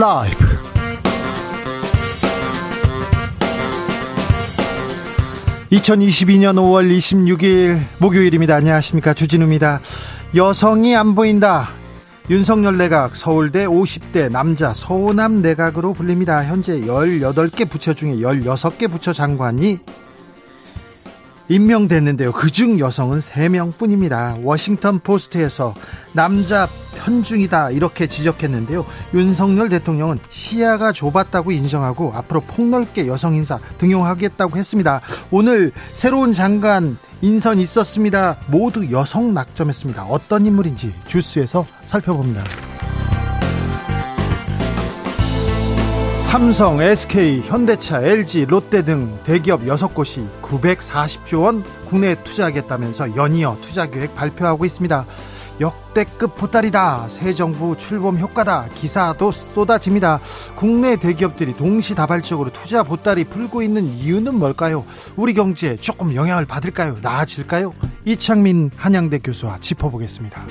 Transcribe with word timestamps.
라이브 0.00 0.34
(2022년 5.70 6.54
5월 6.54 6.90
26일) 6.90 7.80
목요일입니다 7.98 8.54
안녕하십니까 8.56 9.12
주진우입니다 9.12 9.82
여성이 10.36 10.96
안 10.96 11.14
보인다 11.14 11.68
윤석열 12.30 12.78
내각 12.78 13.14
서울대 13.14 13.66
50대 13.66 14.30
남자 14.30 14.72
서호남 14.72 15.42
내각으로 15.42 15.92
불립니다. 15.92 16.44
현재 16.44 16.80
18개 16.80 17.68
부처 17.68 17.92
중에 17.92 18.14
16개 18.14 18.90
부처 18.90 19.12
장관이 19.12 19.80
임명됐는데요. 21.48 22.30
그중 22.30 22.78
여성은 22.78 23.18
3명 23.18 23.76
뿐입니다. 23.76 24.36
워싱턴 24.44 25.00
포스트에서 25.00 25.74
남자 26.12 26.68
편중이다 27.00 27.70
이렇게 27.70 28.06
지적했는데요. 28.06 28.84
윤석열 29.14 29.68
대통령은 29.68 30.18
시야가 30.28 30.92
좁았다고 30.92 31.52
인정하고 31.52 32.12
앞으로 32.14 32.40
폭넓게 32.42 33.06
여성 33.06 33.34
인사 33.34 33.58
등용하겠다고 33.78 34.56
했습니다. 34.56 35.00
오늘 35.30 35.72
새로운 35.94 36.32
장관 36.32 36.98
인선 37.22 37.58
있었습니다. 37.58 38.36
모두 38.48 38.90
여성 38.90 39.34
낙점했습니다. 39.34 40.04
어떤 40.04 40.46
인물인지 40.46 40.94
주스에서 41.06 41.66
살펴봅니다. 41.86 42.44
삼성, 46.30 46.80
SK, 46.80 47.40
현대차, 47.40 48.02
LG, 48.02 48.44
롯데 48.44 48.84
등 48.84 49.18
대기업 49.24 49.62
6곳이 49.62 50.28
940조 50.40 51.42
원 51.42 51.64
국내에 51.86 52.14
투자하겠다면서 52.22 53.16
연이어 53.16 53.56
투자 53.60 53.86
계획 53.86 54.14
발표하고 54.14 54.64
있습니다. 54.64 55.06
역대급 55.60 56.34
보따리다. 56.36 57.08
새 57.08 57.34
정부 57.34 57.76
출범 57.76 58.18
효과다. 58.18 58.66
기사도 58.74 59.30
쏟아집니다. 59.30 60.20
국내 60.56 60.96
대기업들이 60.96 61.54
동시다발적으로 61.54 62.50
투자 62.50 62.82
보따리 62.82 63.24
풀고 63.24 63.62
있는 63.62 63.84
이유는 63.94 64.38
뭘까요? 64.38 64.84
우리 65.16 65.34
경제에 65.34 65.76
조금 65.76 66.14
영향을 66.14 66.46
받을까요? 66.46 66.96
나아질까요? 67.02 67.74
이창민 68.04 68.70
한양대 68.76 69.18
교수와 69.18 69.58
짚어보겠습니다. 69.60 70.42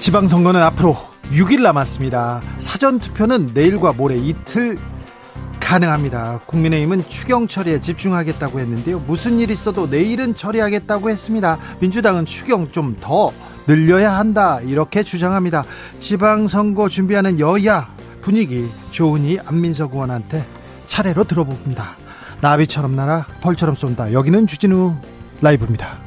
지방선거는 0.00 0.62
앞으로 0.62 0.96
6일 1.30 1.62
남았습니다. 1.62 2.42
사전투표는 2.58 3.52
내일과 3.54 3.92
모레 3.92 4.18
이틀 4.18 4.76
가능합니다. 5.64 6.40
국민의힘은 6.46 7.08
추경 7.08 7.48
처리에 7.48 7.80
집중하겠다고 7.80 8.60
했는데요. 8.60 9.00
무슨 9.00 9.40
일 9.40 9.50
있어도 9.50 9.86
내일은 9.86 10.34
처리하겠다고 10.34 11.08
했습니다. 11.10 11.58
민주당은 11.80 12.26
추경 12.26 12.70
좀 12.70 12.96
더 13.00 13.32
늘려야 13.66 14.12
한다. 14.18 14.60
이렇게 14.60 15.02
주장합니다. 15.02 15.64
지방선거 15.98 16.88
준비하는 16.90 17.40
여야 17.40 17.88
분위기 18.20 18.68
좋으니 18.90 19.38
안민석 19.44 19.94
의원한테 19.94 20.44
차례로 20.86 21.24
들어봅니다. 21.24 21.96
나비처럼 22.42 22.94
날아 22.94 23.26
벌처럼 23.40 23.74
쏜다. 23.74 24.12
여기는 24.12 24.46
주진우 24.46 24.94
라이브입니다. 25.40 26.03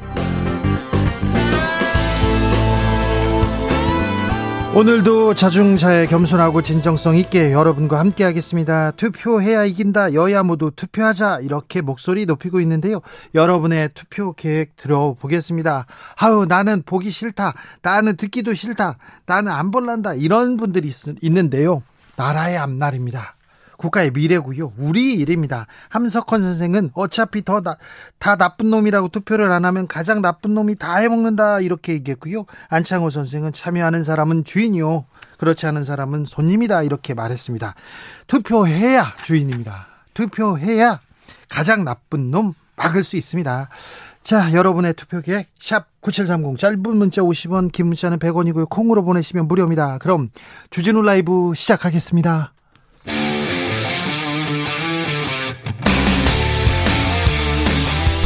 오늘도 4.74 5.34
자중자애 5.34 6.06
겸손하고 6.06 6.62
진정성 6.62 7.16
있게 7.16 7.52
여러분과 7.52 7.98
함께 7.98 8.22
하겠습니다. 8.22 8.90
투표해야 8.92 9.64
이긴다. 9.64 10.12
여야 10.12 10.42
모두 10.42 10.70
투표하자. 10.76 11.40
이렇게 11.40 11.80
목소리 11.80 12.26
높이고 12.26 12.60
있는데요. 12.60 13.00
여러분의 13.34 13.90
투표 13.94 14.34
계획 14.34 14.76
들어보겠습니다. 14.76 15.86
아우, 16.16 16.44
나는 16.44 16.82
보기 16.84 17.10
싫다. 17.10 17.54
나는 17.82 18.16
듣기도 18.16 18.54
싫다. 18.54 18.98
나는 19.26 19.50
안 19.50 19.70
볼란다. 19.70 20.14
이런 20.14 20.56
분들이 20.56 20.88
있, 20.88 20.94
있는데요. 21.22 21.82
나라의 22.16 22.58
앞날입니다. 22.58 23.37
국가의 23.78 24.10
미래고요. 24.10 24.74
우리 24.76 25.14
일입니다. 25.14 25.66
함석헌 25.88 26.42
선생은 26.42 26.90
어차피 26.92 27.42
더 27.42 27.62
다 28.18 28.36
나쁜 28.36 28.70
놈이라고 28.70 29.08
투표를 29.08 29.50
안 29.50 29.64
하면 29.64 29.86
가장 29.86 30.20
나쁜 30.20 30.54
놈이 30.54 30.74
다 30.74 30.96
해먹는다 30.96 31.60
이렇게 31.60 31.94
얘기했고요. 31.94 32.44
안창호 32.68 33.10
선생은 33.10 33.52
참여하는 33.52 34.04
사람은 34.04 34.44
주인이요. 34.44 35.06
그렇지 35.38 35.66
않은 35.66 35.84
사람은 35.84 36.24
손님이다 36.24 36.82
이렇게 36.82 37.14
말했습니다. 37.14 37.74
투표해야 38.26 39.14
주인입니다. 39.24 39.86
투표해야 40.14 41.00
가장 41.48 41.84
나쁜 41.84 42.30
놈 42.30 42.54
막을 42.76 43.04
수 43.04 43.16
있습니다. 43.16 43.68
자, 44.24 44.52
여러분의 44.52 44.94
투표 44.94 45.20
계획 45.20 45.48
샵9730 45.58 46.58
짧은 46.58 46.82
문자 46.82 47.22
50원, 47.22 47.72
긴 47.72 47.86
문자는 47.86 48.18
100원이고요. 48.18 48.68
콩으로 48.68 49.02
보내시면 49.04 49.48
무료입니다. 49.48 49.98
그럼 49.98 50.30
주진우 50.70 51.00
라이브 51.02 51.52
시작하겠습니다. 51.54 52.52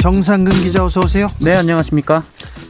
정상근 0.00 0.50
기자 0.52 0.82
어서 0.82 1.00
오세요. 1.00 1.26
네, 1.42 1.54
안녕하십니까? 1.54 2.24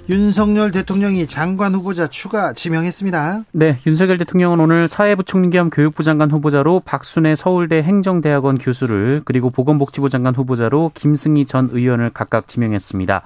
윤석열 0.09 0.73
대통령이 0.73 1.29
장관 1.29 1.75
후보자 1.75 2.09
추가 2.09 2.53
지명했습니다. 2.53 3.45
네, 3.53 3.79
윤석열 3.87 4.19
대통령은 4.19 4.59
오늘 4.59 4.89
사회부총리 4.89 5.51
겸 5.51 5.71
교육부 5.71 6.03
장관 6.03 6.33
후보자로 6.33 6.81
박순애 6.85 7.37
서울대 7.37 7.85
행정대학원 7.85 8.59
교수를 8.59 9.23
그리고 9.25 9.51
보건복지부 9.51 10.09
장관 10.09 10.35
후보자로 10.35 10.91
김승희 10.95 11.45
전 11.45 11.69
의원을 11.71 12.11
각각 12.11 12.49
지명했습니다. 12.49 13.23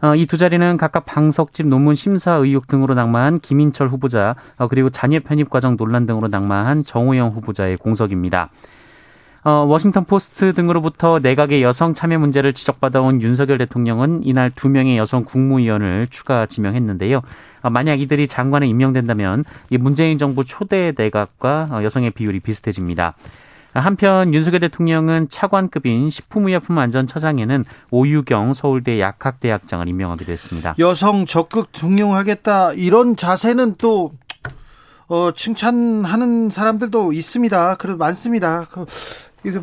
어, 0.00 0.14
이 0.14 0.22
두 0.22 0.38
자리는 0.38 0.76
각각 0.78 1.04
방석집 1.04 1.66
논문 1.66 1.94
심사 1.94 2.32
의혹 2.32 2.68
등으로 2.68 2.94
낙마한 2.94 3.40
김인철 3.40 3.88
후보자 3.88 4.34
어, 4.56 4.68
그리고 4.68 4.88
자녀 4.88 5.20
편입 5.20 5.50
과정 5.50 5.76
논란 5.76 6.06
등으로 6.06 6.28
낙마한 6.28 6.84
정호영 6.84 7.32
후보자의 7.32 7.76
공석입니다. 7.76 8.48
어, 9.46 9.64
워싱턴 9.64 10.04
포스트 10.04 10.52
등으로부터 10.54 11.20
내각의 11.20 11.62
여성 11.62 11.94
참여 11.94 12.18
문제를 12.18 12.52
지적받아온 12.52 13.22
윤석열 13.22 13.58
대통령은 13.58 14.22
이날 14.24 14.50
두 14.50 14.68
명의 14.68 14.98
여성 14.98 15.24
국무위원을 15.24 16.08
추가 16.10 16.46
지명했는데요. 16.46 17.22
어, 17.62 17.70
만약 17.70 18.00
이들이 18.00 18.26
장관에 18.26 18.66
임명된다면 18.66 19.44
이 19.70 19.78
문재인 19.78 20.18
정부 20.18 20.44
초대 20.44 20.92
내각과 20.98 21.68
어, 21.70 21.84
여성의 21.84 22.10
비율이 22.10 22.40
비슷해집니다. 22.40 23.14
한편 23.72 24.34
윤석열 24.34 24.58
대통령은 24.60 25.28
차관급인 25.28 26.10
식품의약품안전처장에는 26.10 27.66
오유경 27.92 28.52
서울대 28.52 28.98
약학대학장을 28.98 29.86
임명하기도 29.86 30.32
했습니다. 30.32 30.74
여성 30.80 31.24
적극 31.24 31.70
등용하겠다 31.70 32.72
이런 32.72 33.14
자세는 33.14 33.76
또 33.78 34.10
어, 35.08 35.30
칭찬하는 35.32 36.50
사람들도 36.50 37.12
있습니다. 37.12 37.76
그래 37.76 37.94
많습니다. 37.94 38.66
그 38.68 38.86
이거 39.44 39.62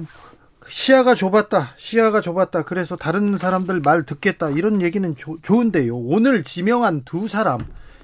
시야가 0.67 1.15
좁았다. 1.15 1.73
시야가 1.77 2.21
좁았다. 2.21 2.63
그래서 2.63 2.95
다른 2.95 3.37
사람들 3.37 3.81
말 3.81 4.03
듣겠다. 4.03 4.49
이런 4.49 4.81
얘기는 4.81 5.15
조, 5.15 5.37
좋은데요. 5.41 5.95
오늘 5.95 6.43
지명한 6.43 7.03
두 7.05 7.27
사람 7.27 7.59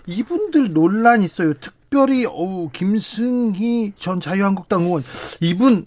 이분들 0.05 0.73
논란 0.73 1.21
있어요. 1.21 1.53
특별히 1.53 2.25
어우 2.25 2.69
김승희 2.73 3.93
전 3.97 4.19
자유한국당 4.19 4.83
의원 4.83 5.03
이분 5.39 5.85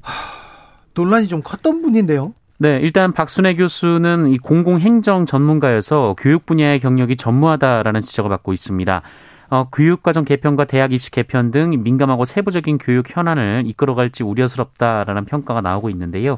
하, 0.00 0.12
논란이 0.94 1.28
좀 1.28 1.42
컸던 1.42 1.82
분인데요. 1.82 2.34
네, 2.58 2.78
일단 2.80 3.12
박순애 3.12 3.56
교수는 3.56 4.30
이 4.32 4.38
공공행정 4.38 5.26
전문가여서 5.26 6.14
교육 6.16 6.46
분야의 6.46 6.78
경력이 6.78 7.16
전무하다라는 7.16 8.02
지적을 8.02 8.28
받고 8.28 8.52
있습니다. 8.52 9.02
어, 9.52 9.68
교육과정 9.70 10.24
개편과 10.24 10.64
대학 10.64 10.94
입시 10.94 11.10
개편 11.10 11.50
등 11.50 11.82
민감하고 11.82 12.24
세부적인 12.24 12.78
교육 12.78 13.14
현안을 13.14 13.64
이끌어갈지 13.66 14.22
우려스럽다라는 14.22 15.26
평가가 15.26 15.60
나오고 15.60 15.90
있는데요. 15.90 16.36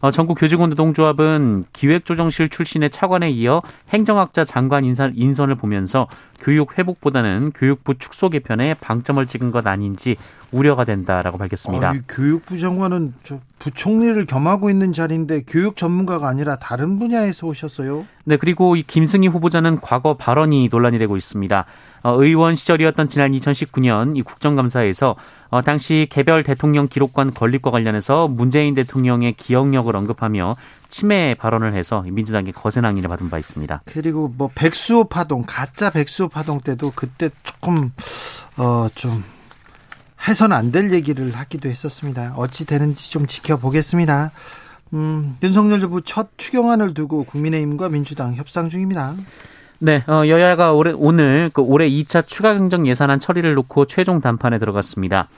어, 0.00 0.10
전국 0.10 0.34
교직원 0.34 0.70
노동조합은 0.70 1.66
기획조정실 1.72 2.48
출신의 2.48 2.90
차관에 2.90 3.30
이어 3.30 3.62
행정학자 3.90 4.42
장관 4.42 4.84
인사, 4.84 5.08
인선을 5.14 5.54
보면서 5.54 6.08
교육 6.40 6.76
회복보다는 6.76 7.52
교육부 7.54 7.96
축소 7.96 8.28
개편에 8.28 8.74
방점을 8.74 9.24
찍은 9.24 9.52
것 9.52 9.64
아닌지 9.64 10.16
우려가 10.50 10.84
된다라고 10.84 11.38
밝혔습니다. 11.38 11.90
어, 11.90 11.94
교육부 12.08 12.58
장관은 12.58 13.14
부총리를 13.60 14.26
겸하고 14.26 14.68
있는 14.68 14.92
자리인데 14.92 15.42
교육 15.46 15.76
전문가가 15.76 16.26
아니라 16.26 16.56
다른 16.56 16.98
분야에서 16.98 17.46
오셨어요? 17.46 18.04
네, 18.24 18.36
그리고 18.36 18.74
이 18.74 18.82
김승희 18.82 19.28
후보자는 19.28 19.80
과거 19.80 20.16
발언이 20.16 20.70
논란이 20.72 20.98
되고 20.98 21.16
있습니다. 21.16 21.64
어, 22.02 22.14
의원 22.22 22.54
시절이었던 22.54 23.08
지난 23.08 23.32
2019년 23.32 24.16
이 24.16 24.22
국정감사에서 24.22 25.16
어, 25.50 25.62
당시 25.62 26.06
개별 26.10 26.42
대통령 26.42 26.86
기록관 26.86 27.32
건립과 27.32 27.70
관련해서 27.70 28.28
문재인 28.28 28.74
대통령의 28.74 29.32
기억력을 29.34 29.94
언급하며 29.94 30.54
침해 30.88 31.34
발언을 31.38 31.74
해서 31.74 32.02
민주당의 32.02 32.52
거센 32.52 32.84
항의를 32.84 33.08
받은 33.08 33.30
바 33.30 33.38
있습니다. 33.38 33.82
그리고 33.86 34.32
뭐 34.36 34.50
백수호 34.54 35.04
파동, 35.04 35.44
가짜 35.46 35.90
백수호 35.90 36.28
파동 36.28 36.60
때도 36.60 36.92
그때 36.94 37.30
조금 37.42 37.92
어 38.56 38.88
좀 38.94 39.24
해선 40.28 40.52
안 40.52 40.72
될 40.72 40.92
얘기를 40.92 41.34
하기도 41.34 41.68
했었습니다. 41.68 42.34
어찌 42.36 42.66
되는지 42.66 43.10
좀 43.10 43.26
지켜보겠습니다. 43.26 44.32
음, 44.94 45.36
윤석열 45.42 45.80
정부 45.80 46.02
첫 46.02 46.30
추경안을 46.36 46.92
두고 46.94 47.24
국민의힘과 47.24 47.88
민주당 47.88 48.34
협상 48.34 48.68
중입니다. 48.68 49.14
네, 49.80 50.02
어, 50.08 50.26
여야가 50.26 50.72
올해, 50.72 50.92
오늘 50.92 51.50
그 51.52 51.62
올해 51.62 51.88
2차 51.88 52.26
추가 52.26 52.52
경정 52.52 52.88
예산안 52.88 53.20
처리를 53.20 53.54
놓고 53.54 53.84
최종 53.86 54.20
담판에 54.20 54.58
들어갔습니다. 54.58 55.28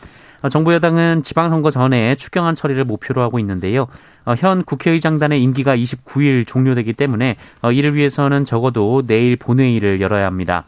어, 0.41 0.49
정부 0.49 0.73
여당은 0.73 1.23
지방선거 1.23 1.71
전에 1.71 2.15
추경안 2.15 2.55
처리를 2.55 2.85
목표로 2.85 3.21
하고 3.21 3.39
있는데요. 3.39 3.89
어, 4.25 4.35
현 4.39 4.65
국회의장단의 4.65 5.43
임기가 5.43 5.77
29일 5.77 6.47
종료되기 6.47 6.95
때문에 6.95 7.37
어, 7.61 7.71
이를 7.71 7.95
위해서는 7.95 8.47
적어도 8.47 9.03
내일 9.07 9.37
본회의를 9.37 10.01
열어야 10.01 10.25
합니다. 10.25 10.65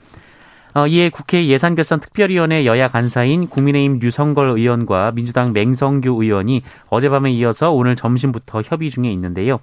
어, 0.74 0.86
이에 0.86 1.08
국회 1.08 1.46
예산결산특별위원회 1.46 2.66
여야 2.66 2.88
간사인 2.88 3.48
국민의힘 3.48 4.00
류성걸 4.00 4.48
의원과 4.48 5.12
민주당 5.14 5.54
맹성규 5.54 6.22
의원이 6.22 6.62
어젯밤에 6.90 7.30
이어서 7.32 7.72
오늘 7.72 7.96
점심부터 7.96 8.60
협의 8.62 8.90
중에 8.90 9.10
있는데요. 9.12 9.60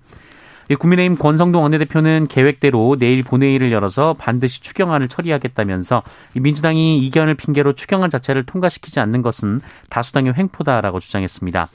국민의힘 0.76 1.18
권성동 1.18 1.64
원내대표는 1.64 2.28
계획대로 2.28 2.96
내일 3.00 3.24
본회의를 3.24 3.72
열어서 3.72 4.14
반드시 4.14 4.62
추경안을 4.62 5.08
처리하겠다면서 5.08 6.04
민주당이 6.34 7.00
이견을 7.00 7.36
핑계로 7.36 7.74
추경안 7.74 8.10
자체를 8.10 8.46
통과시키지 8.46 9.00
않는 9.00 9.22
것은 9.22 9.62
다수당의 9.90 10.34
횡포다라고 10.38 11.00
주장했습니다. 11.00 11.70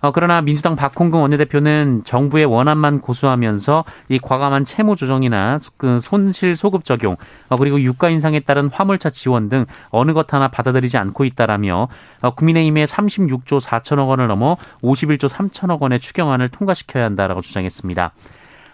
어, 0.00 0.12
그러나 0.12 0.40
민주당 0.40 0.76
박홍근 0.76 1.20
원내대표는 1.20 2.02
정부의 2.04 2.44
원안만 2.44 3.00
고수하면서 3.00 3.84
이 4.08 4.18
과감한 4.18 4.64
채무 4.64 4.96
조정이나 4.96 5.58
그 5.76 5.98
손실 6.00 6.54
소급 6.54 6.84
적용 6.84 7.16
어, 7.48 7.56
그리고 7.56 7.80
유가 7.80 8.08
인상에 8.08 8.40
따른 8.40 8.68
화물차 8.68 9.10
지원 9.10 9.48
등 9.48 9.66
어느 9.90 10.12
것 10.12 10.32
하나 10.32 10.48
받아들이지 10.48 10.98
않고 10.98 11.24
있다라며 11.24 11.88
어, 12.22 12.34
국민의힘의 12.34 12.86
36조 12.86 13.60
4천억 13.60 14.08
원을 14.08 14.26
넘어 14.26 14.56
51조 14.82 15.28
3천억 15.28 15.80
원의 15.80 16.00
추경안을 16.00 16.48
통과시켜야 16.50 17.04
한다라고 17.04 17.40
주장했습니다. 17.40 18.12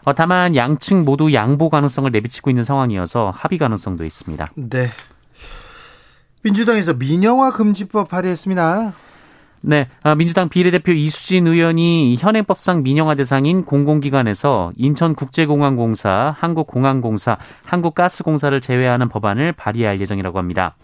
어, 0.05 0.13
다만 0.15 0.55
양측 0.55 1.05
모두 1.05 1.33
양보 1.33 1.71
가능성을 1.71 2.11
내비치고 2.11 2.51
있는 2.51 2.63
상황이어서 2.63 3.33
합의 3.35 3.59
가능성도 3.59 4.05
있습니다. 4.05 4.45
네. 4.57 4.91
민주당에서 6.43 6.93
민영화 6.93 7.53
금지법 7.53 8.11
발의했습니다. 8.11 8.93
네, 9.67 9.89
아, 10.03 10.15
민주당 10.15 10.51
비례대표 10.51 10.93
이수진 10.93 11.47
의원이 11.47 12.17
현행법상 12.21 12.83
민영화 12.83 13.15
대상인 13.15 13.65
공공기관에서 13.65 14.73
인천국제공항공사, 14.77 16.37
한국공항공사, 16.39 17.39
한국가스공사를 17.65 18.61
제외하는 18.61 19.09
법안을 19.09 19.53
발의할 19.53 20.03
예정이라고 20.03 20.39
합니다. 20.39 20.77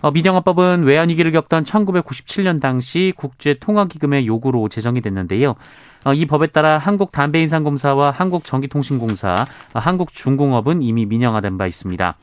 어, 0.00 0.12
민영화법은 0.12 0.84
외환위기를 0.84 1.32
겪던 1.32 1.64
1997년 1.64 2.60
당시 2.60 3.12
국제통화기금의 3.16 4.28
요구로 4.28 4.68
제정이 4.68 5.00
됐는데요. 5.00 5.56
어, 6.04 6.14
이 6.14 6.24
법에 6.26 6.46
따라 6.46 6.78
한국담배인상공사와 6.78 8.12
한국전기통신공사, 8.12 9.44
어, 9.72 9.78
한국중공업은 9.80 10.82
이미 10.82 11.04
민영화된 11.04 11.58
바 11.58 11.66
있습니다. 11.66 12.16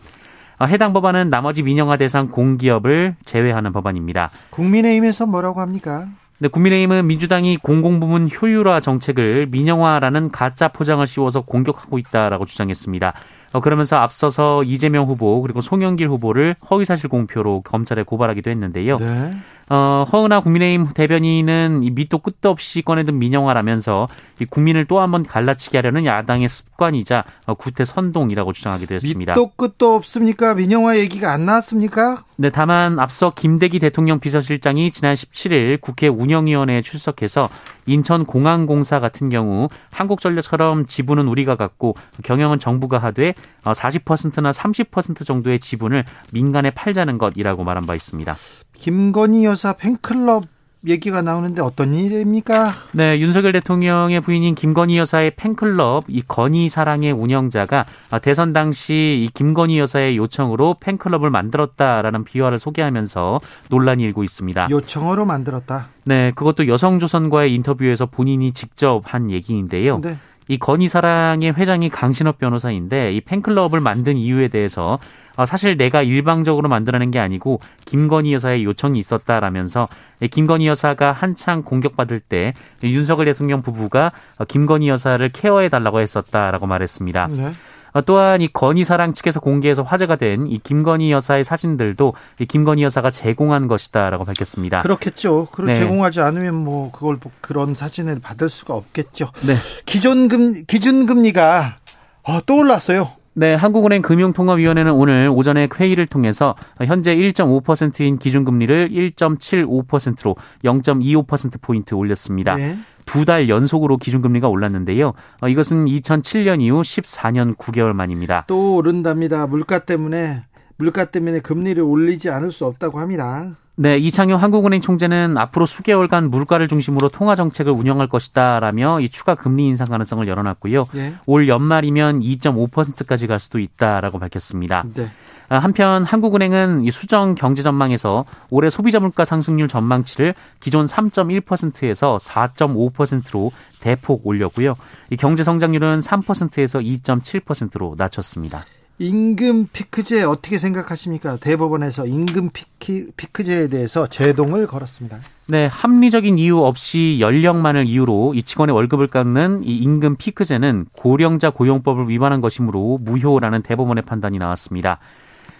어, 0.61 0.65
해당 0.65 0.93
법안은 0.93 1.31
나머지 1.31 1.63
민영화 1.63 1.97
대상 1.97 2.29
공기업을 2.29 3.15
제외하는 3.25 3.73
법안입니다. 3.73 4.29
국민의힘에서 4.51 5.25
뭐라고 5.25 5.59
합니까? 5.59 6.05
네, 6.37 6.49
국민의힘은 6.49 7.07
민주당이 7.07 7.57
공공부문 7.57 8.29
효율화 8.29 8.79
정책을 8.79 9.47
민영화라는 9.47 10.29
가짜 10.29 10.67
포장을 10.67 11.03
씌워서 11.07 11.41
공격하고 11.41 11.97
있다라고 11.97 12.45
주장했습니다. 12.45 13.13
어, 13.53 13.59
그러면서 13.59 13.97
앞서서 13.97 14.61
이재명 14.61 15.07
후보 15.07 15.41
그리고 15.41 15.61
송영길 15.61 16.07
후보를 16.07 16.55
허위사실 16.69 17.09
공표로 17.09 17.61
검찰에 17.61 18.03
고발하기도 18.03 18.51
했는데요. 18.51 18.97
네. 18.97 19.31
어, 19.69 20.05
허은하 20.11 20.41
국민의힘 20.41 20.89
대변인은 20.93 21.83
이 21.83 21.91
밑도 21.91 22.19
끝도 22.19 22.49
없이 22.49 22.81
꺼내든 22.81 23.17
민영화라면서 23.19 24.07
이 24.39 24.45
국민을 24.45 24.85
또 24.85 24.99
한 24.99 25.11
번 25.11 25.23
갈라치게 25.23 25.77
하려는 25.77 26.05
야당의 26.05 26.47
습관이자 26.49 27.23
어, 27.45 27.53
구태 27.53 27.85
선동이라고 27.85 28.53
주장하기도 28.53 28.95
했습니다. 28.95 29.33
밑도 29.33 29.51
끝도 29.55 29.95
없습니까? 29.95 30.53
민영화 30.53 30.97
얘기가 30.97 31.31
안 31.31 31.45
나왔습니까? 31.45 32.23
네, 32.37 32.49
다만 32.49 32.97
앞서 32.99 33.33
김대기 33.35 33.77
대통령 33.79 34.19
비서실장이 34.19 34.91
지난 34.91 35.13
17일 35.13 35.79
국회 35.79 36.07
운영위원회에 36.07 36.81
출석해서 36.81 37.49
인천공항공사 37.85 38.99
같은 38.99 39.29
경우 39.29 39.67
한국전력처럼 39.91 40.85
지분은 40.87 41.27
우리가 41.27 41.55
갖고 41.55 41.95
경영은 42.23 42.59
정부가 42.59 42.97
하되 42.99 43.33
40%나 43.63 44.49
어, 44.49 44.51
30% 44.51 45.25
정도의 45.25 45.59
지분을 45.59 46.03
민간에 46.31 46.71
팔자는 46.71 47.17
것이라고 47.17 47.63
말한 47.63 47.85
바 47.85 47.95
있습니다. 47.95 48.35
김건희 48.73 49.45
여사 49.51 49.73
팬클럽 49.73 50.45
얘기가 50.87 51.21
나오는데 51.21 51.61
어떤 51.61 51.93
일입니까? 51.93 52.71
네, 52.93 53.19
윤석열 53.19 53.51
대통령의 53.51 54.21
부인인 54.21 54.55
김건희 54.55 54.97
여사의 54.97 55.35
팬클럽 55.35 56.05
이 56.07 56.23
건희 56.25 56.69
사랑의 56.69 57.11
운영자가 57.11 57.85
대선 58.21 58.53
당시 58.53 58.93
이 58.93 59.29
김건희 59.33 59.77
여사의 59.77 60.15
요청으로 60.17 60.77
팬클럽을 60.79 61.29
만들었다라는 61.29 62.23
비화를 62.23 62.57
소개하면서 62.57 63.41
논란이 63.69 64.01
일고 64.03 64.23
있습니다. 64.23 64.69
요청으로 64.71 65.25
만들었다. 65.25 65.89
네, 66.05 66.31
그것도 66.31 66.67
여성조선과의 66.67 67.53
인터뷰에서 67.53 68.05
본인이 68.05 68.53
직접 68.53 69.01
한 69.03 69.29
얘기인데요. 69.29 69.99
네. 69.99 70.17
이 70.51 70.57
건희 70.57 70.89
사랑의 70.89 71.53
회장이 71.53 71.89
강신업 71.89 72.37
변호사인데 72.37 73.13
이 73.13 73.21
팬클럽을 73.21 73.79
만든 73.79 74.17
이유에 74.17 74.49
대해서 74.49 74.99
어, 75.37 75.45
사실 75.45 75.77
내가 75.77 76.03
일방적으로 76.03 76.67
만들어낸 76.67 77.09
게 77.09 77.19
아니고 77.19 77.61
김건희 77.85 78.33
여사의 78.33 78.65
요청이 78.65 78.99
있었다라면서 78.99 79.87
김건희 80.29 80.67
여사가 80.67 81.13
한창 81.13 81.63
공격받을 81.63 82.19
때 82.19 82.53
윤석열 82.83 83.27
대통령 83.27 83.61
부부가 83.61 84.11
김건희 84.49 84.89
여사를 84.89 85.27
케어해 85.29 85.69
달라고 85.69 86.01
했었다라고 86.01 86.67
말했습니다. 86.67 87.27
네. 87.27 87.51
어, 87.93 88.01
또한 88.01 88.41
이 88.41 88.47
건희 88.47 88.83
사랑 88.85 89.13
측에서 89.13 89.39
공개해서 89.39 89.83
화제가 89.83 90.15
된 90.17 90.41
이 90.51 90.59
김건희 90.59 91.11
여사의 91.11 91.43
사진들도 91.43 92.13
이 92.39 92.45
김건희 92.45 92.83
여사가 92.83 93.11
제공한 93.11 93.67
것이다라고 93.67 94.25
밝혔습니다. 94.25 94.79
그렇겠죠. 94.79 95.47
그 95.51 95.61
네. 95.61 95.73
제공하지 95.73 96.21
않으면 96.21 96.55
뭐 96.55 96.91
그걸 96.91 97.17
그런 97.39 97.73
사진을 97.73 98.19
받을 98.19 98.49
수가 98.49 98.73
없겠죠. 98.75 99.29
네. 99.47 99.53
기존금 99.85 100.65
기준금리가 100.65 101.77
어, 102.23 102.39
또 102.45 102.57
올랐어요. 102.57 103.11
네, 103.33 103.53
한국은행 103.53 104.01
금융통화위원회는 104.01 104.91
오늘 104.91 105.29
오전에 105.29 105.69
회의를 105.73 106.05
통해서 106.05 106.55
현재 106.85 107.15
1.5%인 107.15 108.17
기준금리를 108.17 108.89
1.75%로 108.89 110.35
0.25%포인트 110.65 111.93
올렸습니다. 111.93 112.55
네. 112.55 112.77
두 113.11 113.25
달 113.25 113.49
연속으로 113.49 113.97
기준금리가 113.97 114.47
올랐는데요. 114.47 115.13
어, 115.41 115.47
이것은 115.49 115.85
2007년 115.85 116.61
이후 116.61 116.81
14년 116.81 117.55
9개월 117.57 117.93
만입니다. 117.93 118.45
또 118.47 118.75
오른답니다. 118.75 119.47
물가 119.47 119.79
때문에 119.79 120.43
물가 120.77 121.05
때문에 121.05 121.41
금리를 121.41 121.81
올리지 121.83 122.29
않을 122.29 122.51
수 122.51 122.65
없다고 122.65 122.99
합니다. 122.99 123.51
네, 123.77 123.97
이창용 123.97 124.41
한국은행 124.41 124.81
총재는 124.81 125.37
앞으로 125.37 125.65
수개월간 125.65 126.29
물가를 126.29 126.67
중심으로 126.67 127.09
통화 127.09 127.35
정책을 127.35 127.71
운영할 127.71 128.07
것이다라며 128.07 128.99
이 128.99 129.09
추가 129.09 129.35
금리 129.35 129.65
인상 129.67 129.87
가능성을 129.87 130.27
열어놨고요. 130.27 130.87
네. 130.93 131.15
올 131.25 131.47
연말이면 131.47 132.19
2.5%까지 132.19 133.27
갈 133.27 133.39
수도 133.39 133.59
있다라고 133.59 134.19
밝혔습니다. 134.19 134.83
네. 134.93 135.07
아, 135.49 135.59
한편 135.59 136.05
한국은행은 136.05 136.85
이 136.85 136.91
수정 136.91 137.35
경제 137.35 137.61
전망에서 137.61 138.25
올해 138.49 138.69
소비자 138.69 138.99
물가 138.99 139.25
상승률 139.25 139.67
전망치를 139.67 140.33
기존 140.59 140.85
3.1%에서 140.85 142.17
4.5%로 142.21 143.51
대폭 143.81 144.25
올렸고요. 144.25 144.75
이 145.09 145.17
경제 145.17 145.43
성장률은 145.43 145.99
3%에서 145.99 146.79
2.7%로 146.79 147.95
낮췄습니다. 147.97 148.65
임금 149.01 149.69
피크제 149.73 150.21
어떻게 150.21 150.59
생각하십니까? 150.59 151.37
대법원에서 151.37 152.05
임금 152.05 152.51
피크, 152.51 153.09
피크제에 153.17 153.67
대해서 153.67 154.05
제동을 154.05 154.67
걸었습니다. 154.67 155.17
네, 155.47 155.65
합리적인 155.65 156.37
이유 156.37 156.59
없이 156.59 157.17
연령만을 157.19 157.87
이유로 157.87 158.35
이 158.35 158.43
직원의 158.43 158.75
월급을 158.75 159.07
깎는 159.07 159.63
이 159.63 159.77
임금 159.77 160.17
피크제는 160.17 160.85
고령자 160.93 161.49
고용법을 161.49 162.09
위반한 162.09 162.41
것이므로 162.41 162.99
무효라는 163.01 163.63
대법원의 163.63 164.03
판단이 164.03 164.37
나왔습니다. 164.37 164.99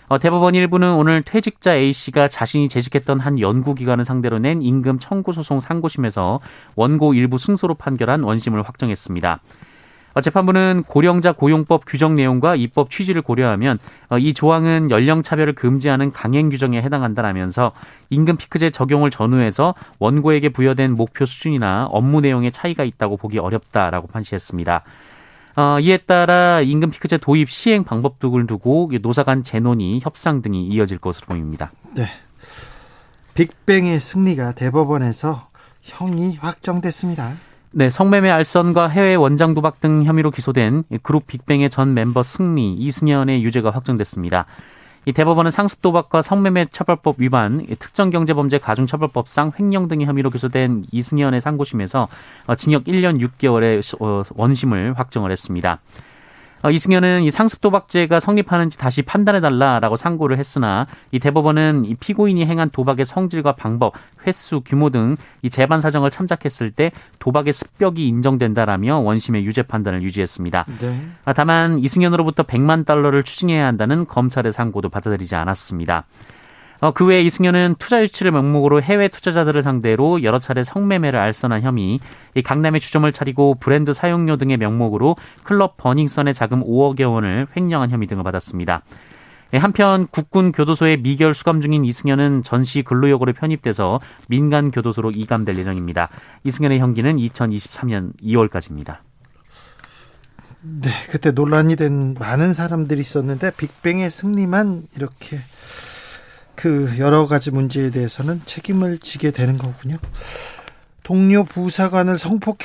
어, 0.08 0.20
대법원 0.20 0.54
일부는 0.54 0.94
오늘 0.94 1.24
퇴직자 1.24 1.74
A씨가 1.74 2.28
자신이 2.28 2.70
재직했던 2.70 3.20
한 3.20 3.40
연구기관을 3.40 4.06
상대로 4.06 4.38
낸 4.38 4.62
임금 4.62 5.00
청구 5.00 5.32
소송 5.32 5.60
상고심에서 5.60 6.42
원고 6.76 7.16
일부 7.16 7.40
승소로 7.40 7.74
판결한 7.74 8.22
원심을 8.22 8.62
확정했습니다. 8.62 9.40
어, 10.14 10.22
재판부는 10.22 10.84
고령자 10.88 11.32
고용법 11.32 11.84
규정 11.86 12.16
내용과 12.16 12.56
입법 12.56 12.90
취지를 12.90 13.22
고려하면 13.22 13.80
어, 14.10 14.18
이 14.18 14.34
조항은 14.34 14.92
연령 14.92 15.24
차별을 15.24 15.54
금지하는 15.54 16.12
강행 16.12 16.50
규정에 16.50 16.82
해당한다라면서 16.82 17.72
임금 18.10 18.38
피크제 18.38 18.72
적용을 18.72 19.10
전후해서 19.10 19.74
원고에게 20.00 20.50
부여된 20.50 20.96
목표 20.96 21.26
수준이나 21.26 21.88
업무 21.92 22.22
내용에 22.22 22.52
차이가 22.52 22.84
있다고 22.84 23.18
보기 23.18 23.40
어렵다라고 23.40 24.08
판시했습니다. 24.08 24.84
어, 25.56 25.80
이에 25.80 25.98
따라 25.98 26.62
임금 26.62 26.92
피크제 26.92 27.18
도입 27.18 27.50
시행 27.50 27.84
방법 27.84 28.20
등을 28.20 28.48
두고 28.48 28.92
노사 29.02 29.24
간 29.24 29.44
재논의, 29.44 30.00
협상 30.02 30.42
등이 30.42 30.68
이어질 30.68 30.98
것으로 30.98 31.28
보입니다. 31.28 31.72
네. 31.96 32.06
빅뱅의 33.34 34.00
승리가 34.00 34.54
대법원에서 34.54 35.50
형이 35.82 36.38
확정됐습니다. 36.38 37.38
네, 37.74 37.90
성매매 37.90 38.30
알선과 38.30 38.90
해외 38.90 39.16
원장 39.16 39.54
도박 39.54 39.80
등 39.80 40.04
혐의로 40.04 40.30
기소된 40.30 40.84
그룹 41.04 41.26
빅뱅의 41.26 41.70
전 41.70 41.94
멤버 41.94 42.22
승리, 42.22 42.74
이승현의 42.74 43.46
유죄가 43.46 43.70
확정됐습니다. 43.70 44.46
이 45.06 45.14
대법원은 45.14 45.52
상습 45.52 45.82
도박과 45.82 46.22
성매매 46.22 46.66
처벌법 46.70 47.16
위반, 47.20 47.66
특정 47.80 48.10
경제범죄 48.10 48.58
가중처벌법상 48.58 49.54
횡령 49.58 49.88
등의 49.88 50.06
혐의로 50.06 50.30
기소된 50.32 50.84
이승현의 50.92 51.40
상고심에서 51.40 52.10
어, 52.48 52.56
징역 52.56 52.84
1년 52.84 53.26
6개월의 53.26 54.02
어, 54.02 54.24
원심을 54.36 55.00
확정을 55.00 55.32
했습니다. 55.32 55.80
어, 56.64 56.72
이승현은 56.72 57.24
이 57.24 57.32
상습 57.32 57.62
도박죄가 57.62 58.20
성립하는지 58.20 58.78
다시 58.78 59.02
판단해달라라고 59.02 59.96
상고를 59.96 60.38
했으나 60.38 60.88
이 61.12 61.20
대법원은 61.20 61.86
이 61.86 61.96
피고인이 61.96 62.46
행한 62.46 62.70
도박의 62.72 63.06
성질과 63.06 63.56
방법, 63.56 63.94
횟수, 64.26 64.62
규모 64.62 64.90
등 64.90 65.18
이 65.42 65.50
재반 65.50 65.80
사정을 65.80 66.10
참작했을 66.12 66.72
때 66.72 66.92
도박의 67.20 67.54
습격이 67.54 68.08
인정된다라며 68.08 69.00
원심의 69.00 69.46
유죄 69.46 69.64
판단을 69.64 70.04
유지했습니다. 70.04 70.66
네. 70.80 71.08
아, 71.26 71.34
다만 71.34 71.80
이승현으로부터 71.80 72.44
100만 72.44 72.86
달러를 72.86 73.24
추징해야 73.24 73.66
한다는 73.66 74.06
검찰의 74.06 74.52
상고도 74.52 74.90
받아들이지 74.90 75.36
않았습니다. 75.36 76.06
어, 76.82 76.92
그 76.92 77.06
외에 77.06 77.22
이승현은 77.22 77.76
투자 77.78 78.02
유치를 78.02 78.32
명목으로 78.32 78.82
해외 78.82 79.08
투자자들을 79.08 79.62
상대로 79.62 80.24
여러 80.24 80.40
차례 80.40 80.64
성매매를 80.64 81.18
알선한 81.20 81.62
혐의, 81.62 82.00
이 82.34 82.42
강남에 82.42 82.80
주점을 82.80 83.10
차리고 83.12 83.56
브랜드 83.60 83.94
사용료 83.94 84.38
등의 84.38 84.58
명목으로 84.58 85.16
클럽 85.44 85.78
버닝썬의 85.78 86.34
자금 86.34 86.64
5억여 86.64 87.14
원을 87.14 87.48
횡령한 87.56 87.92
혐의 87.92 88.08
등을 88.08 88.24
받았습니다. 88.24 88.82
예, 89.54 89.58
한편 89.58 90.08
국군 90.08 90.52
교도소에 90.52 90.98
미결 90.98 91.36
수감 91.36 91.62
중인 91.62 91.86
이승현은 91.86 92.42
전시 92.42 92.82
근로역으로 92.82 93.34
편입돼서 93.34 94.00
민간 94.28 94.72
교도소로 94.72 95.12
이감될 95.12 95.58
예정입니다. 95.60 96.10
이승현의 96.46 96.80
형기는 96.80 97.18
2023년 97.18 98.14
2월까지입니다. 98.24 98.98
네, 100.62 100.90
그때 101.12 101.32
논란이 101.32 101.76
된 101.76 102.16
많은 102.20 102.54
사람들이 102.54 103.02
있었는데 103.02 103.52
빅뱅의 103.58 104.10
승리만 104.10 104.88
이렇게 104.96 105.38
그 106.62 106.94
여러 107.00 107.26
가지 107.26 107.50
문제에 107.50 107.90
대해서는 107.90 108.42
책임을 108.46 109.00
지게 109.00 109.32
되는 109.32 109.58
거군요. 109.58 109.98
동료 111.02 111.44
부사관을 111.44 112.20
성폭 112.20 112.60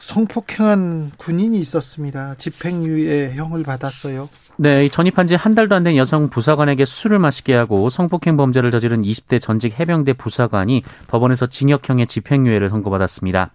성폭행한 0.00 1.12
군인이 1.18 1.58
있었습니다. 1.60 2.34
집행유예 2.36 3.34
형을 3.34 3.62
받았어요. 3.62 4.28
네, 4.56 4.88
전입한 4.88 5.28
지 5.28 5.36
한 5.36 5.54
달도 5.54 5.76
안 5.76 5.84
된 5.84 5.96
여성 5.96 6.30
부사관에게 6.30 6.84
술을 6.84 7.20
마시게 7.20 7.54
하고 7.54 7.90
성폭행 7.90 8.36
범죄를 8.36 8.72
저지른 8.72 9.02
20대 9.02 9.40
전직 9.40 9.78
해병대 9.78 10.14
부사관이 10.14 10.82
법원에서 11.06 11.46
징역형의 11.46 12.08
집행유예를 12.08 12.68
선고받았습니다. 12.70 13.50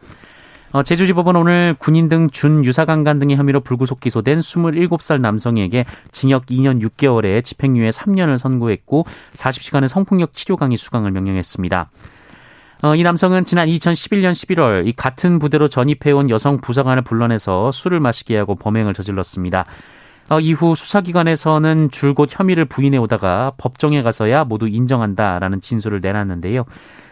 어, 0.74 0.82
제주지법은 0.82 1.36
오늘 1.36 1.76
군인 1.78 2.10
등 2.10 2.32
준유사강간 2.32 3.20
등의 3.20 3.38
혐의로 3.38 3.60
불구속 3.60 4.00
기소된 4.00 4.40
27살 4.40 5.22
남성에게 5.22 5.86
징역 6.12 6.48
2년 6.48 6.82
6개월에 6.82 7.44
집행유예 7.44 7.90
3년을 7.90 8.40
선고했고 8.40 9.06
40시간의 9.36 9.88
성폭력 9.88 10.34
치료 10.34 10.58
강의 10.58 10.78
수강을 10.78 11.12
명령했습니다. 11.12 11.92
어, 12.82 12.96
이 12.96 13.04
남성은 13.04 13.46
지난 13.46 13.68
2011년 13.68 14.32
11월 14.32 14.88
이 14.88 14.94
같은 14.94 15.38
부대로 15.38 15.68
전입해온 15.68 16.32
여성 16.32 16.60
부사관을 16.60 17.04
불러내서 17.04 17.72
술을 17.72 18.00
마시게 18.00 18.36
하고 18.36 18.56
범행을 18.56 18.96
저질렀습니다. 18.96 19.66
어, 20.30 20.40
이후 20.40 20.74
수사기관에서는 20.74 21.92
줄곧 21.92 22.30
혐의를 22.32 22.66
부인해 22.66 22.98
오다가 22.98 23.52
법정에 23.58 24.02
가서야 24.02 24.46
모두 24.46 24.68
인정한다라는 24.68 25.62
진술을 25.62 26.02
내놨는데요. 26.02 26.66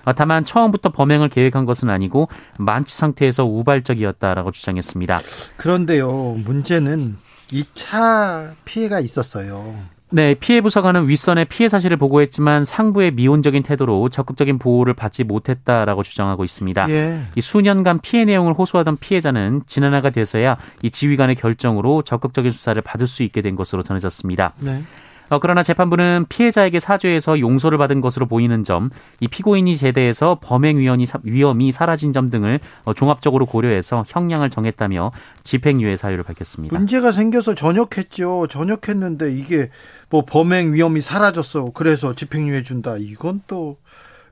어, 0.05 0.13
다만 0.13 0.43
처음부터 0.43 0.89
범행을 0.89 1.29
계획한 1.29 1.65
것은 1.65 1.89
아니고 1.89 2.29
만취 2.58 2.96
상태에서 2.96 3.46
우발적이었다라고 3.46 4.51
주장했습니다. 4.51 5.20
그런데요, 5.58 6.36
문제는 6.43 7.17
2차 7.51 8.53
피해가 8.65 9.00
있었어요. 9.00 9.75
네, 10.13 10.36
피해 10.36 10.60
부서관은 10.60 11.08
윗선의 11.08 11.46
피해 11.46 11.70
사실을 11.70 11.96
보고했지만 11.96 12.65
상부의 12.65 13.12
미온적인 13.12 13.63
태도로 13.63 14.10
적극적인 14.10 14.60
보호를 14.60 14.93
받지 14.93 15.24
못했다라고 15.24 16.03
주장하고 16.03 16.43
있습니다. 16.43 16.89
예. 16.89 17.22
이 17.36 17.41
수년간 17.41 18.01
피해 18.01 18.25
내용을 18.25 18.53
호소하던 18.53 18.98
피해자는 18.98 19.62
지난해가 19.67 20.10
돼서야 20.10 20.58
이 20.84 20.91
지휘관의 20.91 21.38
결정으로 21.38 22.01
적극적인 22.01 22.51
수사를 22.51 22.81
받을 22.81 23.08
수 23.08 23.24
있게 23.24 23.41
된 23.41 23.55
것으로 23.55 23.84
전해졌습니다. 23.84 24.53
네. 24.60 24.84
어, 25.32 25.40
그러나 25.40 25.64
재판부는 25.64 26.28
피해자에게 26.30 26.80
사죄해서 26.80 27.40
용서를 27.40 27.78
받은 27.78 28.02
것으로 28.02 28.28
보이는 28.28 28.64
점, 28.64 28.90
이 29.20 29.28
피고인이 29.28 29.76
제대해서 29.78 30.38
범행 30.42 30.78
위험이, 30.78 31.08
위험이 31.24 31.72
사라진 31.72 32.14
점 32.14 32.30
등을 32.30 32.60
어, 32.84 32.94
종합적으로 32.94 33.46
고려해서 33.46 34.04
형량을 34.08 34.50
정했다며 34.50 35.12
집행유예 35.44 35.96
사유를 35.96 36.24
밝혔습니다. 36.24 36.78
문제가 36.78 37.12
생겨서 37.12 37.56
전역했죠. 37.56 38.48
전역했는데 38.48 39.34
이게 39.34 39.70
뭐 40.10 40.24
범행 40.26 40.74
위험이 40.74 41.02
사라졌어. 41.02 41.72
그래서 41.74 42.14
집행유예 42.14 42.62
준다. 42.62 42.98
이건 42.98 43.42
또 43.48 43.78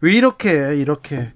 왜 0.02 0.14
이렇게 0.14 0.76
이렇게 0.78 1.34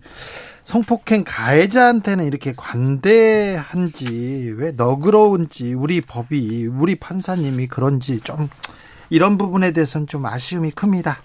성폭행 0.63 1.23
가해자한테는 1.25 2.25
이렇게 2.25 2.53
관대한지 2.55 4.53
왜 4.57 4.71
너그러운지 4.71 5.73
우리 5.73 5.99
법이 5.99 6.67
우리 6.67 6.95
판사님이 6.95 7.67
그런지 7.67 8.21
좀 8.21 8.49
이런 9.13 9.37
부분에 9.37 9.71
대해서는 9.73 10.07
좀 10.07 10.25
아쉬움이 10.25 10.71
큽니다. 10.71 11.17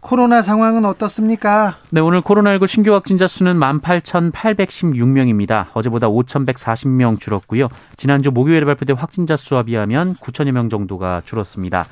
코로나 0.00 0.40
상황은 0.40 0.86
어떻습니까? 0.86 1.76
네, 1.90 2.00
오늘 2.00 2.22
코로나19 2.22 2.66
신규 2.66 2.94
확진자 2.94 3.26
수는 3.26 3.58
18,816명입니다. 3.58 5.66
어제보다 5.74 6.08
5,140명 6.08 7.20
줄었고요. 7.20 7.68
지난주 7.96 8.30
목요일에 8.30 8.64
발표된 8.64 8.96
확진자 8.96 9.36
수와 9.36 9.64
비하면 9.64 10.16
9천여 10.16 10.52
명 10.52 10.70
정도가 10.70 11.20
줄었습니다. 11.26 11.84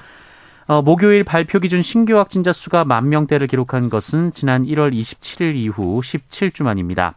어, 0.66 0.80
목요일 0.80 1.24
발표 1.24 1.60
기준 1.60 1.82
신규 1.82 2.16
확진자 2.16 2.50
수가 2.50 2.86
만 2.86 3.10
명대를 3.10 3.48
기록한 3.48 3.90
것은 3.90 4.32
지난 4.32 4.64
1월 4.64 4.98
27일 4.98 5.56
이후 5.56 6.00
17주 6.00 6.64
만입니다. 6.64 7.16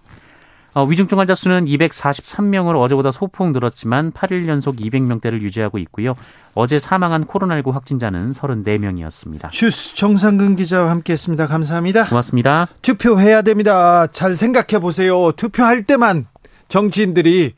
어, 0.74 0.86
위중증 0.86 1.20
환자 1.20 1.36
수는 1.36 1.66
243명으로 1.66 2.80
어제보다 2.82 3.12
소폭 3.12 3.52
늘었지만 3.52 4.12
8일 4.14 4.48
연속 4.48 4.78
200명대를 4.78 5.42
유지하고 5.42 5.78
있고요. 5.80 6.16
어제 6.54 6.80
사망한 6.80 7.26
코로나19 7.26 7.72
확진자는 7.74 8.32
34명이었습니다. 8.32 9.50
슈스 9.52 9.96
정상근 9.96 10.56
기자와 10.56 10.90
함께했습니다. 10.92 11.48
감사합니다. 11.48 12.08
고맙습니다. 12.08 12.68
투표해야 12.82 13.42
됩니다. 13.42 14.08
잘 14.08 14.36
생각해 14.36 14.80
보세요. 14.82 15.34
투표할 15.34 15.84
때만 15.84 16.28
정치인들이 16.70 17.54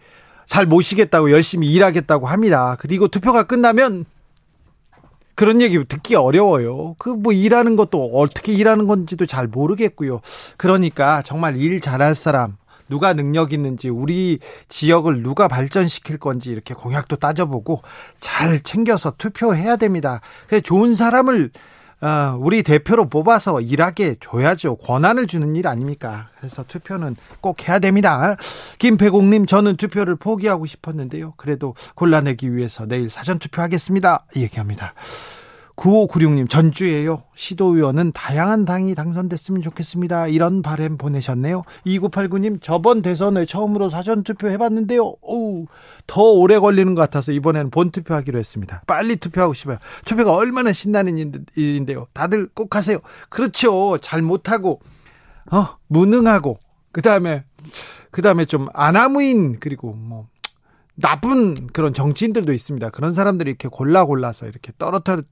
잘 0.47 0.65
모시겠다고 0.65 1.31
열심히 1.31 1.71
일하겠다고 1.71 2.25
합니다. 2.27 2.75
그리고 2.79 3.07
투표가 3.07 3.43
끝나면 3.43 4.05
그런 5.35 5.61
얘기 5.61 5.83
듣기 5.83 6.15
어려워요. 6.15 6.95
그 6.97 7.09
뭐 7.15 7.31
일하는 7.31 7.75
것도 7.75 8.11
어떻게 8.13 8.53
일하는 8.53 8.85
건지도 8.87 9.25
잘 9.25 9.47
모르겠고요. 9.47 10.21
그러니까 10.57 11.21
정말 11.21 11.57
일 11.57 11.79
잘할 11.79 12.15
사람 12.15 12.57
누가 12.93 13.15
능력 13.15 13.53
있는지 13.53 13.89
우리 13.89 14.37
지역을 14.69 15.23
누가 15.23 15.47
발전시킬 15.47 16.19
건지 16.19 16.51
이렇게 16.51 16.75
공약도 16.75 17.15
따져보고 17.15 17.81
잘 18.19 18.59
챙겨서 18.59 19.15
투표해야 19.17 19.77
됩니다. 19.77 20.21
좋은 20.63 20.93
사람을 20.93 21.49
어, 22.01 22.37
우리 22.39 22.61
대표로 22.61 23.09
뽑아서 23.09 23.61
일하게 23.61 24.17
줘야죠. 24.19 24.75
권한을 24.75 25.25
주는 25.25 25.55
일 25.55 25.67
아닙니까? 25.67 26.27
그래서 26.37 26.63
투표는 26.67 27.15
꼭 27.41 27.67
해야 27.67 27.79
됩니다. 27.79 28.35
김배공님, 28.77 29.47
저는 29.47 29.77
투표를 29.77 30.17
포기하고 30.17 30.67
싶었는데요. 30.67 31.33
그래도 31.37 31.73
골라내기 31.95 32.55
위해서 32.55 32.85
내일 32.85 33.09
사전 33.09 33.39
투표하겠습니다. 33.39 34.25
얘기합니다. 34.35 34.93
9596님, 35.75 36.49
전주에요. 36.49 37.23
시도 37.35 37.75
의원은 37.75 38.11
다양한 38.13 38.65
당이 38.65 38.93
당선됐으면 38.95 39.61
좋겠습니다. 39.61 40.27
이런 40.27 40.61
바램 40.61 40.97
보내셨네요. 40.97 41.63
2989님, 41.85 42.61
저번 42.61 43.01
대선에 43.01 43.45
처음으로 43.45 43.89
사전 43.89 44.23
투표 44.23 44.49
해봤는데요. 44.49 45.15
어우, 45.21 45.65
더 46.05 46.21
오래 46.21 46.59
걸리는 46.59 46.93
것 46.93 47.01
같아서 47.01 47.31
이번에는 47.31 47.71
본 47.71 47.91
투표 47.91 48.13
하기로 48.13 48.37
했습니다. 48.37 48.83
빨리 48.85 49.15
투표하고 49.15 49.53
싶어요. 49.53 49.77
투표가 50.05 50.33
얼마나 50.33 50.73
신나는 50.73 51.43
일인데요. 51.55 52.07
다들 52.13 52.49
꼭 52.53 52.75
하세요. 52.75 52.99
그렇죠. 53.29 53.97
잘 53.99 54.21
못하고, 54.21 54.79
어, 55.51 55.77
무능하고, 55.87 56.59
그 56.91 57.01
다음에, 57.01 57.45
그 58.11 58.21
다음에 58.21 58.45
좀 58.45 58.67
아나무인, 58.73 59.59
그리고 59.59 59.93
뭐, 59.93 60.27
나쁜 60.95 61.67
그런 61.67 61.93
정치인들도 61.93 62.53
있습니다. 62.53 62.91
그런 62.91 63.13
사람들이 63.13 63.49
이렇게 63.49 63.67
골라 63.67 64.05
골라서 64.05 64.45
이렇게 64.45 64.71
떨어뜨려 64.77 65.23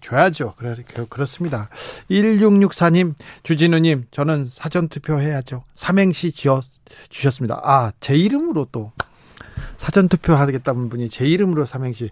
줘야죠. 0.00 0.54
그래, 0.56 0.74
그렇습니다. 1.08 1.68
1664님, 2.10 3.14
주진우님, 3.42 4.06
저는 4.10 4.44
사전투표 4.50 5.20
해야죠. 5.20 5.64
삼행시 5.72 6.32
지어 6.32 6.60
주셨습니다. 7.08 7.60
아, 7.64 7.92
제 8.00 8.16
이름으로 8.16 8.68
또. 8.72 8.92
사전투표 9.76 10.34
하겠다는 10.34 10.88
분이 10.88 11.08
제 11.08 11.26
이름으로 11.26 11.64
삼행시. 11.64 12.10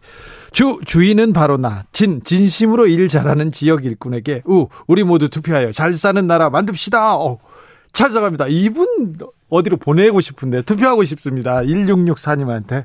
주, 0.52 0.80
주인은 0.84 1.32
바로 1.32 1.56
나. 1.56 1.84
진, 1.92 2.22
진심으로 2.22 2.86
일 2.86 3.08
잘하는 3.08 3.52
지역 3.52 3.84
일꾼에게, 3.84 4.42
우, 4.46 4.68
우리 4.86 5.04
모두 5.04 5.28
투표하여 5.28 5.72
잘 5.72 5.94
사는 5.94 6.26
나라 6.26 6.50
만듭시다. 6.50 7.16
어, 7.16 7.38
찾아갑니다. 7.92 8.46
이분 8.48 9.16
어디로 9.48 9.78
보내고 9.78 10.20
싶은데 10.20 10.62
투표하고 10.62 11.04
싶습니다. 11.04 11.62
1664님한테 11.62 12.84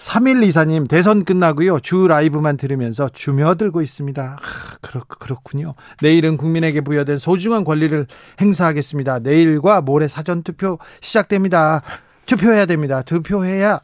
3124님 0.00 0.88
대선 0.88 1.24
끝나고요. 1.24 1.80
주 1.80 2.08
라이브만 2.08 2.56
들으면서 2.56 3.08
주며들고 3.10 3.82
있습니다. 3.82 4.36
아, 4.40 4.76
그렇, 4.80 5.02
그렇군요. 5.06 5.74
내일은 6.00 6.38
국민에게 6.38 6.80
부여된 6.80 7.18
소중한 7.18 7.64
권리를 7.64 8.06
행사하겠습니다. 8.40 9.18
내일과 9.20 9.82
모레 9.82 10.08
사전 10.08 10.42
투표 10.42 10.78
시작됩니다. 11.00 11.82
투표해야 12.24 12.64
됩니다. 12.66 13.02
투표해야 13.02 13.80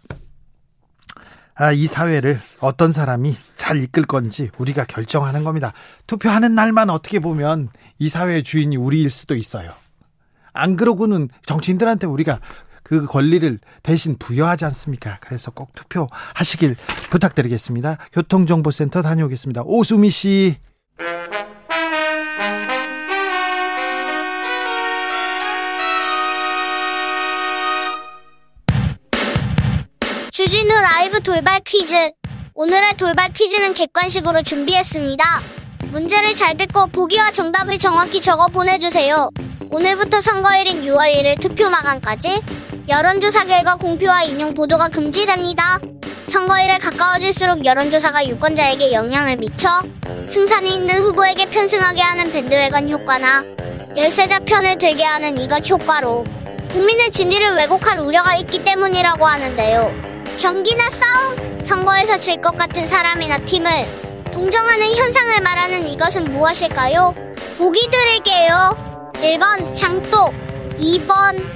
아, 1.59 1.73
이 1.73 1.87
사회를 1.87 2.39
어떤 2.61 2.93
사람이 2.93 3.37
잘 3.55 3.83
이끌 3.83 4.05
건지 4.05 4.51
우리가 4.59 4.85
결정하는 4.85 5.45
겁니다. 5.45 5.73
투표하는 6.07 6.55
날만 6.55 6.91
어떻게 6.91 7.19
보면 7.19 7.69
이 7.99 8.09
사회의 8.09 8.43
주인이 8.43 8.77
우리일 8.77 9.11
수도 9.11 9.35
있어요. 9.35 9.73
안 10.53 10.77
그러고는 10.77 11.29
정치인들한테 11.45 12.07
우리가 12.07 12.41
그 12.87 13.05
권리를 13.05 13.59
대신 13.83 14.17
부여하지 14.17 14.65
않습니까? 14.67 15.19
그래서 15.21 15.51
꼭 15.51 15.75
투표하시길 15.75 16.77
부탁드리겠습니다. 17.11 17.99
교통정보센터 18.13 19.03
다녀오겠습니다. 19.03 19.63
오수미 19.65 20.09
씨. 20.11 20.57
주진우 30.31 30.69
라이브 30.81 31.21
돌발 31.23 31.59
퀴즈. 31.65 31.93
오늘의 32.55 32.95
돌발 32.97 33.33
퀴즈는 33.33 33.75
객관식으로 33.75 34.45
준비했습니다. 34.45 35.25
문제를 35.91 36.37
잘 36.37 36.57
듣고 36.57 36.87
보기와 36.87 37.33
정답을 37.33 37.79
정확히 37.79 38.21
적어 38.21 38.47
보내주세요. 38.47 39.31
오늘부터 39.71 40.21
선거일인 40.21 40.83
6월 40.83 41.13
1일 41.13 41.41
투표 41.41 41.69
마감까지 41.69 42.41
여론조사 42.89 43.45
결과 43.45 43.75
공표와 43.75 44.23
인용 44.23 44.55
보도가 44.55 44.89
금지됩니다. 44.89 45.81
선거일에 46.29 46.79
가까워질수록 46.79 47.65
여론조사가 47.65 48.27
유권자에게 48.29 48.93
영향을 48.93 49.37
미쳐 49.37 49.69
승산이 50.29 50.75
있는 50.75 51.01
후보에게 51.03 51.47
편승하게 51.47 52.01
하는 52.01 52.33
밴드웨건 52.33 52.89
효과나 52.89 53.45
열세자 53.97 54.41
편을 54.41 54.79
들게 54.79 55.03
하는 55.05 55.37
이것 55.39 55.69
효과로 55.69 56.25
국민의 56.71 57.11
진위를 57.11 57.57
왜곡할 57.57 57.99
우려가 58.01 58.37
있기 58.37 58.63
때문이라고 58.63 59.25
하는데요. 59.27 59.93
경기나 60.39 60.91
싸움, 60.91 61.61
선거에서 61.65 62.19
질 62.19 62.41
것 62.41 62.57
같은 62.57 62.87
사람이나 62.87 63.39
팀을 63.39 63.71
동정하는 64.33 64.95
현상을 64.95 65.41
말하는 65.41 65.89
이것은 65.89 66.25
무엇일까요? 66.25 67.15
보기 67.59 67.89
드릴게요. 67.91 69.13
1번 69.15 69.75
장독, 69.75 70.35
2번 70.79 71.56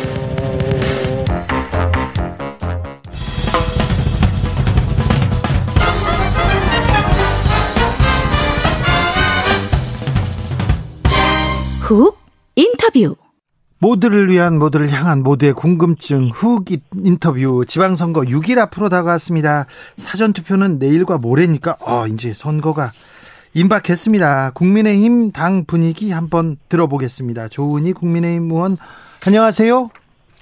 훅 11.91 12.17
인터뷰 12.55 13.17
모두를 13.79 14.29
위한 14.31 14.57
모두를 14.57 14.89
향한 14.89 15.23
모두의 15.23 15.51
궁금증 15.51 16.29
훅 16.29 16.65
인터뷰 17.03 17.65
지방선거 17.67 18.21
6일 18.21 18.59
앞으로 18.59 18.87
다가왔습니다. 18.87 19.65
사전투표는 19.97 20.79
내일과 20.79 21.17
모레니까 21.17 21.75
어 21.81 22.07
이제 22.07 22.33
선거가 22.33 22.91
임박했습니다. 23.53 24.51
국민의힘 24.51 25.33
당 25.33 25.65
분위기 25.65 26.11
한번 26.11 26.55
들어보겠습니다. 26.69 27.49
조은희 27.49 27.91
국민의힘 27.91 28.49
의원 28.51 28.77
안녕하세요. 29.27 29.89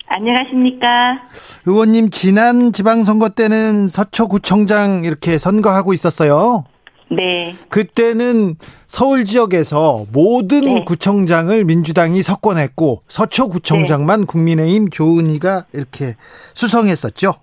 안녕하십니까. 0.08 1.18
의원님 1.66 2.12
지난 2.12 2.72
지방선거 2.74 3.30
때는 3.30 3.88
서초구청장 3.88 5.04
이렇게 5.04 5.40
선거하고 5.40 5.94
있었어요. 5.94 6.66
네. 7.10 7.56
그때는 7.70 8.56
서울 8.86 9.26
지역에서 9.26 10.06
모든 10.12 10.62
네. 10.62 10.84
구청장을 10.86 11.64
민주당이 11.64 12.22
석권했고 12.22 13.02
서초구청장만 13.08 14.26
국민의힘 14.26 14.90
조은희가 14.90 15.66
이렇게 15.74 16.16
수성했었죠. 16.54 17.34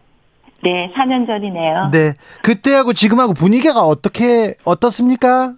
네, 0.63 0.93
4년 0.95 1.27
전이네요. 1.27 1.91
네. 1.93 2.13
그때하고 2.43 2.93
지금하고 2.93 3.35
분위기가 3.35 3.81
어떻게 3.81 4.55
어떻습니까? 4.65 5.53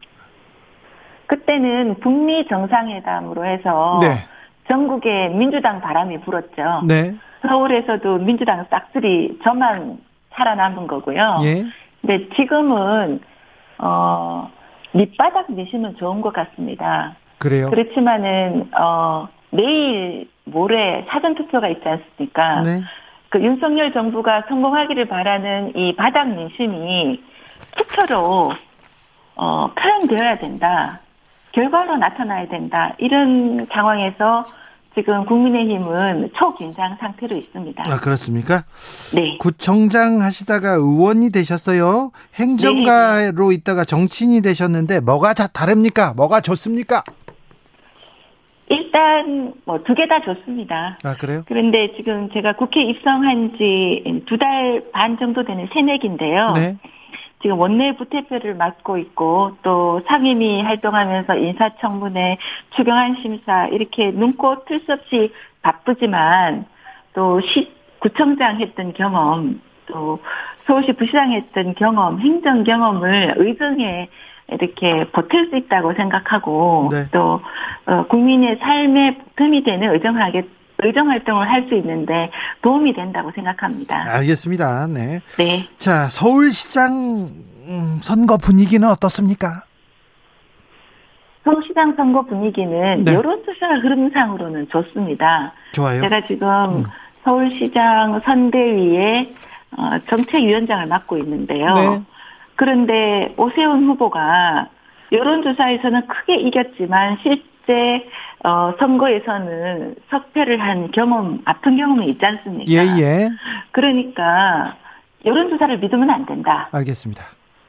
그때는 1.27 2.01
북미 2.01 2.47
정상회담으로 2.49 3.45
해서 3.47 3.99
네. 4.03 4.25
전국에 4.67 5.29
민주당 5.29 5.81
바람이 5.81 6.21
불었죠. 6.21 6.83
네. 6.87 7.15
서울에서도 7.47 8.19
민주당 8.19 8.67
싹쓸이 8.71 9.39
저만 9.45 9.99
살아남은 10.35 10.87
거고요. 10.87 11.39
예. 11.43 11.65
근데 12.01 12.29
지금은 12.37 13.21
어 13.79 14.51
밑바닥 14.93 15.51
미시면 15.53 15.97
좋은 15.97 16.21
것 16.21 16.33
같습니다. 16.33 17.17
그래요. 17.39 17.71
그렇지만은 17.71 18.71
어 18.77 19.29
내일 19.51 20.29
모레 20.45 21.07
사전 21.09 21.35
투표가 21.35 21.69
있지 21.69 21.89
않습니까? 21.89 22.63
네. 22.63 22.83
그 23.31 23.43
윤석열 23.43 23.93
정부가 23.93 24.45
성공하기를 24.49 25.07
바라는 25.07 25.77
이 25.77 25.95
바닥 25.97 26.29
민심이 26.29 27.23
투표로 27.77 28.53
어, 29.37 29.71
표현되어야 29.75 30.39
된다. 30.39 31.01
결과로 31.53 31.97
나타나야 31.97 32.49
된다. 32.49 32.95
이런 32.99 33.67
상황에서 33.71 34.45
지금 34.99 35.25
국민의힘은 35.27 36.31
초긴장 36.35 36.97
상태로 36.99 37.37
있습니다. 37.37 37.85
아, 37.87 37.97
그렇습니까? 37.99 38.65
네. 39.15 39.39
구청장 39.39 40.23
하시다가 40.23 40.73
의원이 40.73 41.31
되셨어요. 41.31 42.11
행정가로 42.35 43.53
있다가 43.53 43.85
정치인이 43.85 44.43
되셨는데 44.43 44.99
뭐가 45.01 45.35
자 45.35 45.47
다릅니까? 45.47 46.15
뭐가 46.17 46.41
좋습니까? 46.41 47.05
일단 48.71 49.55
뭐 49.65 49.79
두 49.85 49.95
개 49.95 50.07
다 50.09 50.21
좋습니다. 50.21 50.99
아, 51.05 51.15
그래요? 51.15 51.43
그런데 51.47 51.93
지금 51.97 52.29
제가 52.35 52.57
국회 52.57 52.83
입성한 52.83 53.53
지 53.57 54.03
두 54.27 54.37
달 54.37 54.83
반 54.93 55.17
정도 55.19 55.45
되는 55.45 55.69
새내기인데요. 55.73 56.49
네. 56.57 56.77
지금 57.41 57.59
원내 57.59 57.97
부대표를 57.97 58.55
맡고 58.55 58.99
있고 58.99 59.57
또 59.63 60.01
상임위 60.07 60.63
활동하면서 60.63 61.37
인사청문회, 61.37 62.39
추경안 62.75 63.17
심사 63.23 63.67
이렇게 63.67 64.11
눈꽃 64.11 64.67
틀 64.67 64.81
수 64.81 64.93
없이 64.93 65.33
바쁘지만 65.63 66.67
또 67.15 67.41
시, 67.41 67.73
구청장 68.01 68.61
했던 68.61 68.93
경험 68.93 69.61
또 69.87 70.21
서울시 70.57 70.93
부시장 70.93 71.33
했던 71.33 71.75
경험, 71.75 72.21
행정 72.21 72.65
경험을 72.65 73.35
의정에 73.39 74.09
이렇게 74.51 75.05
보탤 75.13 75.51
수 75.51 75.57
있다고 75.57 75.95
생각하고 75.95 76.89
네. 76.91 77.05
또 77.13 77.41
어, 77.87 78.07
국민의 78.09 78.57
삶에 78.57 79.19
틈이 79.37 79.63
되는 79.63 79.93
의정하게 79.93 80.49
의정 80.81 81.09
활동을 81.11 81.49
할 81.51 81.69
수 81.69 81.75
있는데 81.75 82.31
도움이 82.63 82.95
된다고 82.95 83.31
생각합니다. 83.35 84.05
알겠습니다. 84.09 84.87
네. 84.87 85.21
네. 85.37 85.69
자, 85.79 86.07
서울시장 86.07 87.29
음, 87.67 87.99
선거 88.03 88.37
분위기는 88.39 88.89
어떻습니까? 88.89 89.49
서울시장 91.45 91.95
선거 91.97 92.23
분위기는 92.23 93.05
네. 93.05 93.13
여론조사 93.13 93.67
흐름상으로는 93.83 94.69
좋습니다. 94.69 95.53
좋아요. 95.73 96.01
제가 96.03 96.25
지금 96.27 96.49
음. 96.49 96.85
서울시장 97.25 98.21
선대위의 98.25 99.35
어, 99.77 99.99
정책위원장을 100.09 100.87
맡고 100.87 101.19
있는데요. 101.19 101.75
네. 101.75 102.03
그런데 102.57 103.35
오세훈 103.37 103.87
후보가 103.89 104.69
여론조사에서는 105.13 106.07
크게 106.07 106.37
이겼지만 106.37 107.19
실 107.23 107.43
제 107.69 108.03
어, 108.45 108.73
선거에서는 108.79 109.97
석패를 110.11 110.59
한 110.61 110.91
경험, 110.91 111.43
아픈 111.45 111.77
경험이 111.77 112.09
있지 112.09 112.25
않습니까? 112.25 112.73
예, 112.73 112.79
예. 112.99 113.29
그러니까 113.73 114.75
여론조사를 115.25 115.79
믿으면 115.79 116.09
안 116.09 116.25
된다. 116.25 116.69
알겠습니다. 116.73 117.25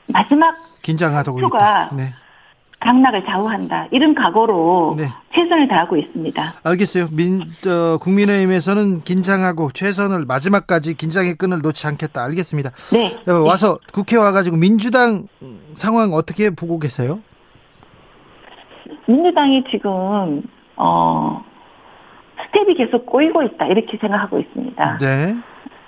마지막 0.08 0.56
긴장하고 0.82 1.36
표가. 1.36 1.90
네. 1.96 2.04
강락을 2.80 3.26
좌우한다. 3.26 3.88
이런 3.92 4.16
각오로 4.16 4.96
네. 4.98 5.04
최선을 5.36 5.68
다하고 5.68 5.98
있습니다. 5.98 6.42
알겠어요. 6.64 7.10
민, 7.12 7.44
저, 7.60 7.98
국민의힘에서는 8.02 9.04
긴장하고 9.04 9.72
최선을 9.74 10.24
마지막까지 10.24 10.94
긴장의 10.94 11.36
끈을 11.36 11.60
놓지 11.62 11.86
않겠다. 11.88 12.24
알겠습니다. 12.24 12.72
네. 12.94 13.18
어, 13.28 13.42
와서 13.44 13.80
국회 13.92 14.16
와가지고 14.16 14.56
민주당 14.56 15.28
상황 15.76 16.14
어떻게 16.14 16.52
보고 16.52 16.80
계세요? 16.80 17.20
민주당이 19.10 19.64
지금 19.72 20.44
어 20.76 21.44
스텝이 22.44 22.76
계속 22.76 23.08
꼬이고 23.08 23.42
있다 23.44 23.66
이렇게 23.66 23.98
생각하고 23.98 24.40
있습니다. 24.40 24.98
네. 25.00 25.36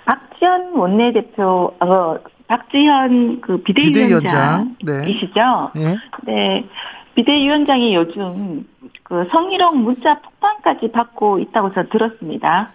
박지원 0.04 0.72
원내대표 0.74 1.72
어 1.78 2.16
박지현 2.48 3.40
그 3.40 3.58
비대위원장, 3.58 4.76
비대위원장이시죠? 4.78 5.70
예. 5.76 5.96
네. 6.24 6.68
비대위원장이 7.14 7.94
요즘 7.94 8.66
그 9.04 9.24
성희롱 9.30 9.84
문자 9.84 10.18
폭탄까지 10.20 10.90
받고 10.90 11.38
있다고 11.38 11.72
저 11.72 11.84
들었습니다. 11.88 12.70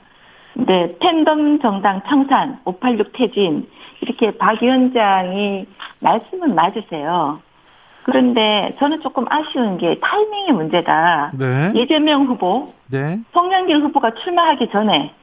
네, 0.54 0.96
팬덤 1.00 1.60
정당 1.60 2.02
청산, 2.08 2.60
586 2.66 3.14
퇴진 3.14 3.68
이렇게 4.02 4.32
박 4.38 4.62
위원장이 4.62 5.68
말씀은 6.00 6.56
맞으세요. 6.56 7.40
그런데 8.08 8.72
저는 8.80 9.02
조금 9.02 9.26
아쉬운 9.30 9.78
게 9.78 10.00
타이밍의 10.00 10.54
문제다. 10.54 11.32
네. 11.38 11.74
이재명 11.76 12.26
후보, 12.26 12.74
네. 12.90 13.20
송영길 13.34 13.82
후보가 13.84 14.12
출마하기 14.24 14.70
전에 14.70 15.14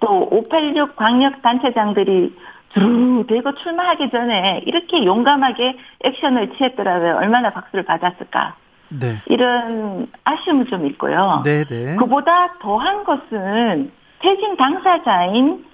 또 0.00 0.28
586 0.30 0.96
광역 0.96 1.42
단체장들이 1.42 2.34
두루 2.72 3.26
대고 3.28 3.54
출마하기 3.56 4.08
전에 4.10 4.62
이렇게 4.64 5.04
용감하게 5.04 5.76
액션을 6.04 6.56
취했더라면 6.56 7.16
얼마나 7.16 7.50
박수를 7.50 7.84
받았을까. 7.84 8.56
네. 8.88 9.08
이런 9.26 10.06
아쉬움은 10.24 10.66
좀 10.68 10.86
있고요. 10.86 11.42
네, 11.44 11.64
네. 11.64 11.96
그보다 11.96 12.54
더한 12.62 13.04
것은 13.04 13.92
퇴진 14.20 14.56
당사자인 14.56 15.66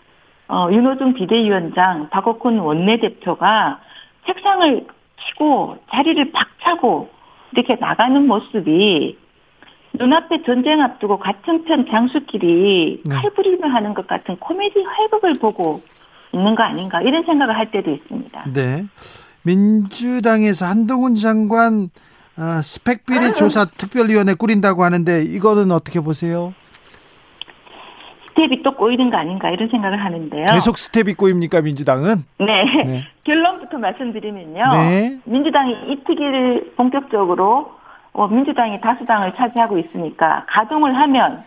어, 0.48 0.68
윤호중 0.72 1.14
비대위원장, 1.14 2.08
박옥훈 2.08 2.58
원내대표가 2.58 3.78
책상을 4.26 4.86
치고 5.26 5.78
자리를 5.90 6.32
박차고 6.32 7.08
이렇게 7.52 7.76
나가는 7.76 8.26
모습이 8.26 9.16
눈앞에 9.94 10.42
전쟁 10.44 10.80
앞두고 10.80 11.18
같은 11.18 11.64
편 11.64 11.86
장수끼리 11.90 13.02
네. 13.04 13.14
칼부림을 13.14 13.74
하는 13.74 13.94
것 13.94 14.06
같은 14.06 14.36
코미디 14.36 14.82
활극을 14.82 15.34
보고 15.34 15.82
있는 16.32 16.54
거 16.54 16.62
아닌가 16.62 17.00
이런 17.02 17.24
생각을 17.24 17.56
할 17.56 17.70
때도 17.70 17.90
있습니다. 17.90 18.44
네. 18.52 18.84
민주당에서 19.42 20.66
한동훈 20.66 21.14
장관 21.14 21.90
아, 22.36 22.62
스펙 22.62 23.06
비리 23.06 23.32
조사 23.34 23.64
특별위원회 23.64 24.34
꾸린다고 24.34 24.84
하는데 24.84 25.24
이거는 25.24 25.72
어떻게 25.72 26.00
보세요? 26.00 26.54
스텝이 28.38 28.62
또 28.62 28.72
꼬이는 28.72 29.10
거 29.10 29.16
아닌가 29.16 29.50
이런 29.50 29.68
생각을 29.68 30.02
하는데요. 30.02 30.46
계속 30.46 30.78
스텝이 30.78 31.14
꼬입니까 31.14 31.60
민주당은? 31.60 32.24
네. 32.38 32.64
네. 32.64 33.04
결론부터 33.24 33.78
말씀드리면요. 33.78 34.70
네. 34.80 35.18
민주당이 35.24 35.72
이 35.88 35.96
특위를 36.04 36.72
본격적으로 36.76 37.72
어, 38.12 38.28
민주당이 38.28 38.80
다수당을 38.80 39.34
차지하고 39.34 39.78
있으니까 39.78 40.44
가동을 40.46 40.96
하면 40.96 41.42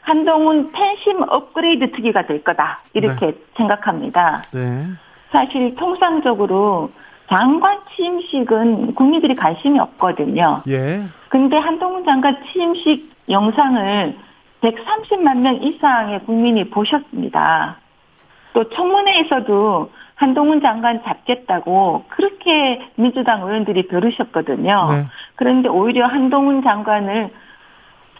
한동훈 0.00 0.72
팬심 0.72 1.22
업그레이드 1.28 1.92
특위가 1.92 2.26
될 2.26 2.42
거다. 2.42 2.80
이렇게 2.94 3.34
생각합니다. 3.56 4.44
네. 4.52 4.86
사실 5.30 5.74
통상적으로 5.76 6.90
장관 7.28 7.78
취임식은 7.94 8.94
국민들이 8.94 9.36
관심이 9.36 9.78
없거든요. 9.78 10.62
예. 10.68 11.02
근데 11.28 11.56
한동훈 11.58 12.04
장관 12.04 12.36
취임식 12.50 13.08
영상을 13.28 14.16
130만 14.62 15.38
명 15.38 15.62
이상의 15.62 16.20
국민이 16.24 16.68
보셨습니다. 16.70 17.76
또 18.52 18.68
청문회에서도 18.70 19.90
한동훈 20.16 20.60
장관 20.60 21.02
잡겠다고 21.02 22.04
그렇게 22.08 22.80
민주당 22.96 23.42
의원들이 23.42 23.88
벼르셨거든요. 23.88 24.88
네. 24.90 25.06
그런데 25.36 25.68
오히려 25.68 26.06
한동훈 26.06 26.62
장관을 26.62 27.30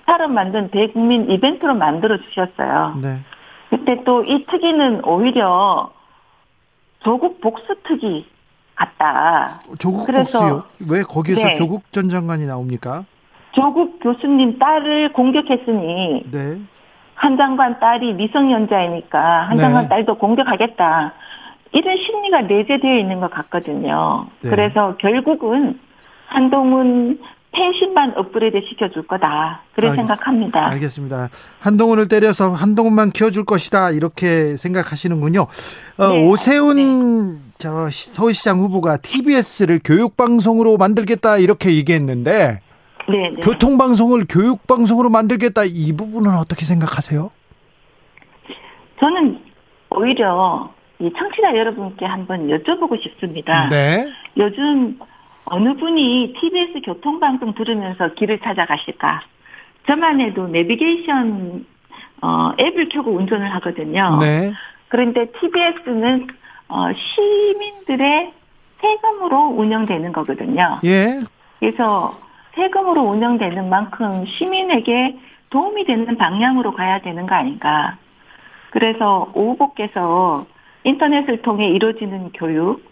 스타로 0.01 0.29
만든 0.29 0.71
대국민 0.71 1.31
이벤트로 1.31 1.75
만들어 1.75 2.17
주셨어요. 2.19 2.99
네. 3.03 3.19
그때 3.69 4.03
또 4.05 4.25
이 4.25 4.47
특위는 4.47 5.05
오히려 5.05 5.91
조국 7.01 7.41
복수 7.41 7.77
특위 7.87 8.27
같다. 8.75 9.61
조국 9.79 10.07
그래서- 10.07 10.39
복수요? 10.41 10.65
왜 10.91 11.03
거기에서 11.03 11.49
네. 11.49 11.55
조국 11.55 11.83
전 11.93 12.09
장관이 12.09 12.47
나옵니까? 12.47 13.05
조국 13.53 13.99
교수님 14.01 14.59
딸을 14.59 15.13
공격했으니 15.13 16.25
네. 16.31 16.59
한 17.15 17.37
장관 17.37 17.79
딸이 17.81 18.15
미성년자이니까 18.15 19.19
한 19.49 19.57
네. 19.57 19.63
장관 19.63 19.89
딸도 19.89 20.19
공격하겠다. 20.19 21.13
이런 21.73 21.97
심리가 21.99 22.41
내재되어 22.43 22.97
있는 22.97 23.21
것 23.21 23.31
같거든요. 23.31 24.27
네. 24.43 24.51
그래서 24.51 24.97
결국은 24.99 25.79
한동훈 26.27 27.19
펜신만 27.53 28.15
업그레이드 28.17 28.61
시켜줄 28.69 29.09
거다. 29.09 29.63
그래 29.75 29.89
알겠- 29.91 29.97
생각합니다. 29.97 30.67
알겠습니다. 30.73 31.29
한동훈을 31.59 32.07
때려서 32.07 32.53
한동훈만 32.53 33.11
키워줄 33.11 33.45
것이다 33.45 33.91
이렇게 33.91 34.55
생각하시는군요. 34.57 35.47
어, 35.99 36.07
네. 36.09 36.29
오세훈 36.29 37.41
저 37.59 37.91
시- 37.91 38.11
서울시장 38.11 38.59
후보가 38.61 38.99
TBS를 38.99 39.81
교육방송으로 39.85 40.77
만들겠다 40.77 41.39
이렇게 41.39 41.75
얘기했는데 41.75 42.61
네, 43.11 43.31
네. 43.31 43.37
교통방송을 43.41 44.27
교육방송으로 44.29 45.11
만들겠다 45.11 45.65
이 45.65 45.93
부분은 45.97 46.37
어떻게 46.37 46.65
생각하세요? 46.65 47.31
저는 48.99 49.41
오히려 49.91 50.73
이 50.99 51.11
청취자 51.17 51.57
여러분께 51.57 52.05
한번 52.05 52.49
여쭤보고 52.49 53.03
싶습니다. 53.03 53.69
네. 53.69 54.07
요즘 54.37 54.99
어느 55.45 55.75
분이 55.75 56.35
TBS 56.39 56.81
교통방송 56.85 57.55
들으면서 57.55 58.13
길을 58.15 58.41
찾아가실까? 58.41 59.23
저만 59.87 60.21
해도 60.21 60.47
내비게이션 60.47 61.67
어, 62.23 62.53
앱을 62.61 62.91
켜고 62.91 63.13
운전을 63.13 63.53
하거든요. 63.55 64.19
네. 64.21 64.53
그런데 64.89 65.27
TBS는 65.41 66.29
어, 66.69 66.87
시민들의 66.93 68.33
세금으로 68.81 69.49
운영되는 69.57 70.13
거거든요. 70.13 70.79
예. 70.85 71.21
그래서 71.59 72.19
세금으로 72.55 73.03
운영되는 73.03 73.69
만큼 73.69 74.25
시민에게 74.27 75.17
도움이 75.51 75.85
되는 75.85 76.17
방향으로 76.17 76.73
가야 76.73 77.01
되는 77.01 77.27
거 77.27 77.35
아닌가. 77.35 77.97
그래서 78.71 79.31
오 79.35 79.53
후보께서 79.53 80.47
인터넷을 80.85 81.43
통해 81.43 81.69
이루어지는 81.69 82.31
교육, 82.33 82.83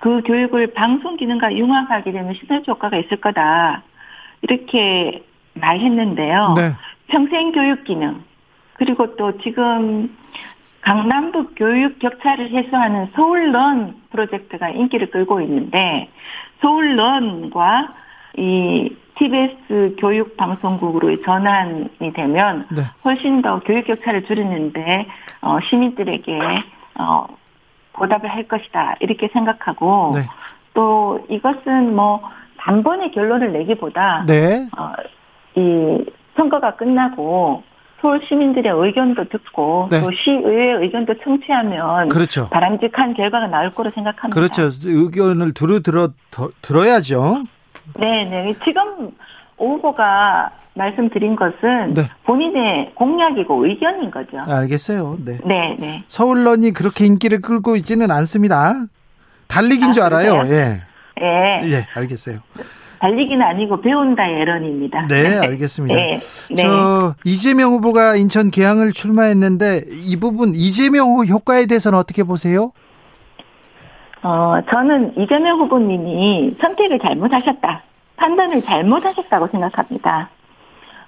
그 0.00 0.22
교육을 0.22 0.68
방송 0.74 1.16
기능과 1.16 1.54
융합하게 1.54 2.12
되면 2.12 2.34
시너지 2.34 2.70
효과가 2.70 2.96
있을 2.98 3.18
거다. 3.20 3.82
이렇게 4.42 5.24
말했는데요. 5.54 6.54
네. 6.56 6.72
평생 7.08 7.52
교육 7.52 7.84
기능, 7.84 8.22
그리고 8.74 9.16
또 9.16 9.38
지금 9.38 10.16
강남북 10.80 11.54
교육 11.56 11.98
격차를 11.98 12.50
해소하는 12.50 13.08
서울런 13.14 13.96
프로젝트가 14.10 14.70
인기를 14.70 15.10
끌고 15.10 15.40
있는데 15.42 16.08
서울런과 16.60 17.92
이 18.38 18.96
TBS 19.18 19.96
교육 19.98 20.36
방송국으로 20.36 21.20
전환이 21.22 22.12
되면 22.14 22.66
네. 22.70 22.82
훨씬 23.04 23.42
더 23.42 23.58
교육 23.60 23.84
격차를 23.86 24.24
줄이는데 24.26 25.06
어, 25.42 25.58
시민들에게 25.68 26.38
어, 27.00 27.26
보답을 27.94 28.30
할 28.30 28.46
것이다 28.46 28.94
이렇게 29.00 29.28
생각하고 29.32 30.12
네. 30.14 30.20
또 30.72 31.26
이것은 31.28 31.96
뭐 31.96 32.20
단번에 32.58 33.10
결론을 33.10 33.52
내기보다 33.52 34.24
네. 34.26 34.68
어, 34.78 34.92
이 35.56 36.04
선거가 36.36 36.76
끝나고 36.76 37.64
서울 38.00 38.20
시민들의 38.28 38.70
의견도 38.72 39.24
듣고 39.30 39.88
네. 39.90 40.00
또 40.00 40.12
시의회 40.12 40.74
의견도 40.84 41.14
청취하면 41.24 42.08
그렇죠. 42.10 42.48
바람직한 42.50 43.14
결과가 43.14 43.48
나올 43.48 43.74
거로 43.74 43.90
생각합니다. 43.92 44.32
그렇죠. 44.40 44.68
의견을 44.88 45.52
두루 45.54 45.82
들어 45.82 46.10
더- 46.30 46.50
들어야죠. 46.62 47.42
네, 47.98 48.24
네. 48.24 48.54
지금 48.64 49.10
오 49.56 49.74
후보가 49.74 50.50
말씀드린 50.74 51.36
것은 51.36 51.94
네. 51.94 52.08
본인의 52.24 52.92
공약이고 52.94 53.66
의견인 53.66 54.10
거죠. 54.10 54.38
알겠어요. 54.46 55.18
네. 55.24 55.38
네, 55.44 55.76
네. 55.78 56.04
서울런이 56.06 56.72
그렇게 56.72 57.06
인기를 57.06 57.40
끌고 57.40 57.76
있지는 57.76 58.10
않습니다. 58.10 58.74
달리기인 59.48 59.90
아, 59.90 59.92
줄 59.92 60.02
알아요. 60.04 60.46
예. 60.46 60.80
예. 61.20 61.70
예, 61.72 61.86
알겠어요. 61.94 62.38
달리기는 63.00 63.44
아니고 63.44 63.80
배운다의 63.80 64.40
에런입니다. 64.40 65.06
네, 65.10 65.38
알겠습니다. 65.38 65.94
네. 65.94 66.18
네. 66.50 66.62
저 66.62 67.14
이재명 67.24 67.72
후보가 67.72 68.16
인천 68.16 68.50
계양을 68.50 68.92
출마했는데 68.92 69.84
이 69.90 70.16
부분 70.16 70.54
이재명 70.54 71.10
후 71.10 71.24
효과에 71.24 71.66
대해서는 71.66 71.98
어떻게 71.98 72.22
보세요? 72.22 72.72
어, 74.22 74.56
저는 74.70 75.16
이재명 75.16 75.60
후보님이 75.60 76.56
선택을 76.60 76.98
잘못하셨다. 76.98 77.82
판단을 78.16 78.60
잘못하셨다고 78.62 79.46
생각합니다. 79.48 80.28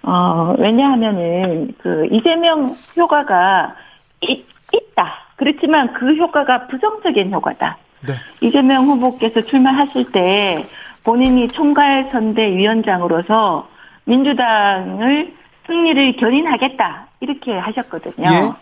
어, 0.03 0.55
왜냐하면은, 0.59 1.75
그, 1.79 2.07
이재명 2.11 2.75
효과가 2.97 3.75
있, 4.23 4.47
있다. 4.73 5.15
그렇지만 5.37 5.93
그 5.93 6.15
효과가 6.15 6.69
부정적인 6.69 7.33
효과다. 7.33 7.79
네. 8.07 8.15
이재명 8.41 8.85
후보께서 8.85 9.43
출마하실 9.43 10.13
때 10.13 10.65
본인이 11.05 11.49
총괄 11.49 12.09
선대위원장으로서 12.11 13.69
민주당을 14.05 15.35
승리를 15.67 16.17
견인하겠다. 16.17 17.07
이렇게 17.21 17.57
하셨거든요. 17.57 18.27
예. 18.27 18.53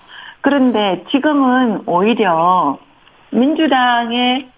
그런데 0.40 1.04
지금은 1.10 1.82
오히려 1.86 2.78
민주당의 3.30 4.48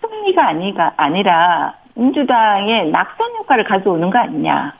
승리가 0.00 0.48
아니가 0.48 0.92
아니라 0.96 1.74
민주당의 1.94 2.90
낙선 2.90 3.34
효과를 3.38 3.64
가져오는 3.64 4.10
거 4.10 4.18
아니냐. 4.18 4.74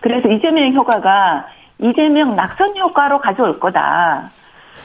그래서 0.00 0.28
이재명 0.28 0.72
효과가 0.72 1.46
이재명 1.78 2.34
낙선 2.36 2.76
효과로 2.76 3.20
가져올 3.20 3.58
거다. 3.58 4.30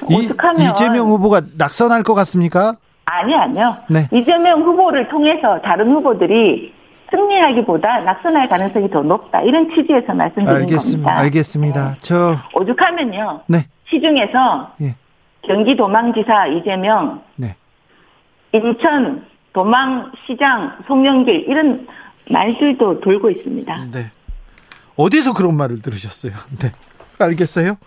이, 0.09 0.15
오죽하면 0.15 0.61
이재명 0.61 1.07
후보가 1.07 1.41
낙선할 1.57 2.03
것 2.03 2.13
같습니까? 2.13 2.75
아니 3.05 3.33
아니요. 3.35 3.75
네. 3.89 4.07
이재명 4.11 4.61
후보를 4.61 5.07
통해서 5.07 5.59
다른 5.61 5.91
후보들이 5.91 6.73
승리하기보다 7.09 7.99
낙선할 8.01 8.49
가능성이 8.49 8.89
더 8.89 9.01
높다. 9.01 9.41
이런 9.41 9.69
취지에서 9.73 10.13
말씀드리는 10.13 10.61
알겠습니다. 10.61 11.03
겁니다. 11.09 11.21
알겠습니다. 11.21 11.95
저 12.01 12.35
오죽하면요. 12.53 13.41
네. 13.47 13.65
시중에서 13.89 14.71
예. 14.81 14.95
경기도망지사 15.47 16.47
이재명, 16.47 17.23
네. 17.35 17.55
인천 18.51 19.25
도망시장 19.53 20.83
송영길 20.87 21.45
이런 21.47 21.87
말들도 22.29 22.99
돌고 23.01 23.29
있습니다. 23.29 23.85
네. 23.91 24.11
어디서 24.95 25.33
그런 25.33 25.55
말을 25.55 25.81
들으셨어요? 25.81 26.33
네. 26.61 26.71
알겠어요. 27.19 27.77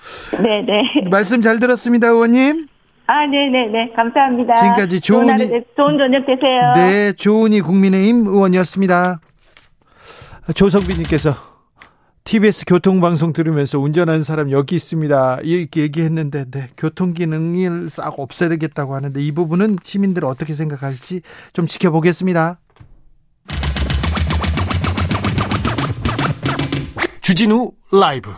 네, 0.43 0.63
네. 0.63 1.09
말씀 1.09 1.41
잘 1.41 1.61
들었습니다, 1.61 2.09
의원님. 2.09 2.67
아, 3.07 3.27
네, 3.27 3.49
네, 3.49 3.67
네. 3.67 3.93
감사합니다. 3.95 4.55
지금까지 4.55 5.01
좋은, 5.01 5.37
좋은 5.37 5.65
좋은 5.77 5.99
저녁 5.99 6.27
되세요. 6.27 6.73
네, 6.75 7.13
조은희 7.13 7.61
국민의힘 7.61 8.27
의원이었습니다. 8.27 9.21
조성빈님께서 10.55 11.50
TBS 12.25 12.65
교통방송 12.67 13.33
들으면서 13.33 13.79
운전하는 13.79 14.23
사람 14.23 14.51
여기 14.51 14.77
있습니다. 14.77 15.41
이렇게 15.43 15.83
얘기했는데, 15.83 16.45
네, 16.51 16.69
교통기능을 16.77 17.89
싹 17.89 18.19
없애야겠다고 18.19 18.95
하는데 18.95 19.21
이 19.21 19.33
부분은 19.33 19.79
시민들 19.83 20.25
어떻게 20.25 20.53
생각할지 20.53 21.23
좀 21.53 21.67
지켜보겠습니다. 21.67 22.61
주진우 27.23 27.73
라이브. 27.93 28.31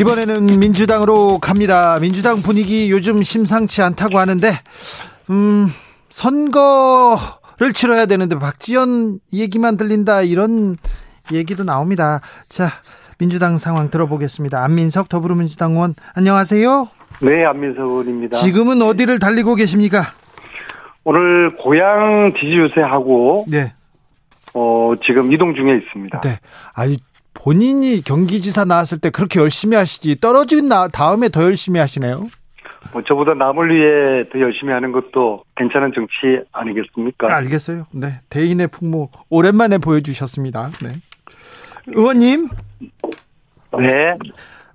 이번에는 0.00 0.58
민주당으로 0.58 1.38
갑니다. 1.40 1.98
민주당 2.00 2.40
분위기 2.40 2.90
요즘 2.90 3.22
심상치 3.22 3.82
않다고 3.82 4.18
하는데, 4.18 4.60
음, 5.28 5.70
선거 6.08 7.39
를 7.60 7.74
치러야 7.74 8.06
되는데 8.06 8.38
박지원 8.38 9.20
얘기만 9.34 9.76
들린다 9.76 10.22
이런 10.22 10.78
얘기도 11.30 11.62
나옵니다. 11.62 12.20
자, 12.48 12.70
민주당 13.18 13.58
상황 13.58 13.90
들어보겠습니다. 13.90 14.64
안민석 14.64 15.10
더불어민주당 15.10 15.72
의원 15.72 15.94
안녕하세요. 16.16 16.88
네, 17.20 17.44
안민석 17.44 17.82
의원입니다. 17.82 18.38
지금은 18.38 18.80
어디를 18.80 19.18
달리고 19.18 19.56
계십니까? 19.56 20.04
오늘 21.04 21.54
고향 21.54 22.32
지지 22.32 22.52
유세하고 22.52 23.44
네, 23.46 23.74
어, 24.54 24.94
지금 25.04 25.30
이동 25.30 25.54
중에 25.54 25.76
있습니다. 25.76 26.22
네. 26.22 26.38
아니 26.72 26.96
본인이 27.34 28.00
경기지사 28.02 28.64
나왔을 28.64 28.98
때 29.00 29.10
그렇게 29.10 29.38
열심히 29.38 29.76
하시지 29.76 30.18
떨어진 30.18 30.68
나 30.68 30.88
다음에 30.88 31.28
더 31.28 31.42
열심히 31.42 31.78
하시네요. 31.78 32.26
뭐 32.92 33.02
저보다 33.02 33.34
남을 33.34 33.70
위해 33.70 34.28
더 34.30 34.40
열심히 34.40 34.72
하는 34.72 34.90
것도 34.92 35.44
괜찮은 35.56 35.92
정치 35.94 36.44
아니겠습니까? 36.52 37.34
알겠어요. 37.34 37.86
네, 37.92 38.08
대인의 38.30 38.68
풍모 38.68 39.10
오랜만에 39.28 39.78
보여주셨습니다. 39.78 40.70
네. 40.82 40.92
의원님, 41.88 42.48
네. 43.78 44.16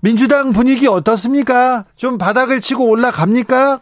민주당 0.01 0.53
분위기 0.53 0.87
어떻습니까? 0.87 1.85
좀 1.95 2.17
바닥을 2.17 2.59
치고 2.59 2.89
올라갑니까? 2.89 3.81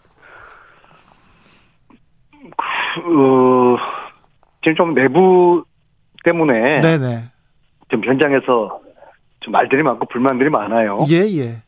어, 3.06 3.78
지금 4.62 4.76
좀 4.76 4.94
내부 4.94 5.66
때문에 6.24 6.80
네네. 6.80 7.26
좀 7.90 8.04
현장에서 8.06 8.80
좀 9.42 9.52
말들이 9.52 9.84
많고 9.84 10.08
불만들이 10.08 10.50
많아요. 10.50 11.06
예, 11.10 11.18
예. 11.18 11.62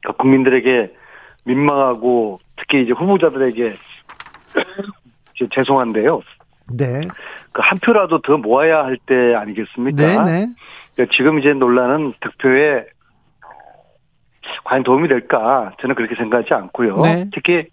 그러니까 0.00 0.22
국민들에게 0.22 0.92
민망하고 1.44 2.38
특히 2.56 2.82
이제 2.82 2.92
후보자들에게 2.92 3.74
죄송한데요. 5.54 6.20
네. 6.72 7.00
그 7.52 7.62
한 7.62 7.78
표라도 7.80 8.20
더 8.22 8.36
모아야 8.36 8.84
할 8.84 8.96
때 9.06 9.34
아니겠습니까? 9.34 9.96
네네. 10.24 10.46
그러니까 10.94 11.16
지금 11.16 11.38
이제 11.40 11.52
논란은 11.52 12.12
득표에 12.20 12.84
과연 14.64 14.82
도움이 14.84 15.08
될까? 15.08 15.72
저는 15.80 15.94
그렇게 15.94 16.14
생각하지 16.14 16.54
않고요. 16.54 16.98
네. 16.98 17.24
특히 17.34 17.66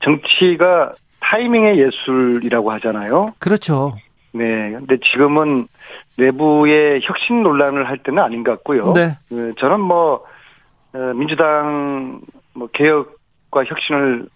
정치가 0.00 0.92
타이밍의 1.20 1.78
예술이라고 1.78 2.70
하잖아요. 2.72 3.34
그렇죠. 3.38 3.96
네. 4.32 4.70
근데 4.72 4.98
지금은 5.12 5.68
내부의 6.16 7.00
혁신 7.02 7.42
논란을 7.42 7.88
할 7.88 7.98
때는 7.98 8.22
아닌 8.22 8.42
것 8.44 8.52
같고요. 8.52 8.92
네. 8.94 9.08
어, 9.32 9.52
저는 9.58 9.80
뭐 9.80 10.24
어, 10.94 10.98
민주당 11.14 12.20
뭐 12.58 12.68
개혁과 12.72 13.64
혁신을 13.64 14.28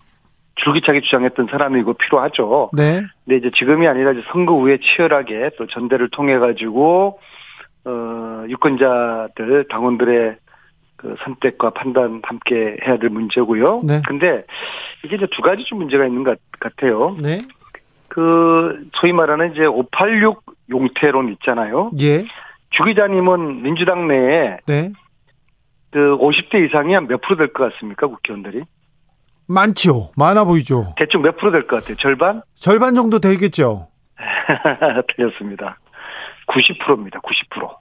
줄기차게 0.55 1.01
주장했던 1.01 1.49
사람이고 1.51 1.95
필요하죠. 1.95 2.71
네. 2.75 3.03
근데 3.25 3.39
이제 3.39 3.51
지금이 3.57 3.87
아니라 3.89 4.13
이제 4.13 4.23
선거 4.31 4.55
후에 4.55 4.79
치열하게 4.79 5.51
또 5.59 5.67
전대를 5.67 6.11
통해 6.11 6.39
가지고 6.39 7.19
어 7.85 8.45
유권자들 8.49 9.67
당원들의 9.69 10.37
그 10.97 11.17
선택과 11.25 11.71
판단 11.71 12.21
함께 12.23 12.77
해야 12.87 12.97
될 12.99 13.11
문제고요. 13.11 13.83
네. 13.85 14.03
근데 14.07 14.45
이게 15.05 15.17
이제 15.17 15.27
두 15.33 15.43
가지 15.43 15.65
좀 15.65 15.79
문제가 15.79 16.07
있는 16.07 16.23
것 16.23 16.39
같아요. 16.61 17.17
네. 17.21 17.39
그 18.09 18.87
소위 18.95 19.13
말하는 19.13 19.53
이제 19.53 19.65
586 19.65 20.45
용태론 20.71 21.33
있잖아요. 21.33 21.91
예. 22.01 22.25
주 22.71 22.85
기자님은 22.85 23.63
민주당 23.63 24.07
내에 24.07 24.59
네. 24.67 24.93
그 25.93 26.17
50대 26.19 26.67
이상이 26.67 26.95
한 26.95 27.07
몇 27.07 27.21
프로 27.21 27.37
될 27.37 27.53
것 27.53 27.73
같습니까? 27.73 28.07
국회의원들이? 28.07 28.65
많죠. 29.47 30.11
많아 30.17 30.45
보이죠. 30.45 30.95
대충 30.97 31.23
몇 31.23 31.37
프로 31.37 31.51
될 31.51 31.67
것 31.67 31.81
같아요? 31.81 31.97
절반? 31.99 32.43
절반 32.55 32.95
정도 32.95 33.19
되겠죠. 33.19 33.89
틀렸습니다. 35.17 35.79
90%입니다. 36.49 37.21
90%. 37.21 37.77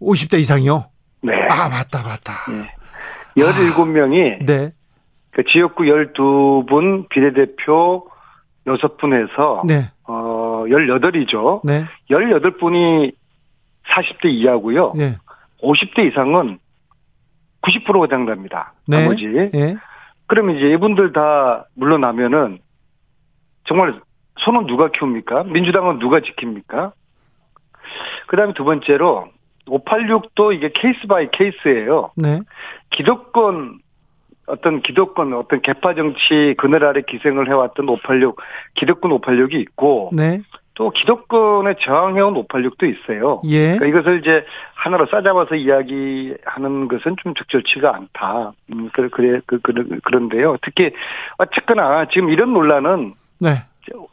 50대 0.00 0.38
이상이요? 0.40 0.86
네. 1.22 1.32
아, 1.50 1.68
맞다, 1.68 2.02
맞다. 2.02 2.32
예. 2.52 3.42
17명이 3.42 4.46
네. 4.46 4.72
그 5.32 5.44
지역구 5.44 5.84
12분 5.84 7.08
비례대표 7.10 8.08
6분 8.66 9.12
해서 9.14 9.62
네. 9.66 9.90
어 10.04 10.64
18이죠. 10.66 11.60
네. 11.64 11.84
18분이 12.10 13.12
40대 13.88 14.26
이하고요. 14.30 14.94
네. 14.96 15.16
50대 15.62 16.10
이상은 16.10 16.58
90%가 17.62 18.06
장답니다. 18.08 18.74
네. 18.86 19.02
나머지. 19.02 19.26
예. 19.54 19.76
그러면 20.26 20.56
이제 20.56 20.70
이분들 20.70 21.12
다 21.12 21.66
물러나면은 21.74 22.58
정말 23.64 24.00
소는 24.38 24.66
누가 24.66 24.90
키웁니까? 24.90 25.44
민주당은 25.44 25.98
누가 25.98 26.20
지킵니까? 26.20 26.92
그 28.26 28.36
다음에 28.36 28.54
두 28.54 28.64
번째로 28.64 29.28
586도 29.66 30.54
이게 30.54 30.70
case 30.74 31.06
by 31.06 31.28
case예요. 31.30 32.12
네. 32.16 32.40
기득권 32.90 33.80
어떤 34.46 34.82
기득권 34.82 35.32
어떤 35.34 35.62
계파 35.62 35.94
정치 35.94 36.54
그늘 36.58 36.84
아래 36.84 37.02
기생을 37.02 37.48
해왔던 37.48 37.88
586 37.88 38.40
기득권 38.74 39.12
586이 39.12 39.54
있고 39.60 40.10
네. 40.12 40.40
또 40.80 40.88
기득권에 40.88 41.74
저항해온 41.78 42.32
586도 42.32 42.88
있어요. 42.88 43.42
예. 43.44 43.76
그러니까 43.76 43.86
이것을 43.86 44.20
이제 44.20 44.46
하나로 44.72 45.08
싸잡아서 45.10 45.56
이야기하는 45.56 46.88
것은 46.88 47.16
좀 47.22 47.34
적절치가 47.34 47.94
않다. 47.94 48.52
음, 48.72 48.88
그래, 48.94 49.10
그래, 49.12 49.40
그, 49.44 49.60
그, 49.60 49.74
그런데요. 50.02 50.56
특히, 50.62 50.90
어쨌거나 51.36 52.06
지금 52.10 52.30
이런 52.30 52.54
논란은 52.54 53.12
네. 53.40 53.62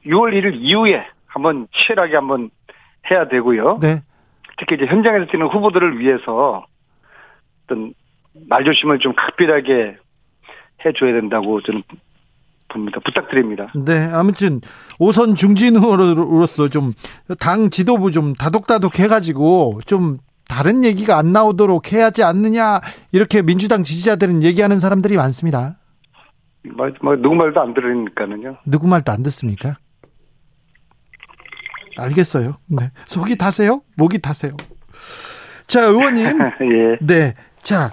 6월 0.06 0.34
1일 0.34 0.56
이후에 0.56 1.08
한번 1.26 1.68
치열하게 1.72 2.16
한번 2.16 2.50
해야 3.10 3.30
되고요. 3.30 3.80
네. 3.82 4.02
특히 4.58 4.76
이제 4.76 4.88
현장에서 4.88 5.32
뛰는 5.32 5.48
후보들을 5.48 6.00
위해서 6.00 6.66
어떤 7.64 7.94
말조심을 8.50 9.00
좀 9.00 9.14
각별하게 9.16 9.96
해줘야 10.84 11.14
된다고 11.14 11.62
저는 11.62 11.82
봅니다. 12.70 13.00
부탁드립니다. 13.04 13.72
네, 13.76 14.10
아무튼 14.12 14.62
오선 15.00 15.36
중진 15.36 15.78
후보로서 15.78 16.70
좀 16.70 16.92
당 17.40 17.70
지도부 17.70 18.12
좀 18.12 18.34
다독다독 18.34 19.00
해가지고 19.00 19.82
좀 19.86 20.18
다른 20.48 20.86
얘기가 20.86 21.18
안 21.18 21.34
나오도록 21.34 21.92
해야지 21.92 22.24
않느냐 22.24 22.80
이렇게 23.12 23.42
민주당 23.42 23.84
지지자들은 23.84 24.44
얘기하는 24.44 24.80
사람들이 24.80 25.18
많습니다. 25.18 25.78
말, 26.64 26.94
말, 27.02 27.22
누구 27.22 27.36
말도 27.36 27.60
안 27.62 27.74
들으니까는요. 27.74 28.58
누구 28.66 28.88
말도 28.88 29.12
안 29.12 29.24
듣습니까? 29.24 29.76
알겠어요. 31.98 32.58
네, 32.68 32.92
속이 33.06 33.38
타세요? 33.38 33.82
목이 33.98 34.20
타세요. 34.20 34.54
자, 35.66 35.82
의원님. 35.84 36.26
예. 36.62 36.98
네, 37.06 37.36
자 37.62 37.92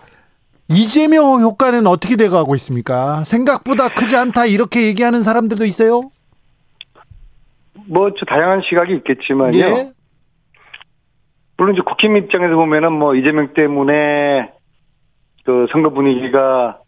이재명 0.68 1.40
효과는 1.40 1.86
어떻게 1.86 2.16
돼가고 2.16 2.54
있습니까? 2.56 3.22
생각보다 3.24 3.88
크지 3.88 4.16
않다 4.16 4.46
이렇게 4.46 4.86
얘기하는 4.86 5.22
사람들도 5.22 5.64
있어요. 5.66 6.10
뭐, 7.86 8.10
저 8.16 8.24
다양한 8.24 8.62
시각이 8.62 8.94
있겠지만요. 8.94 9.58
예. 9.58 9.92
물론 11.56 11.74
이제 11.74 11.82
국힘 11.84 12.16
입장에서 12.16 12.56
보면은 12.56 12.92
뭐 12.92 13.14
이재명 13.14 13.52
때문에 13.54 14.52
그 15.44 15.66
선거 15.70 15.90
분위기가 15.90 16.80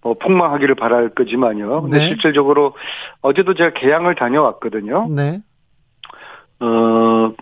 뭐 0.00 0.14
폭망하기를 0.14 0.74
바랄 0.74 1.10
거지만요. 1.10 1.82
근데 1.82 1.98
네. 1.98 2.08
실질적으로 2.08 2.74
어제도 3.20 3.54
제가 3.54 3.72
개항을 3.74 4.14
다녀왔거든요. 4.14 5.08
네, 5.10 5.40
어, 6.60 7.34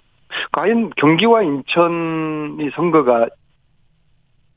과연 0.53 0.91
경기와 0.97 1.43
인천이 1.43 2.71
선거가 2.75 3.29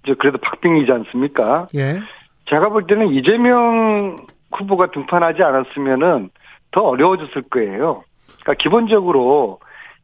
이제 0.04 0.16
그래도 0.16 0.38
박빙이지 0.38 0.92
않습니까? 0.92 1.68
예, 1.76 2.00
제가 2.46 2.70
볼 2.70 2.88
때는 2.88 3.10
이재명 3.10 4.26
후보가 4.52 4.92
등판하지 4.92 5.44
않았으면은 5.44 6.30
더 6.72 6.82
어려워졌을 6.82 7.44
거예요. 7.44 8.04
그러니까 8.42 8.54
기본적으로 8.56 9.60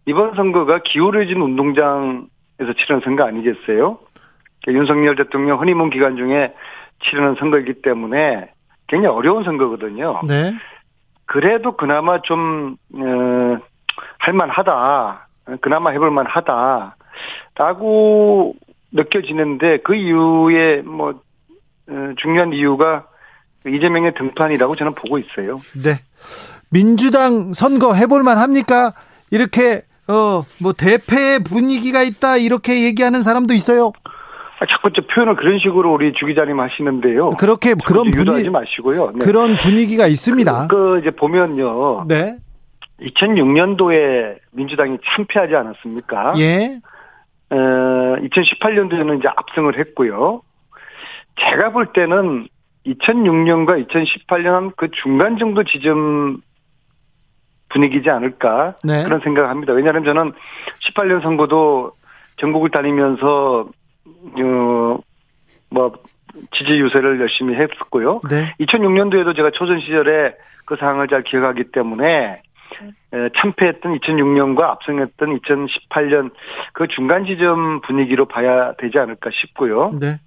이번 0.05 0.35
선거가 0.35 0.79
기울어진 0.83 1.41
운동장에서 1.41 2.73
치르는 2.77 3.01
선거 3.03 3.23
아니겠어요? 3.25 3.99
그러니까 4.61 4.81
윤석열 4.81 5.15
대통령 5.15 5.59
허니문 5.59 5.89
기간 5.89 6.15
중에 6.15 6.53
치르는 7.03 7.35
선거이기 7.35 7.81
때문에 7.81 8.51
굉장히 8.87 9.15
어려운 9.15 9.43
선거거든요. 9.43 10.21
네, 10.27 10.53
그래도 11.25 11.77
그나마 11.77 12.21
좀, 12.21 12.75
어, 12.95 13.57
할만하다. 14.17 15.27
그나마 15.61 15.91
해볼만 15.91 16.25
하다. 16.25 16.95
라고 17.55 18.55
느껴지는데 18.91 19.79
그 19.83 19.95
이유에 19.95 20.81
뭐, 20.81 21.21
어, 21.89 21.93
중요한 22.17 22.53
이유가 22.53 23.07
이재명의 23.67 24.13
등판이라고 24.15 24.75
저는 24.75 24.93
보고 24.95 25.17
있어요. 25.17 25.57
네. 25.83 25.91
민주당 26.71 27.53
선거 27.53 27.93
해볼만 27.93 28.37
합니까? 28.37 28.93
이렇게 29.31 29.83
어 30.07 30.43
뭐 30.59 30.73
대패 30.73 31.39
분위기가 31.43 32.01
있다 32.01 32.37
이렇게 32.37 32.83
얘기하는 32.85 33.21
사람도 33.23 33.53
있어요. 33.53 33.91
아, 34.59 34.65
자꾸 34.67 34.91
저 34.93 35.01
표현을 35.05 35.35
그런 35.35 35.59
식으로 35.59 35.93
우리 35.93 36.11
주 36.13 36.25
기자님 36.25 36.59
하시는데요. 36.59 37.31
그렇게 37.31 37.75
그런 37.85 38.05
자꾸 38.05 38.19
유도하지 38.19 38.43
분위 38.43 38.49
마시고요. 38.49 39.11
네. 39.13 39.19
그런 39.25 39.57
분위기가 39.57 40.07
있습니다. 40.07 40.67
그, 40.67 40.75
그 40.75 40.99
이제 40.99 41.11
보면요. 41.11 42.05
네, 42.07 42.37
2006년도에 43.01 44.37
민주당이 44.51 44.97
참패하지 45.15 45.55
않았습니까? 45.55 46.33
예, 46.37 46.79
어, 46.83 46.89
2018년도에는 47.49 49.19
이제 49.19 49.27
압승을 49.35 49.77
했고요. 49.79 50.41
제가 51.39 51.71
볼 51.71 51.93
때는 51.93 52.47
2006년과 52.85 53.87
2018년 53.87 54.73
그 54.75 54.89
중간 54.91 55.37
정도 55.37 55.63
지점 55.63 56.41
분위기지 57.69 58.09
않을까 58.09 58.75
네. 58.83 59.03
그런 59.03 59.19
생각을 59.21 59.49
합니다. 59.49 59.73
왜냐하면 59.73 60.03
저는 60.03 60.33
18년 60.81 61.21
선거도 61.21 61.91
전국을 62.37 62.71
다니면서 62.71 63.69
어, 64.07 64.97
뭐 65.69 65.93
지지 66.51 66.73
유세를 66.73 67.19
열심히 67.19 67.55
했었고요. 67.55 68.21
네, 68.29 68.53
2006년도에도 68.59 69.35
제가 69.35 69.51
초선 69.51 69.79
시절에 69.81 70.35
그 70.65 70.75
상황을 70.77 71.07
잘 71.07 71.23
기억하기 71.23 71.65
때문에 71.71 72.05
에, 72.05 72.35
참패했던 73.35 73.97
2006년과 73.99 74.61
압승했던 74.61 75.39
2018년 75.39 76.31
그 76.73 76.87
중간 76.87 77.25
지점 77.25 77.81
분위기로 77.81 78.25
봐야 78.25 78.73
되지 78.73 78.99
않을까 78.99 79.29
싶고요. 79.33 79.91
네, 79.99 80.17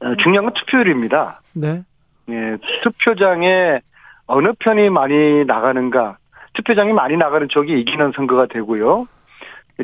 어, 0.00 0.16
중요한 0.16 0.46
건 0.46 0.54
투표율입니다. 0.54 1.40
네, 1.54 1.82
예, 2.30 2.56
투표장에 2.82 3.80
어느 4.26 4.52
편이 4.58 4.90
많이 4.90 5.44
나가는가. 5.44 6.18
투표장이 6.54 6.92
많이 6.92 7.16
나가는 7.16 7.48
쪽이 7.48 7.72
이기는 7.80 8.12
선거가 8.14 8.46
되고요. 8.46 9.06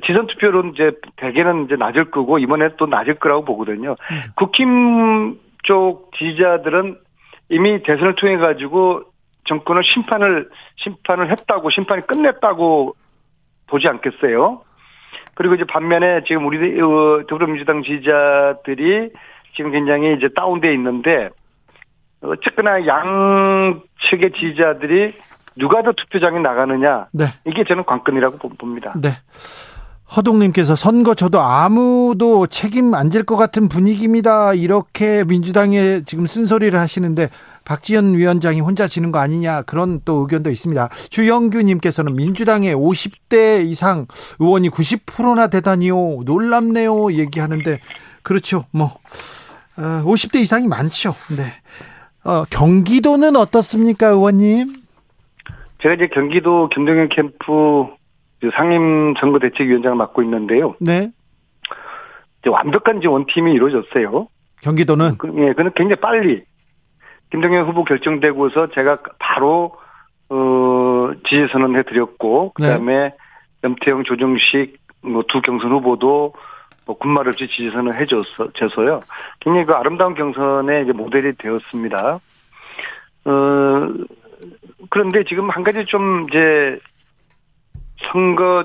지선 0.04 0.26
투표는 0.26 0.74
이제 0.74 0.92
대개는 1.16 1.64
이제 1.64 1.76
낮을 1.76 2.10
거고 2.10 2.38
이번에 2.38 2.70
또 2.76 2.86
낮을 2.86 3.14
거라고 3.14 3.44
보거든요. 3.44 3.96
국힘 4.36 5.38
쪽 5.64 6.12
지지자들은 6.16 6.98
이미 7.48 7.82
대선을 7.82 8.14
통해 8.16 8.36
가지고 8.36 9.02
정권을 9.44 9.82
심판을 9.84 10.48
심판을 10.76 11.30
했다고 11.30 11.70
심판이 11.70 12.06
끝냈다고 12.06 12.94
보지 13.68 13.88
않겠어요. 13.88 14.62
그리고 15.34 15.54
이제 15.54 15.64
반면에 15.64 16.22
지금 16.26 16.46
우리 16.46 16.80
어, 16.80 17.22
더불어민주당 17.28 17.82
지지자들이 17.82 19.10
지금 19.56 19.70
굉장히 19.72 20.14
이제 20.16 20.28
다운돼 20.34 20.72
있는데 20.74 21.30
어쨌거나 22.20 22.84
양측의 22.86 24.32
지지자들이 24.38 25.14
누가 25.56 25.82
더 25.82 25.92
투표장에 25.92 26.38
나가느냐 26.40 27.06
네, 27.12 27.24
이게 27.44 27.64
저는 27.64 27.84
관건이라고 27.84 28.38
보- 28.38 28.48
봅니다. 28.50 28.92
네. 29.00 29.10
허동님께서 30.16 30.74
선거 30.74 31.14
저도 31.14 31.40
아무도 31.40 32.46
책임 32.46 32.94
안 32.94 33.10
질 33.10 33.24
것 33.24 33.36
같은 33.36 33.68
분위기입니다. 33.68 34.54
이렇게 34.54 35.22
민주당에 35.24 36.02
지금 36.04 36.26
쓴소리를 36.26 36.78
하시는데 36.78 37.28
박지원 37.68 38.14
위원장이 38.14 38.60
혼자 38.60 38.88
지는 38.88 39.12
거 39.12 39.18
아니냐 39.18 39.62
그런 39.62 40.00
또 40.06 40.20
의견도 40.22 40.48
있습니다. 40.48 40.88
주영규님께서는 41.10 42.16
민주당의 42.16 42.74
50대 42.74 43.64
이상 43.66 44.06
의원이 44.40 44.70
90%나 44.70 45.48
되다니요 45.48 46.22
놀랍네요 46.24 47.12
얘기하는데 47.12 47.78
그렇죠. 48.22 48.64
뭐 48.72 48.96
어, 49.76 50.02
50대 50.04 50.40
이상이 50.40 50.66
많죠. 50.66 51.14
네. 51.28 51.44
어, 52.24 52.44
경기도는 52.50 53.36
어떻습니까, 53.36 54.08
의원님? 54.08 54.74
제가 55.80 55.94
이제 55.94 56.08
경기도 56.08 56.68
김동현 56.68 57.08
캠프 57.10 57.86
상임 58.54 59.14
선거대책위원장을 59.20 59.96
맡고 59.96 60.22
있는데요. 60.24 60.74
네. 60.80 61.10
이제 62.40 62.50
완벽한 62.50 62.98
이제 62.98 63.08
원팀이 63.08 63.52
이루어졌어요. 63.52 64.28
경기도는 64.62 65.18
그, 65.18 65.32
예, 65.36 65.52
그는 65.52 65.70
굉장히 65.76 66.00
빨리 66.00 66.42
김동현 67.30 67.66
후보 67.66 67.84
결정되고서 67.84 68.68
제가 68.68 68.98
바로 69.18 69.76
어 70.30 71.10
지지 71.28 71.48
선언해 71.52 71.82
드렸고 71.84 72.52
그다음에 72.52 73.14
염태영 73.64 74.04
조정식 74.04 74.78
뭐 75.02 75.22
두 75.28 75.40
경선 75.40 75.70
후보도 75.70 76.34
뭐 76.86 76.98
군말 76.98 77.28
없이 77.28 77.48
지지 77.48 77.70
선언해 77.70 78.06
줬어 78.06 78.50
줘서요. 78.54 79.02
굉장히 79.40 79.66
그 79.66 79.74
아름다운 79.74 80.14
경선의 80.14 80.84
이제 80.84 80.92
모델이 80.92 81.34
되었습니다. 81.36 82.20
어 83.24 83.88
그런데 84.90 85.24
지금 85.24 85.48
한 85.50 85.62
가지 85.62 85.84
좀 85.86 86.26
이제 86.28 86.78
선거 88.10 88.64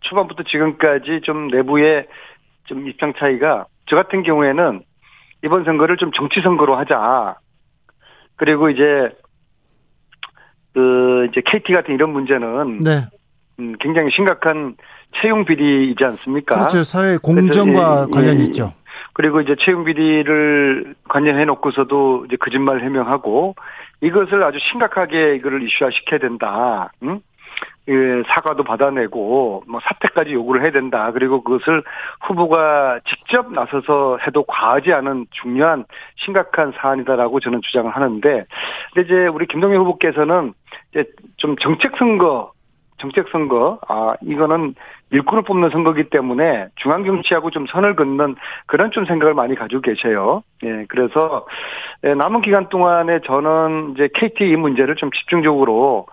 초반부터 0.00 0.44
지금까지 0.44 1.20
좀 1.22 1.48
내부의 1.48 2.06
좀 2.64 2.88
입장 2.88 3.12
차이가 3.14 3.66
저 3.86 3.96
같은 3.96 4.22
경우에는 4.22 4.82
이번 5.44 5.64
선거를 5.64 5.96
좀 5.98 6.10
정치 6.12 6.40
선거로 6.40 6.76
하자. 6.76 7.36
그리고 8.36 8.68
이제 8.70 9.10
그 10.72 11.26
이제 11.30 11.40
KT 11.44 11.72
같은 11.72 11.94
이런 11.94 12.10
문제는 12.10 12.80
네. 12.80 13.06
음, 13.60 13.74
굉장히 13.78 14.10
심각한 14.10 14.76
채용 15.20 15.44
비리이지 15.44 16.04
않습니까? 16.04 16.56
그렇죠. 16.56 16.82
사회 16.82 17.16
공정과 17.16 18.08
관련이 18.12 18.40
이- 18.40 18.44
있죠. 18.46 18.72
그리고 19.12 19.40
이제 19.40 19.54
채용 19.60 19.84
비리를 19.84 20.94
관련해 21.08 21.44
놓고서도 21.44 22.26
이제 22.26 22.36
거짓말 22.36 22.80
해명하고 22.82 23.54
이것을 24.00 24.42
아주 24.42 24.58
심각하게 24.70 25.36
이거를 25.36 25.62
이슈화 25.62 25.90
시켜야 25.92 26.18
된다. 26.18 26.90
응? 27.04 27.20
예, 27.88 28.22
사과도 28.28 28.64
받아내고 28.64 29.64
뭐 29.68 29.80
사퇴까지 29.82 30.32
요구를 30.32 30.62
해야 30.62 30.70
된다. 30.70 31.10
그리고 31.12 31.42
그것을 31.42 31.82
후보가 32.22 33.00
직접 33.06 33.52
나서서 33.52 34.18
해도 34.26 34.42
과하지 34.44 34.92
않은 34.92 35.26
중요한 35.30 35.84
심각한 36.16 36.72
사안이다라고 36.76 37.40
저는 37.40 37.60
주장을 37.62 37.90
하는데 37.90 38.46
근데 38.94 39.06
이제 39.06 39.26
우리 39.26 39.46
김동연 39.46 39.80
후보께서는 39.82 40.54
이제 40.92 41.04
좀 41.36 41.56
정책 41.56 41.96
선거 41.98 42.52
정책 42.96 43.28
선거 43.30 43.78
아 43.86 44.14
이거는 44.22 44.74
일꾼을 45.10 45.42
뽑는 45.42 45.70
선거기 45.70 46.04
때문에 46.04 46.68
중앙 46.76 47.04
정치하고 47.04 47.50
좀 47.50 47.66
선을 47.66 47.96
긋는 47.96 48.36
그런 48.66 48.92
좀 48.92 49.04
생각을 49.04 49.34
많이 49.34 49.54
가지고 49.54 49.82
계셔요. 49.82 50.42
예, 50.64 50.86
그래서 50.88 51.46
예, 52.04 52.14
남은 52.14 52.40
기간 52.40 52.70
동안에 52.70 53.20
저는 53.26 53.92
이제 53.94 54.08
KT 54.14 54.48
이 54.48 54.56
문제를 54.56 54.96
좀 54.96 55.10
집중적으로 55.10 56.06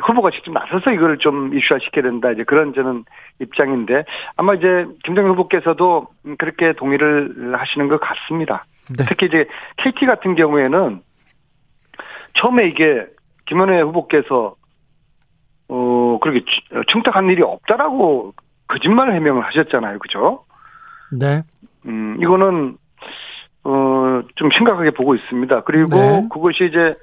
후보가 0.00 0.30
직접 0.30 0.52
나서서 0.52 0.92
이걸 0.92 1.18
좀 1.18 1.54
이슈화 1.54 1.78
시켜야 1.80 2.02
된다. 2.02 2.30
이제 2.30 2.44
그런 2.44 2.74
저는 2.74 3.04
입장인데 3.40 4.04
아마 4.36 4.54
이제 4.54 4.86
김정일 5.04 5.30
후보께서도 5.32 6.08
음, 6.26 6.36
그렇게 6.36 6.72
동의를 6.72 7.54
하시는 7.58 7.88
것 7.88 8.00
같습니다. 8.00 8.64
네. 8.96 9.04
특히 9.08 9.26
이제 9.26 9.46
KT 9.78 10.06
같은 10.06 10.34
경우에는 10.34 11.00
처음에 12.34 12.66
이게 12.66 13.06
김현애 13.46 13.80
후보께서 13.80 14.56
어 15.68 16.18
그렇게 16.20 16.44
청탁한 16.88 17.30
일이 17.30 17.42
없다라고 17.42 18.34
거짓말 18.66 19.12
해명을 19.12 19.44
하셨잖아요, 19.46 19.98
그죠? 19.98 20.44
네. 21.12 21.42
음 21.86 22.16
이거는 22.20 22.76
어좀 23.62 24.50
심각하게 24.52 24.90
보고 24.90 25.14
있습니다. 25.14 25.62
그리고 25.62 25.96
네. 25.96 26.28
그것이 26.30 26.64
이제 26.66 26.96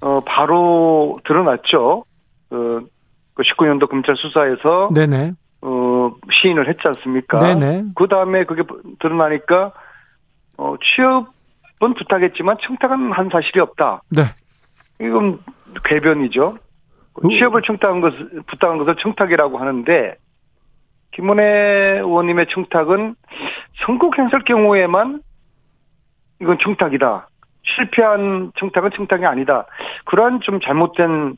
어 0.00 0.20
바로 0.20 1.20
드러났죠. 1.24 2.04
어그 2.50 3.42
19년도 3.42 3.88
검찰 3.88 4.16
수사에서 4.16 4.90
네네. 4.94 5.32
어 5.62 6.12
시인을 6.32 6.68
했지 6.68 6.80
않습니까? 6.86 7.38
네네. 7.38 7.84
그 7.94 8.08
다음에 8.08 8.44
그게 8.44 8.62
드러나니까 8.98 9.72
어 10.56 10.74
취업은 10.82 11.94
부탁했지만 11.96 12.56
청탁은 12.62 13.12
한 13.12 13.28
사실이 13.30 13.60
없다. 13.60 14.02
네. 14.10 14.22
이건 15.00 15.38
궤변이죠. 15.84 16.58
그- 17.14 17.28
취업을 17.28 17.62
청탁한 17.62 18.00
것을 18.00 18.42
부탁한 18.46 18.78
것을 18.78 18.96
청탁이라고 18.96 19.58
하는데 19.58 20.16
김문혜 21.12 21.98
의원님의 21.98 22.46
청탁은 22.50 23.14
선거 23.84 24.10
행사할 24.16 24.44
경우에만 24.44 25.22
이건 26.40 26.58
청탁이다. 26.62 27.28
실패한 27.62 28.52
청탁은 28.56 28.90
청탁이 28.96 29.26
아니다. 29.26 29.66
그러한 30.06 30.40
좀 30.40 30.60
잘못된 30.60 31.36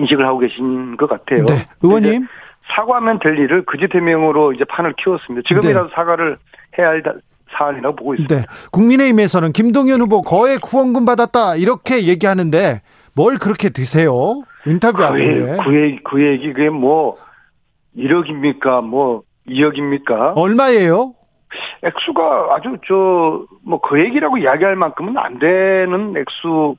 인식을 0.00 0.26
하고 0.26 0.38
계신 0.38 0.96
것 0.96 1.08
같아요. 1.08 1.44
네. 1.46 1.66
의원님. 1.82 2.26
사과하면 2.74 3.18
될 3.18 3.38
일을 3.38 3.64
그짓 3.66 3.94
해명으로 3.94 4.52
이제 4.52 4.64
판을 4.64 4.94
키웠습니다. 5.02 5.46
지금이라도 5.48 5.88
사과를 5.94 6.38
해야 6.78 6.88
할 6.88 7.02
다- 7.02 7.14
사안이라고 7.56 7.96
보고 7.96 8.14
있습니다. 8.14 8.34
네. 8.34 8.42
국민의힘에서는 8.70 9.52
김동연 9.52 10.00
후보 10.00 10.22
거액 10.22 10.60
후원금 10.64 11.04
받았다 11.04 11.56
이렇게 11.56 12.06
얘기하는데 12.06 12.80
뭘 13.16 13.38
그렇게 13.38 13.70
드세요? 13.70 14.42
인터뷰 14.66 14.98
그, 14.98 15.16
그, 15.64 15.74
얘기, 15.82 16.00
그 16.04 16.22
얘기 16.26 16.52
그게 16.52 16.70
뭐 16.70 17.16
1억입니까? 17.96 18.82
뭐 18.84 19.22
2억입니까? 19.48 20.36
얼마예요? 20.36 21.14
액수가 21.82 22.48
아주 22.54 22.76
저 22.86 23.46
뭐 23.66 23.80
그 23.80 23.98
얘기라고 24.00 24.38
이야기할 24.38 24.76
만큼은 24.76 25.16
안 25.18 25.38
되는 25.40 26.14
액수 26.16 26.76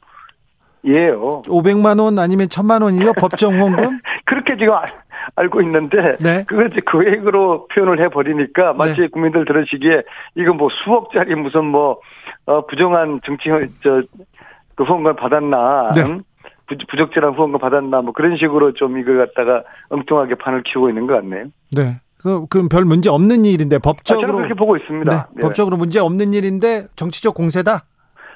예요. 0.86 1.44
500만 1.46 2.00
원 2.02 2.18
아니면 2.20 2.48
1000만 2.48 2.84
원이요? 2.84 3.14
법정 3.20 3.58
후원금? 3.58 4.00
그렇게 4.26 4.58
지금 4.58 4.74
알- 4.74 4.94
알고 5.36 5.62
있는데 5.62 6.18
네. 6.20 6.44
그걸 6.48 6.72
이제 6.72 6.82
계획으로 6.92 7.68
표현을 7.68 8.02
해 8.04 8.10
버리니까 8.10 8.74
마치 8.74 9.08
국민들 9.08 9.46
들으시기에 9.46 10.04
이거 10.36 10.54
뭐 10.54 10.70
수억짜리 10.84 11.36
무슨 11.36 11.66
뭐 11.66 12.00
어, 12.46 12.66
부정한 12.66 13.22
정치 13.24 13.50
저그 13.84 14.84
후원금 14.84 15.16
받았나 15.16 15.92
네. 15.96 16.02
응? 16.02 16.24
부, 16.68 16.76
부적절한 16.90 17.34
후원금 17.36 17.60
받았나 17.60 18.02
뭐 18.02 18.14
그런 18.14 18.36
식으로 18.38 18.74
좀 18.74 18.98
이걸 18.98 19.18
갖다가 19.28 19.64
엉뚱하게 19.90 20.36
판을 20.36 20.64
키우고 20.64 20.90
있는 20.90 21.06
것 21.08 21.14
같네요. 21.16 21.46
네. 21.76 22.00
그, 22.18 22.46
그럼 22.48 22.70
별 22.70 22.86
문제 22.86 23.10
없는 23.10 23.46
일인데 23.46 23.78
아, 23.78 23.80
저는 23.80 23.94
법적으로 23.96 24.38
그렇게 24.38 24.54
보고 24.54 24.78
있습니다. 24.78 25.12
네, 25.12 25.24
네. 25.36 25.42
법적으로 25.42 25.78
문제 25.78 26.00
없는 26.00 26.34
일인데 26.34 26.86
정치적 26.96 27.34
공세다. 27.34 27.86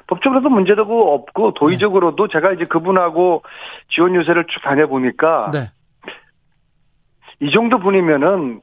법적으로도 0.07 0.49
문제도 0.49 1.13
없고 1.13 1.53
도의적으로도 1.53 2.27
제가 2.27 2.51
이제 2.53 2.65
그분하고 2.65 3.43
지원 3.89 4.15
유세를 4.15 4.45
쭉 4.47 4.61
다녀보니까 4.61 5.51
네. 5.51 5.71
이 7.39 7.51
정도 7.51 7.79
분이면은 7.79 8.61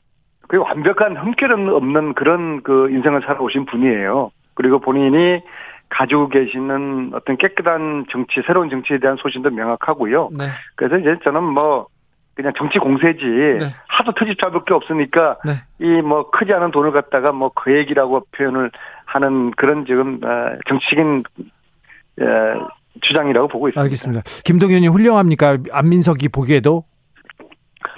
그 0.48 0.58
완벽한 0.58 1.16
흠결 1.16 1.52
없는 1.52 2.14
그런 2.14 2.62
그 2.62 2.90
인생을 2.90 3.22
살아오신 3.22 3.64
분이에요. 3.66 4.30
그리고 4.54 4.78
본인이 4.80 5.40
가지고 5.88 6.28
계시는 6.28 7.12
어떤 7.14 7.36
깨끗한 7.36 8.06
정치, 8.10 8.40
새로운 8.46 8.70
정치에 8.70 8.98
대한 8.98 9.16
소신도 9.16 9.50
명확하고요. 9.50 10.30
네. 10.32 10.44
그래서 10.74 10.98
이제 10.98 11.16
저는 11.24 11.42
뭐 11.42 11.86
그냥 12.34 12.52
정치 12.56 12.78
공세지 12.78 13.24
네. 13.26 13.74
하도 13.88 14.12
트집 14.12 14.38
잡을 14.38 14.64
게 14.64 14.72
없으니까 14.72 15.36
네. 15.44 15.52
이뭐 15.80 16.30
크지 16.30 16.52
않은 16.52 16.70
돈을 16.70 16.92
갖다가 16.92 17.32
뭐 17.32 17.50
그 17.54 17.76
얘기라고 17.76 18.22
표현을 18.32 18.70
하는 19.12 19.50
그런 19.52 19.84
지금 19.86 20.20
어, 20.24 20.56
정치적인 20.68 21.22
어, 22.20 22.68
주장이라고 23.02 23.48
보고 23.48 23.68
있습니다. 23.68 23.82
알겠습니다. 23.82 24.22
김동연이 24.44 24.88
훌륭합니까? 24.88 25.58
안민석이 25.70 26.28
보기에도 26.30 26.84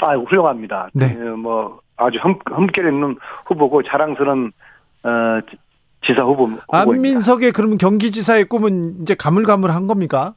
아, 0.01 0.15
훌륭합니다. 0.17 0.89
네. 0.93 1.15
그, 1.15 1.21
뭐 1.21 1.81
아주 1.97 2.19
흠, 2.19 2.39
흠결 2.45 2.87
있는 2.93 3.17
후보고 3.47 3.83
자랑스러운 3.85 4.53
어, 5.05 5.11
지- 5.51 5.57
지사 6.07 6.23
후보. 6.23 6.47
후보입니다. 6.47 6.65
안민석의 6.81 7.53
그러면 7.53 7.79
경기지사의 7.79 8.45
꿈은 8.47 9.03
이제 9.03 9.15
가물가물한 9.15 9.87
겁니까? 9.87 10.35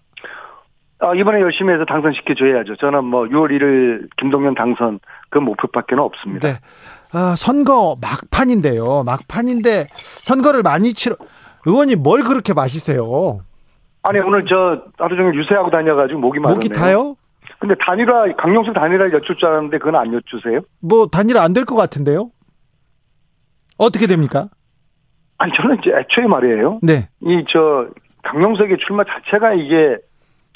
아, 1.00 1.14
이번에 1.14 1.42
열심히 1.42 1.74
해서 1.74 1.86
당선시켜 1.86 2.34
줘야죠. 2.34 2.76
저는 2.78 3.04
뭐 3.04 3.26
6월 3.26 3.52
1일 3.52 4.08
김동연 4.18 4.56
당선 4.56 5.00
그 5.30 5.38
목표밖에 5.40 5.96
는 5.96 6.04
없습니다. 6.04 6.48
네. 6.54 6.60
아, 7.14 7.36
선거 7.38 7.98
막판인데요. 8.02 9.04
막판인데 9.04 9.88
선거를 10.26 10.62
많이 10.64 10.94
치러 10.94 11.16
의원님 11.66 12.04
뭘 12.04 12.22
그렇게 12.24 12.54
마시세요? 12.54 13.40
아니 14.04 14.20
오늘 14.20 14.46
저 14.48 14.84
하루 14.98 15.16
종일 15.16 15.36
유세하고 15.36 15.70
다녀가지고 15.70 16.20
목이 16.20 16.40
마르네요. 16.40 16.56
목이 16.56 16.70
타요? 16.70 17.16
근데 17.60 17.76
단일화 17.80 18.36
강용수 18.38 18.74
단일화 18.74 19.06
여쭐 19.12 19.36
줄 19.38 19.48
알았는데 19.50 19.78
그건 19.80 19.96
안 19.96 20.14
여쭈세요? 20.14 20.62
뭐 20.80 21.08
단일 21.08 21.38
안될 21.38 21.66
것 21.66 21.76
같은데요? 21.76 22.30
어떻게 23.78 24.08
됩니까? 24.08 24.50
아니 25.38 25.52
저는 25.56 25.78
이제 25.80 25.92
애초에 25.92 26.28
말이에요. 26.28 26.80
네. 26.84 27.10
이 27.22 27.44
저 27.50 27.88
강용석의 28.24 28.78
출마 28.86 29.04
자체가 29.06 29.54
이게 29.54 29.98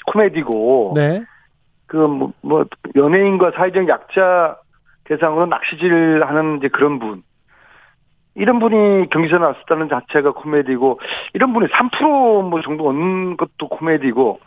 코미디고 0.06 0.92
네. 0.96 1.22
그뭐 1.86 2.32
뭐 2.42 2.64
연예인과 2.96 3.52
사회적 3.56 3.88
약자 3.88 4.56
대상으로 5.04 5.46
낚시질 5.46 6.22
하는 6.24 6.58
이제 6.58 6.68
그런 6.68 6.98
분 6.98 7.22
이런 8.34 8.58
분이 8.58 9.10
경기선에 9.10 9.40
나섰다는 9.40 9.88
자체가 9.88 10.32
코미디고 10.32 11.00
이런 11.34 11.52
분이 11.52 11.66
3%뭐 11.68 12.62
정도 12.62 12.88
얻는 12.88 13.36
것도 13.36 13.68
코미디고 13.68 14.40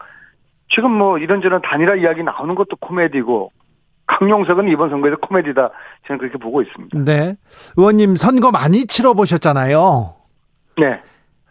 지금 0.73 0.91
뭐 0.91 1.17
이런저런 1.17 1.61
단일화 1.61 1.95
이야기 1.95 2.23
나오는 2.23 2.55
것도 2.55 2.77
코미디고 2.77 3.51
강용석은 4.07 4.69
이번 4.69 4.89
선거에서 4.89 5.17
코미디다 5.17 5.69
저는 6.07 6.19
그렇게 6.19 6.37
보고 6.37 6.61
있습니다. 6.61 6.99
네. 7.03 7.35
의원님 7.77 8.15
선거 8.15 8.51
많이 8.51 8.85
치러 8.85 9.13
보셨잖아요. 9.13 10.15
네. 10.77 10.99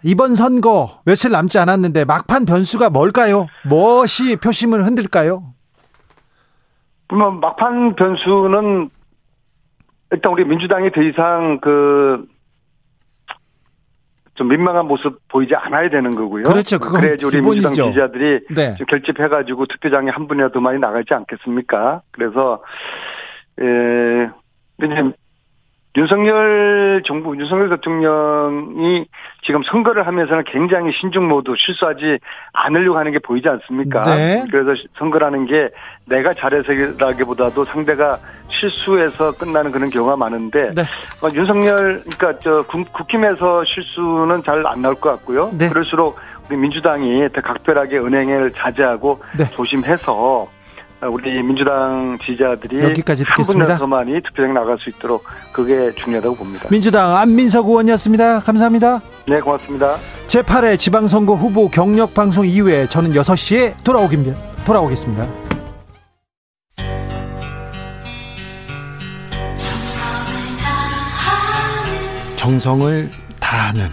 이번 0.02 0.34
선거 0.34 1.00
며칠 1.04 1.30
남지 1.30 1.58
않았는데 1.58 2.04
막판 2.04 2.44
변수가 2.44 2.90
뭘까요? 2.90 3.46
무엇이 3.64 4.36
표심을 4.36 4.84
흔들까요? 4.84 5.53
뭐 7.08 7.30
막판 7.30 7.94
변수는 7.96 8.90
일단 10.12 10.32
우리 10.32 10.44
민주당이 10.44 10.90
더 10.92 11.02
이상 11.02 11.58
그 11.60 12.34
좀 14.34 14.48
민망한 14.48 14.86
모습 14.86 15.20
보이지 15.28 15.54
않아야 15.54 15.88
되는 15.88 16.14
거고요. 16.14 16.42
그렇죠. 16.42 16.78
그건 16.78 17.00
그래야지 17.00 17.26
우리 17.26 17.40
민주당 17.40 17.72
기본이죠. 17.72 17.84
지지자들이 17.84 18.40
네. 18.54 18.74
좀 18.74 18.86
결집해가지고 18.86 19.66
투표장에 19.66 20.10
한 20.10 20.26
분이라도 20.26 20.60
많이 20.60 20.78
나가지 20.78 21.14
않겠습니까? 21.14 22.02
그래서 22.10 22.62
에 23.60 24.28
이제 24.82 25.12
윤석열 25.96 27.02
정부, 27.06 27.36
윤석열 27.36 27.68
대통령이 27.68 29.06
지금 29.44 29.62
선거를 29.62 30.06
하면서는 30.06 30.42
굉장히 30.44 30.92
신중 30.92 31.28
모드 31.28 31.54
실수하지 31.56 32.18
않으려고 32.52 32.98
하는 32.98 33.12
게 33.12 33.20
보이지 33.20 33.48
않습니까? 33.48 34.02
네. 34.02 34.44
그래서 34.50 34.82
선거라는 34.98 35.46
게 35.46 35.68
내가 36.06 36.34
잘해서라기보다도 36.34 37.64
상대가 37.66 38.18
실수해서 38.48 39.32
끝나는 39.32 39.70
그런 39.70 39.88
경우가 39.88 40.16
많은데 40.16 40.72
네. 40.74 40.82
어, 41.22 41.28
윤석열 41.32 42.02
그러니까 42.02 42.38
저 42.42 42.62
국, 42.66 42.92
국힘에서 42.92 43.64
실수는 43.64 44.42
잘 44.42 44.64
안 44.66 44.80
나올 44.82 44.94
것 44.94 45.10
같고요. 45.10 45.50
네. 45.58 45.68
그럴수록 45.68 46.18
우리 46.48 46.56
민주당이 46.56 47.28
더 47.32 47.40
각별하게 47.40 47.98
은행을 47.98 48.52
자제하고 48.52 49.20
네. 49.38 49.44
조심해서 49.50 50.12
어, 50.12 50.48
우리 51.02 51.42
민주당 51.42 52.18
지지자들이 52.24 52.82
여기까지 52.82 53.24
한 53.24 53.36
듣겠습니다. 53.36 53.66
분에서만이 53.66 54.20
투표장에 54.22 54.52
나갈 54.54 54.78
수 54.78 54.88
있도록 54.88 55.24
그게 55.52 55.92
중요하다고 55.96 56.36
봅니다. 56.36 56.68
민주당 56.70 57.16
안민석 57.16 57.66
의원이었습니다. 57.66 58.40
감사합니다. 58.40 59.00
네, 59.28 59.40
고맙습니다. 59.40 59.98
제8회 60.28 60.78
지방선거 60.78 61.34
후보 61.34 61.68
경력 61.68 62.14
방송 62.14 62.46
이후에 62.46 62.88
저는 62.88 63.12
6시에 63.12 63.74
돌아오긴, 63.84 64.34
돌아오겠습니다. 64.64 65.26
정성을 72.36 73.10
다하는 73.40 73.88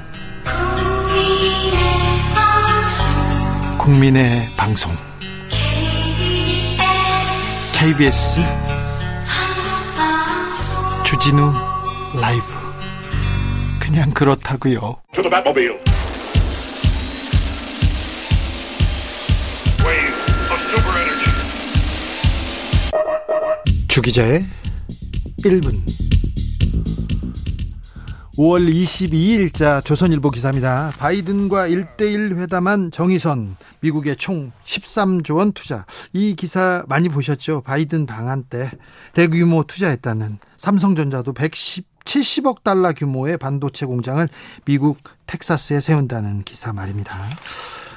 국민의 3.77 4.47
방송 4.57 4.91
KBS 7.81 8.39
주진우 11.03 11.51
라이브. 12.21 12.43
그냥 13.79 14.11
그렇다고요. 14.11 14.97
주기자의 23.87 24.43
1분. 25.43 25.73
5월 28.37 28.71
22일자 28.71 29.83
조선일보 29.83 30.29
기사입니다. 30.29 30.91
바이든과 30.99 31.67
1대1 31.67 32.37
회담한 32.37 32.91
정의선 32.91 33.57
미국의 33.81 34.15
총 34.15 34.51
13조 34.65 35.35
원 35.35 35.51
투자. 35.51 35.85
이 36.13 36.35
기사 36.35 36.83
많이 36.87 37.09
보셨죠? 37.09 37.61
바이든 37.61 38.05
방한 38.05 38.43
때 38.43 38.71
대규모 39.13 39.63
투자했다는 39.63 40.39
삼성전자도 40.57 41.33
170억 41.33 42.63
달러 42.63 42.93
규모의 42.93 43.37
반도체 43.37 43.85
공장을 43.85 44.27
미국 44.65 44.99
텍사스에 45.27 45.81
세운다는 45.81 46.43
기사 46.43 46.73
말입니다. 46.73 47.17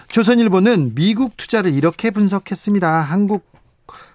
조선일보는 0.09 0.95
미국 0.95 1.37
투자를 1.37 1.72
이렇게 1.72 2.11
분석했습니다. 2.11 3.01
한국 3.01 3.53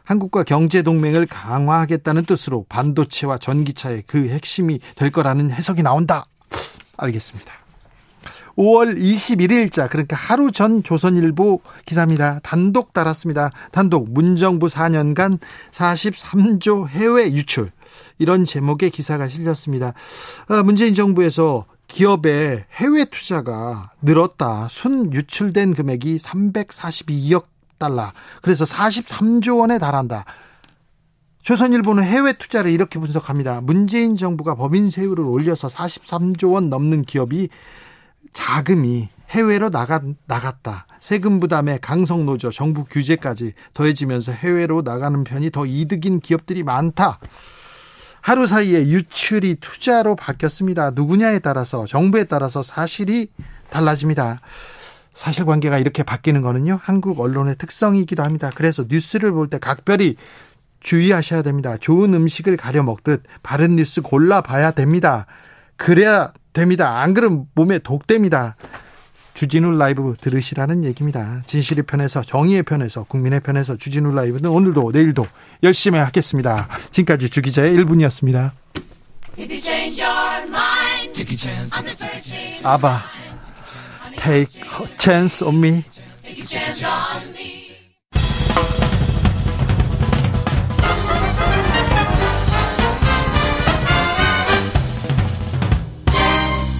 한국과 0.03 0.43
경제 0.43 0.81
동맹을 0.81 1.27
강화하겠다는 1.27 2.25
뜻으로 2.25 2.65
반도체와 2.67 3.37
전기차의 3.37 4.03
그 4.07 4.29
핵심이 4.29 4.79
될 4.95 5.11
거라는 5.11 5.51
해석이 5.51 5.83
나온다. 5.83 6.25
알겠습니다. 6.97 7.58
5월 8.59 8.99
21일자 8.99 9.89
그러니까 9.89 10.17
하루 10.17 10.51
전 10.51 10.83
조선일보 10.83 11.61
기사입니다. 11.85 12.39
단독 12.43 12.93
달았습니다. 12.93 13.51
단독 13.71 14.11
문정부 14.11 14.67
4년간 14.67 15.39
43조 15.71 16.89
해외 16.89 17.31
유출 17.31 17.71
이런 18.17 18.43
제목의 18.43 18.89
기사가 18.89 19.29
실렸습니다. 19.29 19.93
어, 20.49 20.61
문재인 20.63 20.93
정부에서 20.93 21.65
기업의 21.87 22.65
해외 22.73 23.05
투자가 23.05 23.91
늘었다. 24.01 24.67
순 24.69 25.13
유출된 25.13 25.73
금액이 25.73 26.17
342억 26.17 27.45
달러. 27.77 28.11
그래서 28.41 28.65
43조 28.65 29.59
원에 29.59 29.79
달한다. 29.79 30.25
조선일보는 31.43 32.03
해외 32.03 32.33
투자를 32.33 32.71
이렇게 32.71 32.99
분석합니다. 32.99 33.61
문재인 33.61 34.17
정부가 34.17 34.55
법인 34.55 34.89
세율을 34.89 35.23
올려서 35.23 35.69
43조 35.69 36.53
원 36.53 36.69
넘는 36.69 37.05
기업이 37.05 37.47
자금이 38.33 39.09
해외로 39.29 39.69
나가, 39.69 40.01
나갔다. 40.25 40.87
세금 40.99 41.39
부담에 41.39 41.77
강성 41.81 42.25
노조, 42.25 42.51
정부 42.51 42.83
규제까지 42.83 43.53
더해지면서 43.73 44.31
해외로 44.31 44.81
나가는 44.81 45.23
편이 45.23 45.51
더 45.51 45.65
이득인 45.65 46.19
기업들이 46.19 46.63
많다. 46.63 47.19
하루 48.21 48.47
사이에 48.47 48.87
유출이 48.87 49.55
투자로 49.61 50.15
바뀌었습니다. 50.15 50.91
누구냐에 50.91 51.39
따라서 51.39 51.85
정부에 51.85 52.25
따라서 52.25 52.63
사실이 52.63 53.29
달라집니다. 53.69 54.41
사실관계가 55.13 55.77
이렇게 55.77 56.03
바뀌는 56.03 56.41
거는요. 56.41 56.79
한국 56.81 57.19
언론의 57.19 57.55
특성이기도 57.57 58.23
합니다. 58.23 58.49
그래서 58.55 58.85
뉴스를 58.87 59.31
볼 59.31 59.47
때 59.49 59.57
각별히 59.59 60.15
주의하셔야 60.79 61.41
됩니다. 61.41 61.77
좋은 61.77 62.13
음식을 62.13 62.55
가려 62.57 62.83
먹듯 62.83 63.23
바른 63.43 63.75
뉴스 63.75 64.01
골라 64.01 64.41
봐야 64.41 64.71
됩니다. 64.71 65.25
그래야 65.75 66.31
됩니다. 66.53 67.01
안 67.01 67.13
그러면 67.13 67.45
몸에 67.55 67.79
독됩니다. 67.79 68.55
주진우 69.33 69.77
라이브 69.77 70.15
들으시라는 70.19 70.83
얘기입니다. 70.83 71.41
진실의 71.45 71.83
편에서 71.83 72.21
정의의 72.21 72.63
편에서 72.63 73.03
국민의 73.03 73.39
편에서 73.39 73.77
주진우 73.77 74.11
라이브는 74.11 74.49
오늘도 74.49 74.91
내일도 74.91 75.25
열심히 75.63 75.99
하겠습니다. 75.99 76.67
지금까지 76.91 77.29
주기자의 77.29 77.77
1분이었습니다. 77.77 78.51
아바 82.63 83.01
Take 84.17 84.61
a 84.61 84.87
chance 84.97 85.41
on 85.41 85.55
me. 85.55 85.83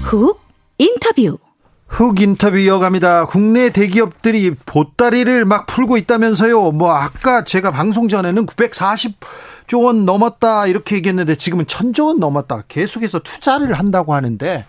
훅 0.10 0.42
인터뷰. 0.80 1.38
훅 1.86 2.20
인터뷰 2.20 2.58
이어갑니다. 2.58 3.28
국내 3.28 3.72
대기업들이 3.72 4.56
보따리를 4.66 5.46
막 5.46 5.68
풀고 5.68 5.98
있다면서요. 5.98 6.72
뭐 6.72 6.94
아까 6.94 7.44
제가 7.44 7.70
방송 7.70 8.08
전에는 8.08 8.48
940조 8.48 9.84
원 9.84 10.06
넘었다 10.06 10.66
이렇게 10.66 10.96
얘기했는데 10.96 11.36
지금은 11.36 11.66
1000조 11.66 12.08
원 12.08 12.20
넘었다. 12.20 12.64
계속해서 12.68 13.20
투자를 13.20 13.74
한다고 13.74 14.16
하는데 14.16 14.66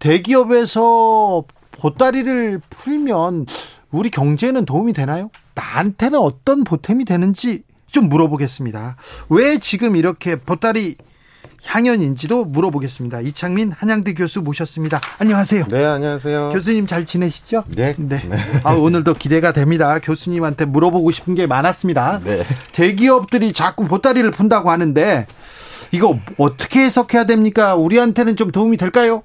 대기업에서 0.00 1.44
보따리를 1.70 2.60
풀면 2.68 3.46
우리 3.92 4.10
경제에는 4.10 4.64
도움이 4.64 4.92
되나요? 4.92 5.30
나한테는 5.54 6.18
어떤 6.18 6.64
보탬이 6.64 7.04
되는지 7.04 7.62
좀 7.92 8.08
물어보겠습니다. 8.08 8.96
왜 9.28 9.58
지금 9.60 9.94
이렇게 9.94 10.34
보따리 10.34 10.96
향연인지도 11.64 12.46
물어보겠습니다. 12.46 13.20
이창민 13.20 13.72
한양대 13.72 14.14
교수 14.14 14.40
모셨습니다. 14.40 15.00
안녕하세요. 15.18 15.66
네, 15.68 15.84
안녕하세요. 15.84 16.50
교수님 16.52 16.86
잘 16.86 17.06
지내시죠? 17.06 17.64
네. 17.68 17.94
네. 17.98 18.22
아, 18.64 18.72
오늘도 18.72 19.14
기대가 19.14 19.52
됩니다. 19.52 19.98
교수님한테 19.98 20.64
물어보고 20.64 21.10
싶은 21.10 21.34
게 21.34 21.46
많았습니다. 21.46 22.20
네. 22.24 22.42
대기업들이 22.72 23.52
자꾸 23.52 23.86
보따리를 23.86 24.30
푼다고 24.30 24.70
하는데 24.70 25.26
이거 25.92 26.18
어떻게 26.38 26.84
해석해야 26.84 27.24
됩니까? 27.24 27.74
우리한테는 27.74 28.36
좀 28.36 28.50
도움이 28.50 28.76
될까요? 28.76 29.22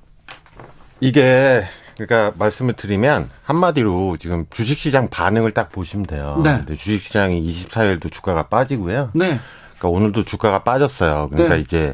이게 1.00 1.64
그러니까 1.98 2.34
말씀을 2.38 2.74
드리면 2.74 3.30
한마디로 3.44 4.18
지금 4.18 4.46
주식시장 4.50 5.10
반응을 5.10 5.52
딱 5.52 5.72
보시면 5.72 6.06
돼요. 6.06 6.42
네. 6.44 6.58
근데 6.58 6.76
주식시장이 6.76 7.42
24일도 7.42 8.12
주가가 8.12 8.48
빠지고요. 8.48 9.12
네. 9.14 9.40
그러니까 9.78 9.90
오늘도 9.90 10.24
주가가 10.24 10.64
빠졌어요. 10.64 11.30
그러니까 11.30 11.56
네. 11.56 11.62
이제 11.62 11.94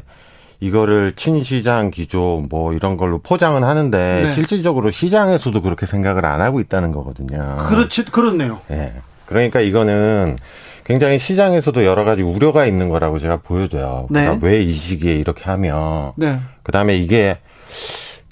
이거를 0.62 1.10
친시장 1.16 1.90
기조 1.90 2.44
뭐 2.48 2.72
이런 2.72 2.96
걸로 2.96 3.18
포장은 3.18 3.64
하는데 3.64 4.22
네. 4.26 4.32
실질적으로 4.32 4.92
시장에서도 4.92 5.60
그렇게 5.60 5.86
생각을 5.86 6.24
안 6.24 6.40
하고 6.40 6.60
있다는 6.60 6.92
거거든요. 6.92 7.56
그렇지, 7.68 8.04
그렇네요. 8.04 8.60
예. 8.70 8.92
그러니까 9.26 9.60
이거는 9.60 10.36
굉장히 10.84 11.18
시장에서도 11.18 11.84
여러 11.84 12.04
가지 12.04 12.22
우려가 12.22 12.64
있는 12.64 12.88
거라고 12.88 13.18
제가 13.18 13.38
보여줘요. 13.38 14.06
네. 14.08 14.22
그러니까 14.22 14.46
왜이 14.46 14.72
시기에 14.72 15.16
이렇게 15.16 15.50
하면 15.50 16.12
네. 16.14 16.38
그다음에 16.62 16.96
이게 16.96 17.38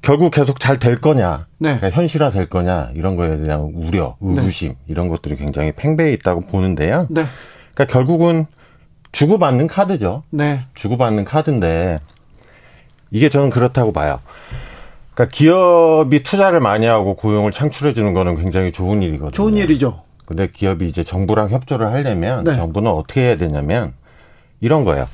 결국 0.00 0.30
계속 0.30 0.60
잘 0.60 0.78
될 0.78 1.00
거냐, 1.00 1.46
네. 1.58 1.76
그러니까 1.78 1.90
현실화 1.90 2.30
될 2.30 2.48
거냐 2.48 2.90
이런 2.94 3.16
거에 3.16 3.40
대한 3.40 3.72
우려, 3.74 4.16
의구심 4.20 4.76
이런 4.86 5.08
것들이 5.08 5.36
굉장히 5.36 5.72
팽배해 5.72 6.12
있다고 6.12 6.42
보는데요. 6.42 7.08
네. 7.10 7.24
그러니까 7.74 7.92
결국은 7.92 8.46
주고받는 9.10 9.66
카드죠. 9.66 10.22
네. 10.30 10.60
주고받는 10.74 11.24
카드인데 11.24 11.98
이게 13.10 13.28
저는 13.28 13.50
그렇다고 13.50 13.92
봐요. 13.92 14.18
그러니까 15.14 15.36
기업이 15.36 16.22
투자를 16.22 16.60
많이 16.60 16.86
하고 16.86 17.14
고용을 17.14 17.52
창출해 17.52 17.92
주는 17.92 18.14
거는 18.14 18.36
굉장히 18.36 18.72
좋은 18.72 19.02
일이거든요. 19.02 19.32
좋은 19.32 19.56
일이죠. 19.56 20.02
근데 20.24 20.48
기업이 20.50 20.88
이제 20.88 21.02
정부랑 21.02 21.50
협조를 21.50 21.90
하려면 21.90 22.44
네. 22.44 22.54
정부는 22.54 22.90
어떻게 22.90 23.22
해야 23.22 23.36
되냐면 23.36 23.92
이런 24.60 24.84
거예요. 24.84 25.08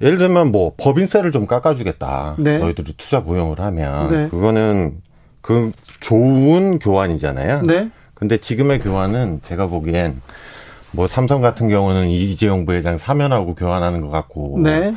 예를 0.00 0.18
들면 0.18 0.50
뭐 0.50 0.74
법인세를 0.76 1.30
좀 1.30 1.46
깎아주겠다. 1.46 2.34
네. 2.38 2.58
너희들이 2.58 2.94
투자 2.96 3.22
고용을 3.22 3.60
하면 3.60 4.10
네. 4.10 4.28
그거는 4.28 4.96
그 5.40 5.70
좋은 6.00 6.78
교환이잖아요. 6.78 7.62
네. 7.62 7.90
근데 8.14 8.38
지금의 8.38 8.80
교환은 8.80 9.40
제가 9.42 9.68
보기엔 9.68 10.20
뭐 10.90 11.06
삼성 11.06 11.40
같은 11.40 11.68
경우는 11.68 12.08
이재용 12.08 12.66
부회장 12.66 12.98
사면하고 12.98 13.54
교환하는 13.54 14.00
것 14.00 14.10
같고 14.10 14.58
네. 14.62 14.94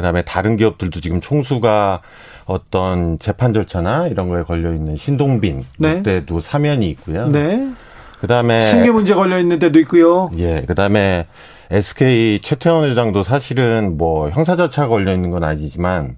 그다음에 0.00 0.22
다른 0.22 0.56
기업들도 0.56 1.00
지금 1.00 1.20
총수가 1.20 2.00
어떤 2.46 3.18
재판 3.18 3.52
절차나 3.52 4.08
이런 4.08 4.28
거에 4.28 4.42
걸려 4.42 4.72
있는 4.72 4.96
신동빈 4.96 5.64
네. 5.78 5.96
그때도 5.96 6.40
사면이 6.40 6.88
있고요. 6.90 7.28
네. 7.28 7.70
그다음에 8.20 8.64
승계 8.66 8.90
문제 8.90 9.14
걸려 9.14 9.38
있는 9.38 9.58
데도 9.58 9.78
있고요. 9.80 10.30
예, 10.38 10.62
그다음에 10.66 11.26
SK 11.70 12.40
최태원 12.42 12.88
회장도 12.90 13.22
사실은 13.22 13.96
뭐 13.96 14.30
형사 14.30 14.56
절차 14.56 14.88
걸려 14.88 15.14
있는 15.14 15.30
건 15.30 15.44
아니지만 15.44 16.16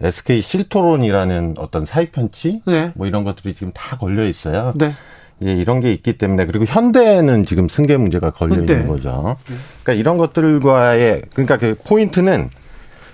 SK 0.00 0.42
실토론이라는 0.42 1.54
어떤 1.58 1.86
사익 1.86 2.12
편취 2.12 2.62
네. 2.66 2.92
뭐 2.94 3.06
이런 3.06 3.24
것들이 3.24 3.54
지금 3.54 3.72
다 3.72 3.96
걸려 3.96 4.26
있어요. 4.26 4.72
네. 4.76 4.94
예, 5.42 5.54
이런 5.54 5.80
게 5.80 5.92
있기 5.92 6.18
때문에 6.18 6.46
그리고 6.46 6.66
현대는 6.66 7.46
지금 7.46 7.68
승계 7.68 7.96
문제가 7.96 8.30
걸려 8.30 8.56
네. 8.56 8.72
있는 8.74 8.88
거죠. 8.88 9.36
그러니까 9.82 9.92
이런 9.94 10.18
것들과의 10.18 11.22
그러니까 11.32 11.56
그 11.56 11.76
포인트는 11.86 12.50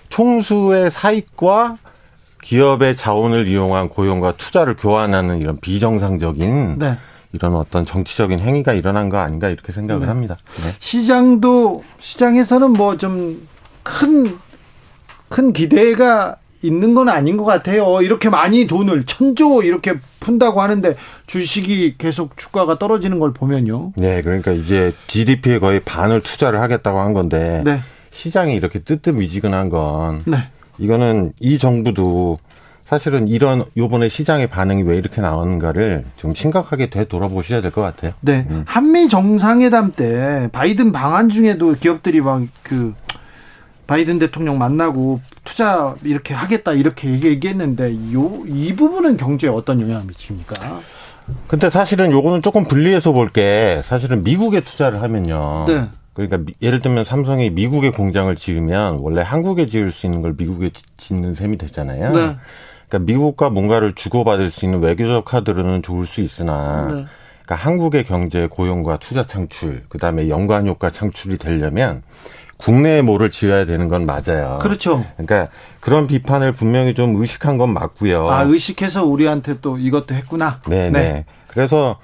총수의 0.09 0.90
사익과 0.90 1.78
기업의 2.42 2.96
자원을 2.96 3.48
이용한 3.48 3.88
고용과 3.88 4.32
투자를 4.32 4.76
교환하는 4.76 5.40
이런 5.40 5.59
비정상적인 5.61 6.78
네. 6.78 6.96
이런 7.32 7.54
어떤 7.57 7.84
정치적인 7.84 8.38
행위가 8.40 8.72
일어난 8.72 9.09
거 9.09 9.18
아닌가 9.18 9.48
이렇게 9.48 9.72
생각을 9.72 10.02
네. 10.02 10.07
합니다. 10.09 10.36
네. 10.62 10.72
시장도 10.78 11.82
시장에서는 11.98 12.72
뭐 12.72 12.96
좀 12.96 13.46
큰큰 13.82 15.52
기대가 15.52 16.36
있는 16.62 16.94
건 16.94 17.09
아닌 17.09 17.36
것 17.36 17.44
같아요. 17.44 18.00
이렇게 18.02 18.28
많이 18.28 18.66
돈을 18.66 19.04
천조 19.04 19.62
이렇게 19.62 19.94
푼다고 20.20 20.61
하는데 20.61 20.96
주식이 21.26 21.96
계속 21.98 22.36
주가가 22.36 22.78
떨어지는 22.78 23.18
걸 23.20 23.32
보면요. 23.32 23.92
네, 23.96 24.22
그러니까 24.22 24.50
이제 24.52 24.92
GDP의 25.07 25.61
거의 25.61 25.80
반을 25.80 26.22
투자를 26.22 26.61
하겠다고 26.61 26.98
한 26.98 27.12
건데 27.12 27.62
네. 27.64 27.80
시장이 28.16 28.54
이렇게 28.54 28.78
뜨뜻미지근한 28.78 29.68
건 29.68 30.22
네. 30.24 30.38
이거는 30.78 31.32
이 31.40 31.58
정부도 31.58 32.38
사실은 32.86 33.28
이런 33.28 33.64
요번에 33.76 34.08
시장의 34.08 34.46
반응이 34.46 34.82
왜 34.84 34.96
이렇게 34.96 35.20
나오는가를 35.20 36.04
좀 36.16 36.32
심각하게 36.34 36.88
되돌아보셔야 36.88 37.60
될 37.60 37.70
것 37.72 37.82
같아요. 37.82 38.12
네. 38.20 38.46
음. 38.48 38.62
한미 38.66 39.08
정상회담 39.08 39.92
때 39.92 40.48
바이든 40.52 40.92
방한 40.92 41.28
중에도 41.28 41.72
기업들이 41.74 42.20
막 42.20 42.42
그 42.62 42.94
바이든 43.86 44.18
대통령 44.18 44.58
만나고 44.58 45.20
투자 45.44 45.94
이렇게 46.02 46.34
하겠다 46.34 46.72
이렇게 46.72 47.08
얘기- 47.10 47.28
얘기했는데 47.28 47.94
요 48.14 48.44
이 48.48 48.74
부분은 48.74 49.16
경제에 49.16 49.48
어떤 49.50 49.80
영향을 49.80 50.04
미칩니까? 50.06 50.80
근데 51.48 51.70
사실은 51.70 52.10
요거는 52.12 52.42
조금 52.42 52.64
분리해서 52.64 53.12
볼 53.12 53.30
게 53.32 53.82
사실은 53.84 54.22
미국에 54.24 54.60
투자를 54.60 55.02
하면요. 55.02 55.64
네. 55.68 55.84
그러니까 56.16 56.38
미- 56.38 56.54
예를 56.62 56.80
들면 56.80 57.04
삼성이 57.04 57.50
미국에 57.50 57.90
공장을 57.90 58.34
지으면 58.34 58.98
원래 59.00 59.20
한국에 59.20 59.66
지을 59.66 59.92
수 59.92 60.06
있는 60.06 60.22
걸 60.22 60.34
미국에 60.36 60.70
지- 60.70 60.82
짓는 60.96 61.34
셈이 61.34 61.58
되잖아요. 61.58 62.12
네. 62.12 62.36
그러니까 62.88 62.98
미국과 63.12 63.50
뭔가를 63.50 63.92
주고받을 63.92 64.50
수 64.50 64.64
있는 64.64 64.80
외교적 64.80 65.26
카드로는 65.26 65.82
좋을 65.82 66.06
수 66.06 66.22
있으나 66.22 66.86
네. 66.86 66.92
그러니까 67.44 67.54
한국의 67.56 68.04
경제 68.06 68.46
고용과 68.46 68.96
투자 68.98 69.24
창출, 69.26 69.84
그다음에 69.90 70.30
연관 70.30 70.66
효과 70.66 70.90
창출이 70.90 71.36
되려면 71.36 72.02
국내에 72.56 73.02
뭐를 73.02 73.28
지어야 73.28 73.66
되는 73.66 73.88
건 73.88 74.06
맞아요. 74.06 74.58
그렇죠. 74.62 75.04
그러니까 75.18 75.48
그런 75.80 76.06
비판을 76.06 76.52
분명히 76.52 76.94
좀 76.94 77.14
의식한 77.20 77.58
건 77.58 77.74
맞고요. 77.74 78.26
아, 78.30 78.42
의식해서 78.44 79.04
우리한테 79.04 79.60
또 79.60 79.76
이것도 79.76 80.14
했구나. 80.14 80.62
네, 80.66 80.90
네. 80.90 81.26
그래서 81.57 81.96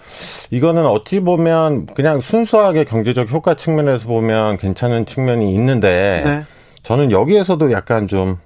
이거는 0.50 0.86
어찌 0.86 1.20
보면 1.20 1.84
그냥 1.84 2.22
순수하게 2.22 2.84
경제적 2.84 3.30
효과 3.30 3.53
측면에서 3.53 4.09
보면 4.09 4.57
괜찮은 4.57 5.05
측면이 5.05 5.55
있는데 5.55 6.22
네. 6.24 6.44
저는 6.82 7.11
여기에서도 7.11 7.70
약간 7.70 8.09
좀 8.09 8.38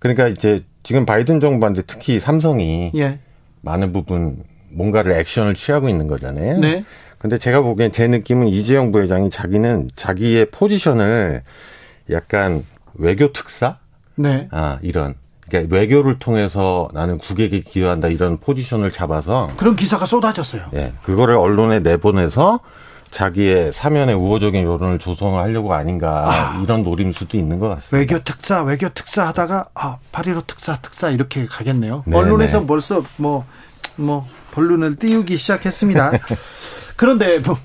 그러니까 0.00 0.26
이제 0.26 0.64
지금 0.82 1.06
바이든 1.06 1.38
정부한테 1.38 1.82
특히 1.86 2.18
삼성이 2.18 2.90
예. 2.96 3.20
많은 3.60 3.92
부분 3.92 4.42
뭔가를 4.72 5.12
액션을 5.12 5.54
취하고 5.54 5.88
있는 5.88 6.08
거잖아요. 6.08 6.58
네. 6.58 6.84
근데 7.18 7.38
제가 7.38 7.62
보기엔 7.62 7.92
제 7.92 8.08
느낌은 8.08 8.48
이재용 8.48 8.90
부회장이 8.90 9.30
자기는 9.30 9.90
자기의 9.94 10.46
포지션을 10.50 11.44
약간 12.10 12.64
외교 12.94 13.32
특사? 13.32 13.78
네. 14.16 14.48
아, 14.50 14.80
이런. 14.82 15.14
그러니까 15.52 15.76
외교를 15.76 16.18
통해서 16.18 16.88
나는 16.94 17.18
국익에 17.18 17.60
기여한다 17.60 18.08
이런 18.08 18.38
포지션을 18.38 18.90
잡아서 18.90 19.50
그런 19.58 19.76
기사가 19.76 20.06
쏟아졌어요. 20.06 20.62
예, 20.72 20.94
그거를 21.02 21.36
언론에 21.36 21.80
내보내서 21.80 22.60
자기의 23.10 23.74
사면의 23.74 24.14
우호적인 24.14 24.64
여론을 24.64 24.98
조성하려고 24.98 25.74
아닌가 25.74 26.58
이런 26.62 26.82
노림수도 26.82 27.36
있는 27.36 27.58
것 27.58 27.68
같습니다. 27.68 27.96
외교 27.98 28.24
특사, 28.24 28.62
외교 28.62 28.88
특사 28.88 29.26
하다가 29.26 29.66
아, 29.74 29.98
8.15 30.12 30.46
특사, 30.46 30.78
특사 30.80 31.10
이렇게 31.10 31.44
가겠네요. 31.44 32.04
네, 32.06 32.16
언론에서 32.16 32.60
네. 32.60 32.66
벌써 32.66 33.04
뭐, 33.18 33.44
뭐, 33.96 34.26
본론을 34.52 34.96
띄우기 34.96 35.36
시작했습니다. 35.36 36.12
그런데 36.96 37.38
뭐, 37.40 37.58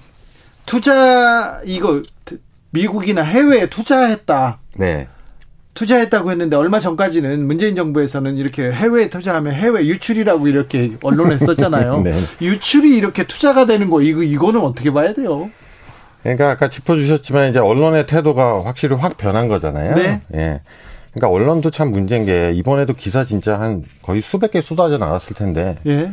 투자, 0.65 1.61
이거, 1.63 2.01
미국이나 2.71 3.21
해외에 3.21 3.67
투자했다. 3.67 4.59
네. 4.75 5.07
투자했다고 5.77 6.31
했는데 6.31 6.55
얼마 6.55 6.79
전까지는 6.79 7.45
문재인 7.45 7.75
정부에서는 7.75 8.35
이렇게 8.37 8.71
해외에 8.71 9.09
투자하면 9.09 9.53
해외 9.53 9.85
유출이라고 9.85 10.47
이렇게 10.47 10.93
언론에 11.03 11.37
썼잖아요. 11.37 12.01
네. 12.03 12.13
유출이 12.41 12.97
이렇게 12.97 13.27
투자가 13.27 13.67
되는 13.67 13.91
거 13.91 14.01
이거 14.01 14.23
이거는 14.23 14.59
어떻게 14.61 14.91
봐야 14.91 15.13
돼요? 15.13 15.51
그러니까 16.23 16.49
아까 16.49 16.67
짚어주셨지만 16.67 17.51
이제 17.51 17.59
언론의 17.59 18.07
태도가 18.07 18.65
확실히 18.65 18.95
확 18.95 19.17
변한 19.17 19.47
거잖아요. 19.47 19.93
네. 19.95 20.21
예. 20.33 20.61
그러니까 21.13 21.29
언론도 21.29 21.69
참 21.69 21.91
문제인 21.91 22.25
게 22.25 22.51
이번에도 22.55 22.93
기사 22.93 23.23
진짜 23.23 23.59
한 23.59 23.83
거의 24.01 24.21
수백 24.21 24.51
개 24.51 24.61
쏟아져 24.61 24.97
나왔을 24.97 25.35
텐데 25.35 25.75
예. 25.85 26.11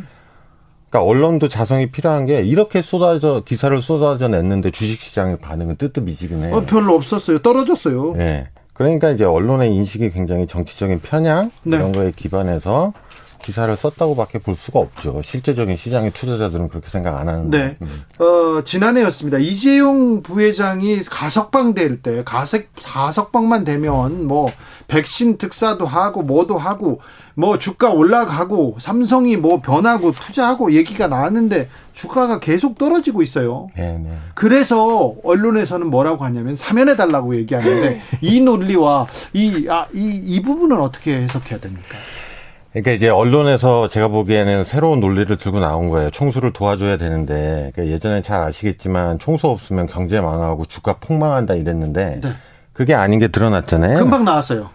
그러니까 0.91 1.03
언론도 1.09 1.49
자성이 1.49 1.89
필요한 1.89 2.27
게 2.27 2.41
이렇게 2.43 2.83
쏟아져 2.83 3.41
기사를 3.43 3.81
쏟아져 3.81 4.27
냈는데 4.27 4.69
주식시장의 4.69 5.37
반응은 5.37 5.77
뜨뜻미지근해요. 5.77 6.55
어, 6.55 6.65
별로 6.67 6.93
없었어요. 6.93 7.39
떨어졌어요. 7.39 8.13
예. 8.19 8.49
그러니까 8.75 9.09
이제 9.09 9.23
언론의 9.23 9.73
인식이 9.73 10.11
굉장히 10.11 10.45
정치적인 10.45 10.99
편향 10.99 11.49
네. 11.63 11.77
이런 11.77 11.91
거에 11.91 12.11
기반해서 12.15 12.93
기사를 13.41 13.73
썼다고밖에 13.75 14.39
볼 14.39 14.55
수가 14.55 14.79
없죠. 14.79 15.21
실제적인 15.23 15.77
시장의 15.77 16.11
투자자들은 16.11 16.67
그렇게 16.69 16.89
생각 16.89 17.19
안 17.19 17.29
하는데. 17.29 17.77
네. 17.79 18.23
어, 18.23 18.63
지난해였습니다. 18.63 19.37
이재용 19.37 20.23
부회장이 20.23 21.01
가석방 21.03 21.75
될 21.75 22.01
때, 22.01 22.23
가석, 22.25 22.63
가석방만 22.83 23.63
되면 23.63 24.25
뭐, 24.25 24.47
백신 24.87 25.37
특사도 25.37 25.85
하고, 25.85 26.21
뭐도 26.21 26.57
하고, 26.57 26.99
뭐, 27.33 27.57
주가 27.57 27.91
올라가고, 27.91 28.77
삼성이 28.79 29.37
뭐 29.37 29.61
변하고, 29.61 30.11
투자하고 30.11 30.73
얘기가 30.73 31.07
나왔는데, 31.07 31.69
주가가 31.93 32.39
계속 32.39 32.77
떨어지고 32.77 33.21
있어요. 33.21 33.69
네, 33.75 33.97
네. 33.97 34.17
그래서 34.33 35.15
언론에서는 35.23 35.87
뭐라고 35.87 36.23
하냐면 36.25 36.55
사면해 36.55 36.95
달라고 36.95 37.35
얘기하는데, 37.37 38.01
이 38.21 38.41
논리와 38.41 39.07
이, 39.33 39.67
아, 39.69 39.85
이, 39.93 40.21
이 40.23 40.41
부분은 40.41 40.79
어떻게 40.79 41.15
해석해야 41.21 41.59
됩니까? 41.59 41.97
그러니까 42.75 42.91
이제 42.91 43.07
언론에서 43.07 43.87
제가 43.87 44.09
보기에는 44.09 44.65
새로운 44.65 44.99
논리를 44.99 45.33
들고 45.37 45.61
나온 45.61 45.87
거예요. 45.87 46.09
총수를 46.09 46.51
도와줘야 46.51 46.97
되는데 46.97 47.71
그러니까 47.73 47.93
예전에 47.93 48.21
잘 48.21 48.41
아시겠지만 48.41 49.17
총수 49.17 49.47
없으면 49.47 49.85
경제 49.85 50.19
망하고 50.19 50.65
주가 50.65 50.97
폭망한다 50.99 51.53
이랬는데 51.53 52.19
네. 52.21 52.35
그게 52.73 52.93
아닌 52.93 53.19
게 53.19 53.29
드러났잖아요. 53.29 53.97
금방 53.97 54.25
나왔어요. 54.25 54.71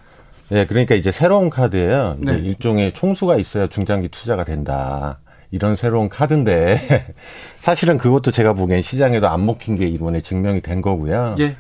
예, 0.53 0.67
그러니까 0.67 0.95
이제 0.95 1.11
새로운 1.11 1.51
카드예요. 1.51 2.17
이제 2.23 2.33
네. 2.33 2.39
일종의 2.39 2.93
총수가 2.93 3.37
있어야 3.37 3.69
중장기 3.69 4.09
투자가 4.09 4.45
된다. 4.45 5.21
이런 5.51 5.77
새로운 5.77 6.09
카드인데 6.09 7.15
사실은 7.59 7.99
그것도 7.99 8.31
제가 8.31 8.53
보기엔 8.53 8.83
시장에도 8.83 9.29
안 9.29 9.45
먹힌 9.47 9.77
게 9.77 9.87
이번에 9.87 10.21
증명이 10.21 10.61
된 10.61 10.81
거고요. 10.83 11.35
예. 11.41 11.57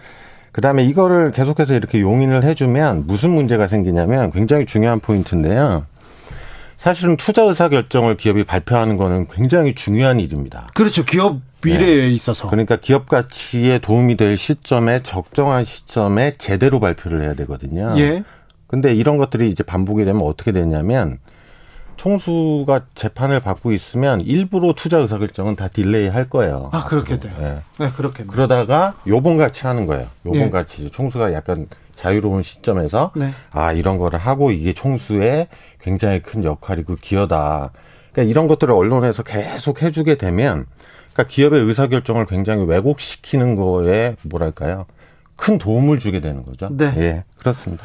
그다음에 0.52 0.84
이거를 0.84 1.30
계속해서 1.30 1.74
이렇게 1.74 2.00
용인을 2.00 2.42
해주면 2.42 3.06
무슨 3.06 3.30
문제가 3.30 3.68
생기냐면 3.68 4.32
굉장히 4.32 4.66
중요한 4.66 4.98
포인트인데요. 4.98 5.86
사실은 6.76 7.16
투자 7.16 7.42
의사 7.42 7.68
결정을 7.68 8.16
기업이 8.16 8.44
발표하는 8.44 8.96
거는 8.96 9.28
굉장히 9.28 9.74
중요한 9.74 10.18
일입니다. 10.18 10.68
그렇죠. 10.74 11.04
기업 11.04 11.40
미래에 11.62 12.08
있어서. 12.08 12.48
그러니까 12.48 12.76
기업 12.76 13.06
가치에 13.06 13.78
도움이 13.78 14.16
될 14.16 14.36
시점에 14.36 15.02
적정한 15.02 15.64
시점에 15.64 16.36
제대로 16.38 16.80
발표를 16.80 17.22
해야 17.22 17.34
되거든요. 17.34 17.94
예. 17.98 18.24
근데 18.70 18.94
이런 18.94 19.16
것들이 19.16 19.50
이제 19.50 19.64
반복이 19.64 20.04
되면 20.04 20.22
어떻게 20.22 20.52
되냐면 20.52 21.18
총수가 21.96 22.82
재판을 22.94 23.40
받고 23.40 23.72
있으면 23.72 24.20
일부러 24.20 24.74
투자 24.74 24.98
의사 24.98 25.18
결정은 25.18 25.56
다 25.56 25.66
delay 25.66 26.06
할 26.06 26.30
거예요. 26.30 26.70
아, 26.72 26.84
그렇게 26.84 27.18
돼요. 27.18 27.34
예. 27.40 27.62
네, 27.84 27.90
그렇겠네요. 27.90 28.30
그러다가 28.30 28.94
요번 29.08 29.38
같이 29.38 29.66
하는 29.66 29.86
거예요. 29.86 30.06
요번 30.24 30.40
예. 30.40 30.50
같이 30.50 30.88
총수가 30.88 31.32
약간 31.32 31.66
자유로운 31.96 32.42
시점에서 32.42 33.10
네. 33.16 33.32
아 33.50 33.72
이런 33.72 33.98
거를 33.98 34.20
하고 34.20 34.52
이게 34.52 34.72
총수의 34.72 35.48
굉장히 35.80 36.20
큰 36.20 36.44
역할이고 36.44 36.94
기여다. 37.00 37.72
그러니까 38.12 38.30
이런 38.30 38.46
것들을 38.46 38.72
언론에서 38.72 39.24
계속 39.24 39.82
해 39.82 39.90
주게 39.90 40.14
되면 40.14 40.66
그러니까 41.12 41.24
기업의 41.24 41.60
의사 41.60 41.88
결정을 41.88 42.26
굉장히 42.26 42.64
왜곡시키는 42.66 43.56
거에 43.56 44.14
뭐랄까요 44.22 44.86
큰 45.40 45.56
도움을 45.56 45.98
주게 45.98 46.20
되는 46.20 46.44
거죠. 46.44 46.68
네. 46.70 46.92
예, 46.98 47.24
그렇습니다. 47.38 47.82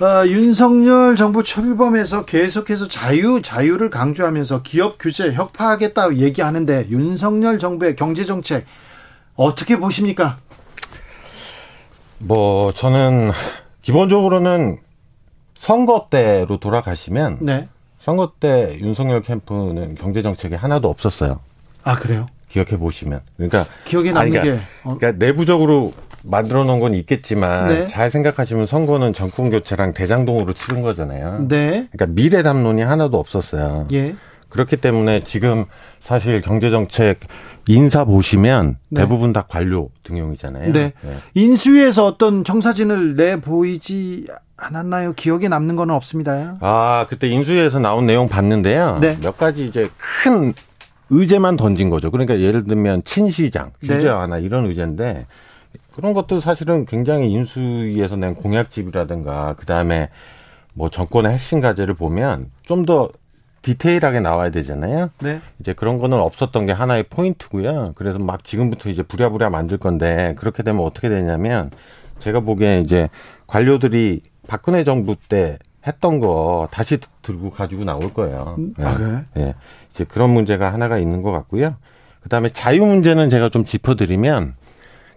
어, 0.00 0.26
윤석열 0.26 1.14
정부 1.14 1.44
출범해서 1.44 2.24
계속해서 2.24 2.88
자유 2.88 3.40
자유를 3.40 3.88
강조하면서 3.88 4.62
기업 4.62 4.98
규제 4.98 5.32
혁파하겠다 5.32 6.16
얘기하는데 6.16 6.88
윤석열 6.90 7.60
정부의 7.60 7.94
경제 7.94 8.24
정책 8.24 8.66
어떻게 9.36 9.78
보십니까? 9.78 10.38
뭐 12.18 12.72
저는 12.72 13.30
기본적으로는 13.82 14.78
선거 15.54 16.08
때로 16.10 16.58
돌아가시면 16.58 17.38
네. 17.42 17.68
선거 18.00 18.32
때 18.40 18.76
윤석열 18.80 19.22
캠프는 19.22 19.94
경제 19.94 20.22
정책이 20.22 20.56
하나도 20.56 20.90
없었어요. 20.90 21.38
아 21.84 21.94
그래요? 21.94 22.26
기억해 22.48 22.76
보시면 22.76 23.20
그러니까 23.36 23.66
기억에 23.84 24.10
남는 24.10 24.20
아니, 24.20 24.30
그러니까, 24.32 24.56
게 24.56 24.68
어, 24.82 24.96
그러니까 24.96 25.24
내부적으로 25.24 25.92
만들어 26.24 26.64
놓은 26.64 26.80
건 26.80 26.94
있겠지만 26.94 27.68
네. 27.68 27.86
잘 27.86 28.10
생각하시면 28.10 28.66
선거는 28.66 29.12
정권 29.12 29.50
교체랑 29.50 29.94
대장동으로 29.94 30.52
치른 30.52 30.82
거잖아요. 30.82 31.46
네. 31.48 31.88
그러니까 31.92 32.06
미래 32.06 32.42
담론이 32.42 32.82
하나도 32.82 33.18
없었어요. 33.18 33.88
예. 33.92 34.14
그렇기 34.48 34.76
때문에 34.76 35.20
지금 35.24 35.66
사실 36.00 36.40
경제 36.40 36.70
정책 36.70 37.20
인사 37.66 38.04
보시면 38.04 38.78
네. 38.88 39.02
대부분 39.02 39.32
다 39.32 39.44
관료 39.46 39.90
등용이잖아요. 40.02 40.72
네. 40.72 40.92
네. 41.02 41.18
인수위에서 41.34 42.06
어떤 42.06 42.44
청사진을 42.44 43.16
내 43.16 43.40
보이지 43.40 44.26
않았나요? 44.56 45.12
기억에 45.12 45.48
남는 45.48 45.76
거는 45.76 45.94
없습니다. 45.94 46.56
아, 46.60 47.06
그때 47.08 47.28
인수위에서 47.28 47.78
나온 47.78 48.06
내용 48.06 48.28
봤는데요. 48.28 48.98
네. 49.00 49.18
몇 49.20 49.36
가지 49.36 49.66
이제 49.66 49.90
큰 49.98 50.54
의제만 51.10 51.56
던진 51.56 51.90
거죠. 51.90 52.10
그러니까 52.10 52.40
예를 52.40 52.64
들면 52.64 53.02
친시장, 53.02 53.70
규제 53.80 53.98
네. 53.98 54.08
완화 54.08 54.38
이런 54.38 54.66
의제인데 54.66 55.26
그런 55.98 56.14
것도 56.14 56.40
사실은 56.40 56.86
굉장히 56.86 57.32
인수위에서 57.32 58.14
낸 58.14 58.36
공약집이라든가 58.36 59.56
그다음에 59.58 60.10
뭐 60.72 60.88
정권의 60.88 61.32
핵심 61.32 61.60
과제를 61.60 61.94
보면 61.94 62.52
좀 62.62 62.86
더 62.86 63.10
디테일하게 63.62 64.20
나와야 64.20 64.50
되잖아요. 64.50 65.10
네. 65.20 65.40
이제 65.58 65.72
그런 65.72 65.98
거는 65.98 66.16
없었던 66.16 66.66
게 66.66 66.72
하나의 66.72 67.02
포인트고요. 67.10 67.94
그래서 67.96 68.20
막 68.20 68.44
지금부터 68.44 68.90
이제 68.90 69.02
부랴부랴 69.02 69.50
만들 69.50 69.76
건데 69.76 70.36
그렇게 70.38 70.62
되면 70.62 70.84
어떻게 70.84 71.08
되냐면 71.08 71.72
제가 72.20 72.38
보기엔 72.40 72.82
이제 72.82 73.08
관료들이 73.48 74.22
박근혜 74.46 74.84
정부 74.84 75.16
때 75.16 75.58
했던 75.84 76.20
거 76.20 76.68
다시 76.70 76.98
들고 77.22 77.50
가지고 77.50 77.82
나올 77.82 78.14
거예요. 78.14 78.56
아, 78.78 78.94
그래? 78.94 79.24
예. 79.36 79.54
이제 79.90 80.04
그런 80.04 80.30
문제가 80.30 80.72
하나가 80.72 80.96
있는 80.98 81.22
것 81.22 81.32
같고요. 81.32 81.74
그다음에 82.20 82.50
자유 82.50 82.86
문제는 82.86 83.30
제가 83.30 83.48
좀 83.48 83.64
짚어드리면 83.64 84.54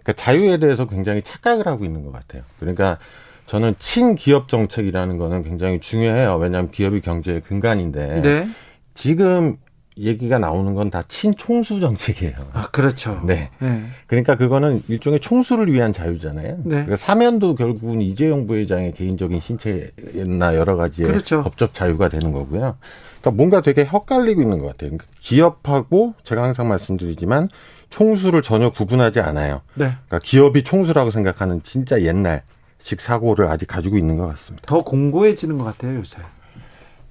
그러니까 0.02 0.12
자유에 0.14 0.58
대해서 0.58 0.86
굉장히 0.86 1.22
착각을 1.22 1.66
하고 1.66 1.84
있는 1.84 2.04
것 2.04 2.12
같아요. 2.12 2.42
그러니까 2.58 2.98
저는 3.46 3.74
친기업 3.78 4.48
정책이라는 4.48 5.18
거는 5.18 5.42
굉장히 5.44 5.80
중요해요. 5.80 6.36
왜냐하면 6.36 6.70
기업이 6.70 7.00
경제의 7.00 7.40
근간인데 7.42 8.20
네. 8.22 8.48
지금 8.94 9.56
얘기가 9.98 10.38
나오는 10.38 10.74
건 10.74 10.88
다 10.88 11.02
친총수 11.02 11.78
정책이에요. 11.80 12.34
아, 12.54 12.68
그렇죠. 12.70 13.20
네. 13.26 13.50
네. 13.58 13.84
그러니까 14.06 14.36
그거는 14.36 14.82
일종의 14.88 15.20
총수를 15.20 15.70
위한 15.70 15.92
자유잖아요. 15.92 16.56
네. 16.64 16.70
그러니까 16.70 16.96
사면도 16.96 17.56
결국은 17.56 18.00
이재용 18.00 18.46
부회장의 18.46 18.92
개인적인 18.94 19.38
신체나 19.40 20.54
여러 20.56 20.76
가지의 20.76 21.08
그렇죠. 21.08 21.42
법적 21.42 21.74
자유가 21.74 22.08
되는 22.08 22.32
거고요. 22.32 22.76
그러니까 23.20 23.30
뭔가 23.32 23.60
되게 23.60 23.82
헛갈리고 23.82 24.40
있는 24.40 24.58
것 24.58 24.66
같아요. 24.68 24.90
그러니까 24.90 25.06
기업하고 25.20 26.14
제가 26.24 26.42
항상 26.42 26.68
말씀드리지만 26.68 27.48
총수를 27.92 28.40
전혀 28.40 28.70
구분하지 28.70 29.20
않아요. 29.20 29.60
네. 29.74 29.94
그러니까 30.06 30.18
기업이 30.20 30.64
총수라고 30.64 31.10
생각하는 31.10 31.62
진짜 31.62 32.00
옛날식 32.02 33.00
사고를 33.00 33.48
아직 33.48 33.66
가지고 33.66 33.98
있는 33.98 34.16
것 34.16 34.26
같습니다. 34.28 34.66
더 34.66 34.82
공고해지는 34.82 35.58
것 35.58 35.64
같아요, 35.64 35.98
요새. 35.98 36.16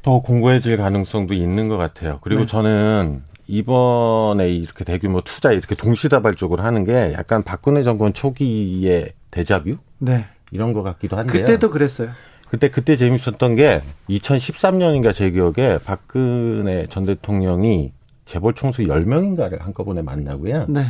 더 0.01 0.21
공고해질 0.21 0.77
가능성도 0.77 1.35
있는 1.35 1.67
것 1.67 1.77
같아요. 1.77 2.17
그리고 2.21 2.41
네. 2.41 2.47
저는 2.47 3.21
이번에 3.47 4.49
이렇게 4.49 4.83
대규모 4.83 5.21
투자 5.21 5.51
이렇게 5.51 5.75
동시다발적으로 5.75 6.63
하는 6.63 6.83
게 6.83 7.13
약간 7.13 7.43
박근혜 7.43 7.83
정권 7.83 8.13
초기의 8.13 9.13
데자뷰 9.29 9.77
네. 9.99 10.25
이런 10.49 10.73
것 10.73 10.81
같기도 10.81 11.15
한데요. 11.15 11.45
그때도 11.45 11.69
그랬어요. 11.69 12.09
그때 12.49 12.69
그때 12.71 12.97
재밌었던 12.97 13.55
게 13.55 13.81
2013년인가 14.09 15.13
제 15.13 15.29
기억에 15.29 15.77
박근혜 15.85 16.87
전 16.87 17.05
대통령이 17.05 17.93
재벌 18.25 18.53
총수 18.53 18.83
10명인가를 18.83 19.59
한꺼번에 19.59 20.01
만나고요. 20.01 20.67
네. 20.69 20.85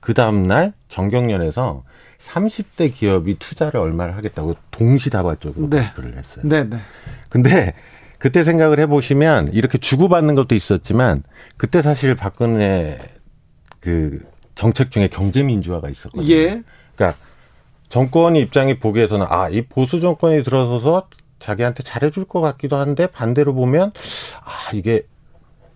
그 0.00 0.14
다음날 0.14 0.72
정경련에서 0.88 1.84
30대 2.18 2.94
기업이 2.94 3.38
투자를 3.38 3.80
얼마를 3.80 4.16
하겠다고 4.16 4.56
동시다발적으로 4.70 5.68
네. 5.68 5.92
발표를 5.92 6.16
했어요. 6.16 6.44
네, 6.46 6.64
네. 6.64 6.78
근데 7.28 7.74
그때 8.18 8.42
생각을 8.42 8.78
해보시면 8.80 9.52
이렇게 9.52 9.78
주고받는 9.78 10.34
것도 10.34 10.54
있었지만 10.54 11.22
그때 11.56 11.82
사실 11.82 12.14
박근혜 12.14 12.98
그 13.80 14.20
정책 14.54 14.90
중에 14.90 15.08
경제민주화가 15.08 15.90
있었거든요. 15.90 16.32
예. 16.32 16.62
그러니까 16.94 17.18
정권의 17.88 18.42
입장이 18.42 18.78
보기에서는 18.78 19.26
아, 19.28 19.48
이 19.48 19.62
보수 19.62 20.00
정권이 20.00 20.42
들어서서 20.42 21.08
자기한테 21.38 21.82
잘해줄 21.82 22.24
것 22.24 22.40
같기도 22.40 22.76
한데 22.76 23.06
반대로 23.06 23.54
보면 23.54 23.92
아, 24.42 24.70
이게 24.72 25.06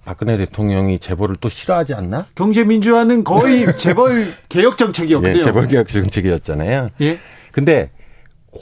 박근혜 0.05 0.37
대통령이 0.37 0.99
재벌을 0.99 1.37
또 1.41 1.49
싫어하지 1.49 1.95
않나? 1.95 2.27
경제 2.35 2.65
민주화는 2.65 3.25
거의 3.25 3.67
재벌 3.77 4.33
개혁 4.49 4.79
정책이었거든요. 4.79 5.39
예, 5.39 5.43
재벌 5.43 5.69
개혁 5.69 5.89
정책이었잖아요. 5.89 6.91
예. 7.03 7.19
근데 7.53 7.91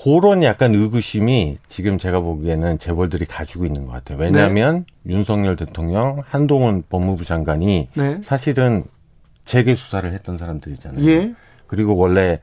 그런 0.05 0.43
약간 0.43 0.75
의구심이 0.75 1.59
지금 1.67 1.97
제가 1.97 2.21
보기에는 2.21 2.79
재벌들이 2.79 3.25
가지고 3.25 3.65
있는 3.65 3.87
것 3.87 3.93
같아요. 3.93 4.19
왜냐하면 4.19 4.85
윤석열 5.07 5.57
대통령, 5.57 6.23
한동훈 6.29 6.83
법무부 6.89 7.25
장관이 7.25 7.89
네. 7.95 8.21
사실은 8.23 8.85
재계 9.45 9.75
수사를 9.75 10.13
했던 10.13 10.37
사람들이잖아요. 10.37 11.09
예. 11.09 11.35
그리고 11.67 11.97
원래 11.97 12.41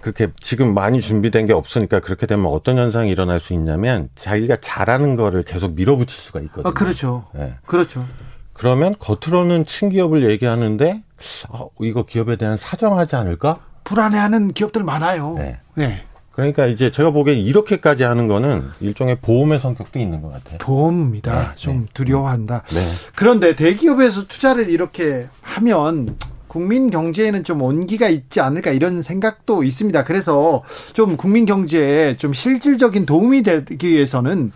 그렇게 0.00 0.28
지금 0.38 0.74
많이 0.74 1.00
준비된 1.00 1.46
게 1.46 1.52
없으니까 1.52 2.00
그렇게 2.00 2.26
되면 2.26 2.46
어떤 2.46 2.78
현상이 2.78 3.10
일어날 3.10 3.40
수 3.40 3.52
있냐면 3.52 4.08
자기가 4.14 4.56
잘하는 4.56 5.16
거를 5.16 5.42
계속 5.42 5.74
밀어붙일 5.74 6.20
수가 6.20 6.40
있거든요. 6.40 6.68
아, 6.68 6.72
그렇죠. 6.72 7.26
예. 7.36 7.54
그렇죠. 7.66 8.06
그러면 8.52 8.94
겉으로는 8.98 9.64
친기업을 9.64 10.28
얘기하는데 10.30 11.02
어, 11.50 11.68
이거 11.80 12.04
기업에 12.04 12.36
대한 12.36 12.56
사정하지 12.56 13.16
않을까? 13.16 13.60
불안해하는 13.84 14.52
기업들 14.52 14.82
많아요. 14.82 15.34
네. 15.38 15.60
네. 15.74 16.04
그러니까 16.32 16.66
이제 16.66 16.90
제가 16.92 17.10
보기엔 17.10 17.38
이렇게까지 17.38 18.04
하는 18.04 18.28
거는 18.28 18.68
일종의 18.80 19.18
보험의 19.20 19.58
성격도 19.58 19.98
있는 19.98 20.22
것 20.22 20.32
같아요. 20.32 20.58
보험입니다. 20.58 21.38
네, 21.38 21.48
좀 21.56 21.80
네. 21.80 21.86
두려워한다. 21.94 22.62
네. 22.68 22.80
그런데 23.16 23.56
대기업에서 23.56 24.28
투자를 24.28 24.68
이렇게 24.70 25.26
하면 25.42 26.16
국민 26.48 26.90
경제에는 26.90 27.44
좀 27.44 27.62
온기가 27.62 28.08
있지 28.08 28.40
않을까 28.40 28.70
이런 28.72 29.02
생각도 29.02 29.62
있습니다. 29.62 30.04
그래서 30.04 30.62
좀 30.94 31.16
국민 31.16 31.44
경제에 31.44 32.16
좀 32.16 32.32
실질적인 32.32 33.06
도움이 33.06 33.42
되기 33.42 33.88
위해서는 33.88 34.52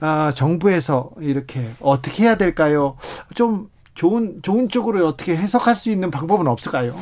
아, 0.00 0.32
정부에서 0.34 1.10
이렇게 1.20 1.68
어떻게 1.80 2.24
해야 2.24 2.36
될까요? 2.36 2.96
좀 3.34 3.68
좋은 3.94 4.40
좋은 4.42 4.68
쪽으로 4.68 5.06
어떻게 5.06 5.36
해석할 5.36 5.76
수 5.76 5.90
있는 5.90 6.10
방법은 6.10 6.46
없을까요? 6.46 6.94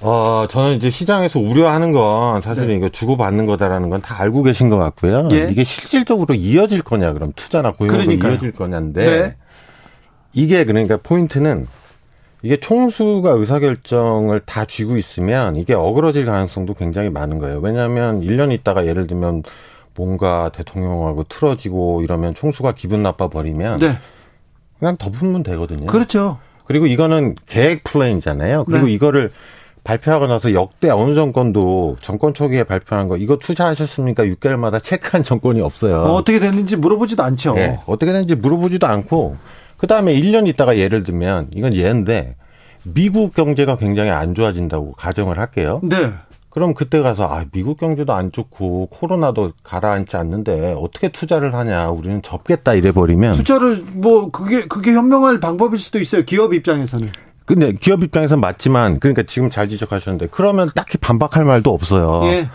어, 0.00 0.46
저는 0.50 0.76
이제 0.76 0.90
시장에서 0.90 1.40
우려하는 1.40 1.92
건 1.92 2.42
사실은 2.42 2.68
네. 2.68 2.74
이거 2.76 2.88
주고받는 2.90 3.46
거다라는 3.46 3.88
건 3.88 4.02
다 4.02 4.20
알고 4.20 4.42
계신 4.42 4.68
것 4.68 4.76
같고요. 4.76 5.28
예. 5.32 5.48
이게 5.50 5.64
실질적으로 5.64 6.34
이어질 6.34 6.82
거냐, 6.82 7.14
그럼 7.14 7.32
투자나 7.34 7.72
고용으로 7.72 8.02
그러니까요. 8.02 8.32
이어질 8.32 8.52
거냐인데 8.52 9.04
네. 9.04 9.36
이게 10.34 10.64
그러니까 10.64 10.98
포인트는 11.02 11.66
이게 12.44 12.58
총수가 12.58 13.30
의사결정을 13.30 14.40
다 14.40 14.66
쥐고 14.66 14.98
있으면 14.98 15.56
이게 15.56 15.72
어그러질 15.72 16.26
가능성도 16.26 16.74
굉장히 16.74 17.08
많은 17.08 17.38
거예요. 17.38 17.58
왜냐하면 17.60 18.20
1년 18.20 18.52
있다가 18.52 18.86
예를 18.86 19.06
들면 19.06 19.44
뭔가 19.96 20.50
대통령하고 20.54 21.24
틀어지고 21.24 22.02
이러면 22.02 22.34
총수가 22.34 22.74
기분 22.74 23.02
나빠 23.02 23.28
버리면 23.28 23.78
네. 23.78 23.98
그냥 24.78 24.98
덮으면 24.98 25.42
되거든요. 25.42 25.86
그렇죠. 25.86 26.36
그리고 26.66 26.86
이거는 26.86 27.34
계획 27.46 27.82
플랜이잖아요. 27.82 28.64
그리고 28.64 28.86
네. 28.86 28.92
이거를 28.92 29.32
발표하고 29.82 30.26
나서 30.26 30.52
역대 30.52 30.90
어느 30.90 31.14
정권도 31.14 31.96
정권 32.02 32.34
초기에 32.34 32.64
발표한 32.64 33.08
거 33.08 33.16
이거 33.16 33.38
투자하셨습니까? 33.38 34.24
6개월마다 34.24 34.82
체크한 34.82 35.22
정권이 35.22 35.62
없어요. 35.62 36.02
어, 36.02 36.12
어떻게 36.12 36.38
됐는지 36.40 36.76
물어보지도 36.76 37.22
않죠. 37.22 37.54
예, 37.56 37.78
어떻게 37.86 38.12
되는지 38.12 38.34
물어보지도 38.34 38.86
않고 38.86 39.38
그 39.84 39.86
다음에 39.86 40.14
1년 40.14 40.48
있다가 40.48 40.78
예를 40.78 41.04
들면 41.04 41.48
이건 41.52 41.74
예인데 41.74 42.36
미국 42.84 43.34
경제가 43.34 43.76
굉장히 43.76 44.08
안 44.08 44.34
좋아진다고 44.34 44.92
가정을 44.92 45.38
할게요. 45.38 45.82
네. 45.82 46.10
그럼 46.48 46.72
그때 46.72 47.02
가서 47.02 47.24
아 47.26 47.44
미국 47.52 47.76
경제도 47.76 48.14
안 48.14 48.32
좋고 48.32 48.86
코로나도 48.86 49.52
가라앉지 49.62 50.16
않는데 50.16 50.74
어떻게 50.78 51.08
투자를 51.08 51.54
하냐 51.54 51.90
우리는 51.90 52.22
접겠다 52.22 52.72
이래 52.72 52.92
버리면 52.92 53.34
투자를 53.34 53.84
뭐 53.92 54.30
그게 54.30 54.64
그게 54.64 54.94
현명할 54.94 55.38
방법일 55.38 55.78
수도 55.78 56.00
있어요. 56.00 56.24
기업 56.24 56.54
입장에서는. 56.54 57.12
근데 57.44 57.72
기업 57.74 58.02
입장에서는 58.02 58.40
맞지만 58.40 59.00
그러니까 59.00 59.22
지금 59.24 59.50
잘 59.50 59.68
지적하셨는데 59.68 60.28
그러면 60.30 60.70
딱히 60.74 60.96
반박할 60.96 61.44
말도 61.44 61.70
없어요. 61.70 62.22
예. 62.32 62.48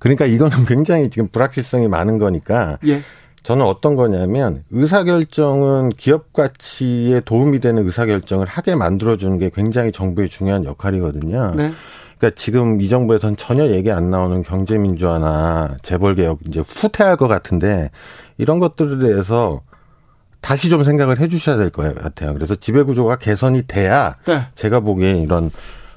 그러니까 0.00 0.26
이거는 0.26 0.64
굉장히 0.66 1.10
지금 1.10 1.28
불확실성이 1.28 1.86
많은 1.86 2.18
거니까 2.18 2.78
예. 2.88 3.02
저는 3.42 3.64
어떤 3.66 3.96
거냐면 3.96 4.64
의사결정은 4.70 5.90
기업 5.90 6.32
가치에 6.32 7.20
도움이 7.20 7.58
되는 7.60 7.84
의사결정을 7.84 8.46
하게 8.46 8.74
만들어주는 8.74 9.38
게 9.38 9.50
굉장히 9.52 9.90
정부의 9.92 10.28
중요한 10.28 10.64
역할이거든요. 10.64 11.52
네. 11.56 11.72
그러니까 12.18 12.36
지금 12.36 12.80
이 12.80 12.88
정부에선 12.88 13.36
전혀 13.36 13.66
얘기 13.68 13.90
안 13.90 14.10
나오는 14.10 14.42
경제민주화나 14.42 15.76
재벌개혁 15.82 16.38
이제 16.46 16.62
후퇴할 16.68 17.16
것 17.16 17.26
같은데 17.26 17.90
이런 18.38 18.60
것들에 18.60 18.98
대해서 18.98 19.62
다시 20.40 20.68
좀 20.70 20.84
생각을 20.84 21.18
해 21.20 21.26
주셔야 21.28 21.56
될 21.56 21.70
것 21.70 21.94
같아요. 21.96 22.32
그래서 22.34 22.54
지배구조가 22.54 23.16
개선이 23.16 23.62
돼야 23.66 24.16
네. 24.26 24.46
제가 24.54 24.80
보기엔 24.80 25.18
이런 25.18 25.50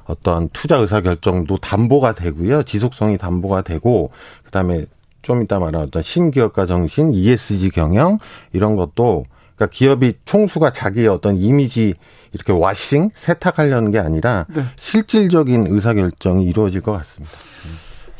어떤 0.05 0.49
투자 0.49 0.77
의사 0.77 1.01
결정도 1.01 1.57
담보가 1.57 2.13
되고요. 2.13 2.63
지속성이 2.63 3.17
담보가 3.17 3.61
되고 3.61 4.11
그다음에 4.45 4.85
좀 5.25 5.41
이따 5.41 5.57
말한 5.57 5.81
어떤 5.81 6.03
신기업가 6.03 6.67
정신, 6.67 7.11
ESG 7.11 7.71
경영 7.71 8.19
이런 8.53 8.75
것도 8.75 9.25
그러니까 9.55 9.73
기업이 9.75 10.13
총수가 10.23 10.71
자기의 10.71 11.07
어떤 11.07 11.35
이미지 11.35 11.95
이렇게 12.31 12.53
와싱 12.53 13.09
세탁하려는 13.15 13.89
게 13.89 13.97
아니라 13.97 14.45
네. 14.53 14.65
실질적인 14.75 15.65
의사 15.69 15.93
결정이 15.95 16.45
이루어질 16.45 16.81
것 16.81 16.91
같습니다. 16.91 17.33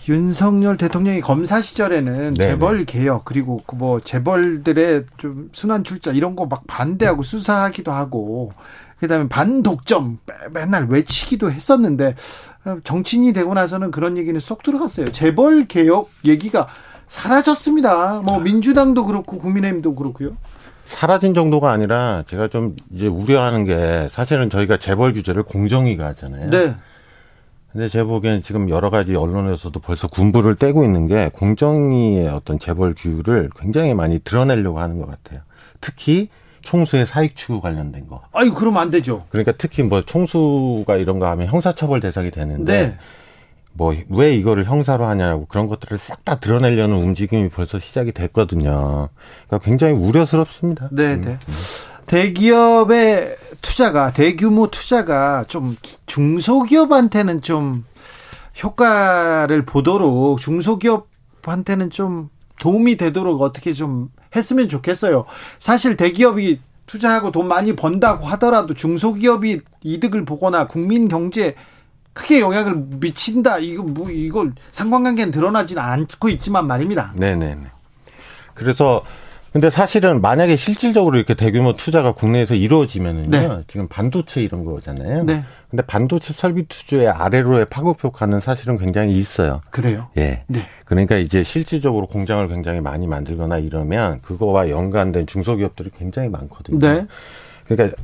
윤석열 0.10 0.78
대통령이 0.78 1.22
검사 1.22 1.62
시절에는 1.62 2.34
네네. 2.34 2.34
재벌 2.34 2.86
개혁 2.86 3.24
그리고 3.26 3.62
그뭐 3.68 4.00
재벌들의 4.00 5.04
좀 5.18 5.50
순환 5.52 5.84
출자 5.84 6.12
이런 6.12 6.36
거 6.36 6.46
막 6.46 6.64
반대하고 6.68 7.22
수사하기도 7.22 7.92
하고 7.92 8.52
그다음에 9.00 9.28
반독점 9.28 10.18
매- 10.26 10.62
맨날 10.62 10.86
외치기도 10.90 11.52
했었는데 11.52 12.16
어, 12.66 12.78
정치인이 12.84 13.34
되고 13.34 13.54
나서는 13.54 13.92
그런 13.92 14.18
얘기는 14.18 14.40
쏙 14.40 14.64
들어갔어요. 14.64 15.08
재벌 15.12 15.68
개혁 15.68 16.10
얘기가 16.24 16.68
사라졌습니다. 17.08 18.22
뭐 18.26 18.40
민주당도 18.40 19.06
그렇고 19.06 19.38
국민의힘도 19.38 19.96
그렇고요. 19.96 20.38
사라진 20.86 21.34
정도가 21.34 21.72
아니라 21.72 22.24
제가 22.28 22.48
좀 22.48 22.76
이제 22.92 23.08
우려하는 23.08 23.66
게 23.66 24.08
사실은 24.10 24.50
저희가 24.50 24.78
재벌 24.78 25.14
규제를 25.14 25.44
공정위가 25.44 26.06
하잖아요. 26.08 26.50
네. 26.50 26.76
근데 27.72 27.90
제가 27.90 28.06
보기엔 28.06 28.42
지금 28.42 28.70
여러 28.70 28.90
가지 28.90 29.16
언론에서도 29.16 29.78
벌써 29.82 30.08
군부를 30.08 30.56
떼고 30.56 30.86
있는 30.86 31.08
게 31.08 31.30
공정위의 31.34 32.30
어떤 32.30 32.58
재벌 32.58 32.94
규율을 32.96 33.50
굉장히 33.60 33.94
많이 33.94 34.20
드러내려고 34.20 34.80
하는 34.80 35.00
것 35.00 35.10
같아요. 35.10 35.42
특히 35.82 36.30
총수의 36.62 37.06
사익 37.06 37.36
추구 37.36 37.62
관련된 37.62 38.08
거. 38.08 38.22
아유 38.32 38.54
그러면 38.54 38.82
안 38.82 38.92
되죠. 38.92 39.26
그러니까 39.30 39.52
특히 39.58 39.84
뭐 39.84 40.04
총수가 40.04 40.96
이런 40.98 41.20
거 41.20 41.28
하면 41.28 41.48
형사처벌 41.48 42.00
대상이 42.00 42.32
되는데 42.32 42.82
네. 42.82 42.98
뭐 43.78 43.94
왜 44.10 44.34
이거를 44.36 44.64
형사로 44.66 45.06
하냐고 45.06 45.46
그런 45.48 45.68
것들을 45.68 45.98
싹 45.98 46.24
다 46.26 46.40
드러내려는 46.40 46.96
움직임이 46.98 47.50
벌써 47.50 47.78
시작이 47.78 48.12
됐거든요. 48.14 49.10
그러니까 49.48 49.60
굉장히 49.66 49.94
우려스럽습니다. 49.94 50.90
네, 50.92 51.14
음. 51.16 51.22
네. 51.22 51.38
대기업의 52.08 53.36
투자가 53.62 54.12
대규모 54.14 54.68
투자가 54.72 55.46
좀 55.48 55.76
기- 55.82 55.98
중소기업한테는 56.06 57.42
좀 57.42 57.84
효과를 58.64 59.66
보도록 59.66 60.40
중소기업한테는 60.40 61.90
좀 61.90 62.30
도움이 62.62 62.98
되도록 62.98 63.42
어떻게 63.42 63.74
좀 63.74 64.10
했으면 64.36 64.70
좋겠어요. 64.70 65.26
사실 65.60 65.98
대기업이 65.98 66.60
투자하고 66.88 67.32
돈 67.32 67.48
많이 67.48 67.76
번다고 67.76 68.26
하더라도 68.28 68.74
중소기업이 68.74 69.62
이득을 69.84 70.26
보거나 70.26 70.68
국민 70.68 71.08
경제에 71.08 71.56
크게 72.16 72.40
영향을 72.40 72.76
미친다. 73.00 73.60
이거 73.60 73.84
뭐 73.84 74.10
이걸 74.10 74.54
상관관계는 74.72 75.32
드러나지는 75.32 75.84
않고 75.84 76.30
있지만 76.30 76.66
말입니다. 76.66 77.14
네네네. 77.16 77.68
그래서 78.54 79.04
근데 79.52 79.70
사실은 79.70 80.22
만약에 80.22 80.58
실질적으로 80.58 81.18
이렇게 81.18 81.34
대규모 81.34 81.76
투자가 81.76 82.14
국내에서 82.14 82.56
이루어지면은요. 82.56 83.30
네. 83.30 83.64
지금 83.68 83.88
반도체 83.88 84.42
이런 84.42 84.66
거잖아요. 84.66 85.24
네. 85.24 85.44
근데 85.70 85.86
반도체 85.86 86.34
설비 86.34 86.66
투자의 86.68 87.08
아래로의 87.08 87.66
파급 87.70 88.04
효과는 88.04 88.40
사실은 88.40 88.78
굉장히 88.78 89.18
있어요. 89.18 89.62
그래요. 89.70 90.10
예. 90.18 90.44
네. 90.48 90.68
그러니까 90.86 91.18
이제 91.18 91.44
실질적으로 91.44 92.08
공장을 92.08 92.46
굉장히 92.48 92.82
많이 92.82 93.08
만들거나 93.08 93.58
이러면 93.60 94.22
그거와 94.22 94.70
연관된 94.70 95.28
중소기업들이 95.28 95.90
굉장히 95.98 96.30
많거든요. 96.30 96.80
네. 96.80 97.08
그러니까 97.66 97.96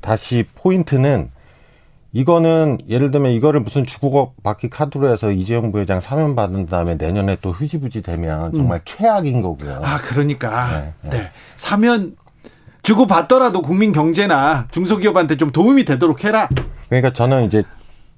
다시 0.00 0.44
포인트는 0.54 1.30
이거는 2.12 2.78
예를 2.88 3.10
들면 3.10 3.32
이거를 3.32 3.60
무슨 3.60 3.84
주고받기 3.84 4.70
카드로 4.70 5.12
해서 5.12 5.30
이재용 5.30 5.72
부회장 5.72 6.00
사면 6.00 6.34
받은 6.34 6.66
다음에 6.66 6.94
내년에 6.94 7.36
또 7.42 7.50
흐지부지 7.50 8.02
되면 8.02 8.52
정말 8.54 8.80
최악인 8.84 9.42
거고요. 9.42 9.72
음. 9.72 9.84
아, 9.84 9.98
그러니까. 10.00 10.70
네, 10.70 10.92
네. 11.02 11.10
네. 11.10 11.30
사면 11.56 12.16
주고 12.82 13.06
받더라도 13.06 13.60
국민 13.60 13.92
경제나 13.92 14.68
중소기업한테 14.70 15.36
좀 15.36 15.50
도움이 15.50 15.84
되도록 15.84 16.24
해라. 16.24 16.48
그러니까 16.88 17.12
저는 17.12 17.44
이제 17.44 17.62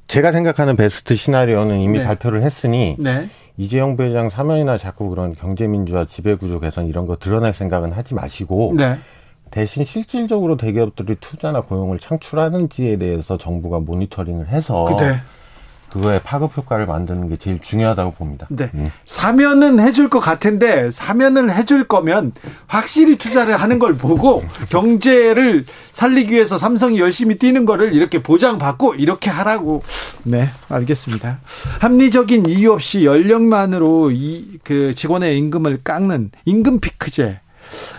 제가 0.07 0.31
생각하는 0.31 0.77
베스트 0.77 1.17
시나리오는 1.17 1.81
이미 1.81 1.99
네. 1.99 2.05
발표를 2.05 2.43
했으니 2.43 2.97
네. 2.99 3.29
이재용 3.57 3.97
부회장 3.97 4.31
사면이나 4.31 4.79
자꾸 4.79 5.09
그런 5.11 5.35
경제민주화 5.35 6.05
지배구조 6.05 6.61
개선 6.61 6.87
이런 6.87 7.07
거 7.07 7.17
드러낼 7.17 7.53
생각은 7.53 7.93
하지 7.93 8.15
마시고 8.15 8.75
네. 8.77 8.99
대신 9.51 9.85
실질적으로 9.85 10.57
대기업들이 10.57 11.17
투자나 11.21 11.63
고용을 11.63 11.99
창출하는지에 11.99 12.99
대해서 12.99 13.37
정부가 13.37 13.81
모니터링을 13.81 14.49
해서 14.49 14.85
그때 14.85 15.21
그거에 15.91 16.21
파급 16.23 16.57
효과를 16.57 16.87
만드는 16.87 17.29
게 17.29 17.37
제일 17.37 17.59
중요하다고 17.59 18.13
봅니다. 18.13 18.47
네. 18.49 18.71
음. 18.75 18.91
사면은 19.05 19.81
해줄 19.81 20.09
것 20.09 20.21
같은데 20.21 20.89
사면을 20.93 21.53
해줄 21.53 21.89
거면 21.89 22.31
확실히 22.69 23.19
투자를 23.19 23.57
하는 23.61 23.81
걸 23.81 23.97
보고 23.97 24.45
경제를 24.69 25.65
살리기 25.93 26.31
위해서 26.33 26.59
삼성이 26.59 27.01
열심히 27.01 27.39
뛰는 27.39 27.65
거를 27.65 27.93
이렇게 27.93 28.23
보장받고 28.23 28.95
이렇게 28.95 29.31
하라고. 29.31 29.83
네, 30.23 30.51
알겠습니다. 30.69 31.41
합리적인 31.81 32.47
이유 32.47 32.71
없이 32.73 33.05
연령만으로 33.05 34.13
이 34.13 34.61
그 34.63 34.95
직원의 34.95 35.37
임금을 35.39 35.81
깎는 35.83 36.31
임금 36.45 36.79
피크제. 36.79 37.41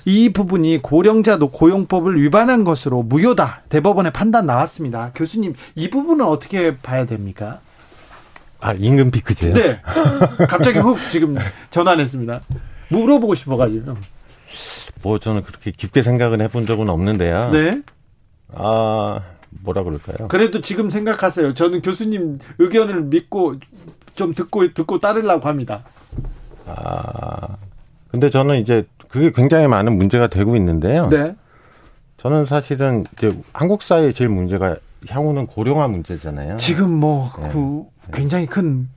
이 0.05 0.31
부분이 0.33 0.81
고령자 0.81 1.37
고용법을 1.37 2.21
위반한 2.21 2.63
것으로 2.63 3.03
무효다. 3.03 3.63
대법원의 3.69 4.13
판단 4.13 4.45
나왔습니다. 4.45 5.11
교수님, 5.15 5.55
이 5.75 5.89
부분은 5.89 6.25
어떻게 6.25 6.75
봐야 6.75 7.05
됩니까? 7.05 7.59
아 8.59 8.73
임금 8.73 9.11
피크제요? 9.11 9.53
네. 9.53 9.81
갑자기 10.47 10.79
훅 10.79 10.97
지금 11.09 11.35
전환했습니다. 11.71 12.41
물어보고 12.89 13.35
싶어가지고. 13.35 13.95
뭐 15.01 15.17
저는 15.17 15.43
그렇게 15.43 15.71
깊게 15.71 16.03
생각은 16.03 16.41
해본 16.41 16.67
적은 16.67 16.89
없는데요. 16.89 17.49
네. 17.51 17.81
아 18.53 19.21
뭐라 19.49 19.83
그럴까요? 19.83 20.27
그래도 20.27 20.61
지금 20.61 20.89
생각하세요. 20.89 21.53
저는 21.55 21.81
교수님 21.81 22.39
의견을 22.59 23.03
믿고 23.03 23.55
좀 24.13 24.33
듣고 24.33 24.73
듣고 24.73 24.99
따르려고 24.99 25.47
합니다. 25.47 25.83
아 26.67 27.57
근데 28.09 28.29
저는 28.29 28.59
이제 28.59 28.85
그게 29.11 29.31
굉장히 29.31 29.67
많은 29.67 29.97
문제가 29.97 30.27
되고 30.27 30.55
있는데요. 30.55 31.09
네. 31.09 31.35
저는 32.17 32.45
사실은 32.45 33.03
이제 33.13 33.37
한국 33.51 33.83
사회의 33.83 34.13
제일 34.13 34.29
문제가 34.29 34.77
향후는 35.07 35.47
고령화 35.47 35.87
문제잖아요. 35.87 36.57
지금 36.57 36.91
뭐 36.91 37.29
네. 37.39 37.49
그 37.49 37.83
굉장히 38.13 38.45
큰 38.45 38.87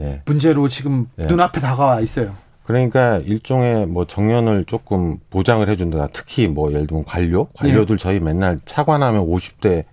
예. 0.00 0.20
문제로 0.26 0.68
지금 0.68 1.08
네. 1.16 1.26
눈앞에 1.26 1.60
다가와 1.60 2.00
있어요. 2.00 2.34
그러니까 2.64 3.18
일종의 3.18 3.86
뭐 3.86 4.06
정년을 4.06 4.64
조금 4.64 5.18
보장을 5.30 5.66
해준다. 5.68 6.08
특히 6.12 6.48
뭐 6.48 6.72
예를 6.72 6.86
들면 6.86 7.04
관료, 7.04 7.46
관료들 7.54 7.96
저희 7.96 8.18
맨날 8.18 8.60
차관하면 8.64 9.24
50대 9.26 9.84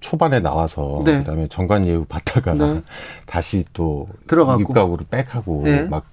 초반에 0.00 0.38
나와서 0.38 1.02
네. 1.04 1.18
그다음에 1.18 1.48
정관 1.48 1.86
예우 1.86 2.04
받다가 2.04 2.54
네. 2.54 2.82
다시 3.26 3.64
또 3.72 4.08
들어가고. 4.26 4.60
입각으로 4.60 4.98
백하고 5.10 5.62
네. 5.64 5.82
막 5.84 6.04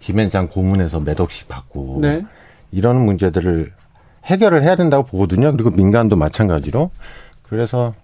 김앤장 0.00 0.48
고문에서 0.48 1.00
몇 1.00 1.20
억씩 1.20 1.48
받고 1.48 1.98
네. 2.00 2.24
이런 2.70 3.04
문제들을 3.04 3.72
해결을 4.24 4.62
해야 4.62 4.76
된다고 4.76 5.04
보거든요. 5.04 5.52
그리고 5.52 5.70
민간도 5.70 6.16
마찬가지로. 6.16 6.90
그래서 7.42 7.94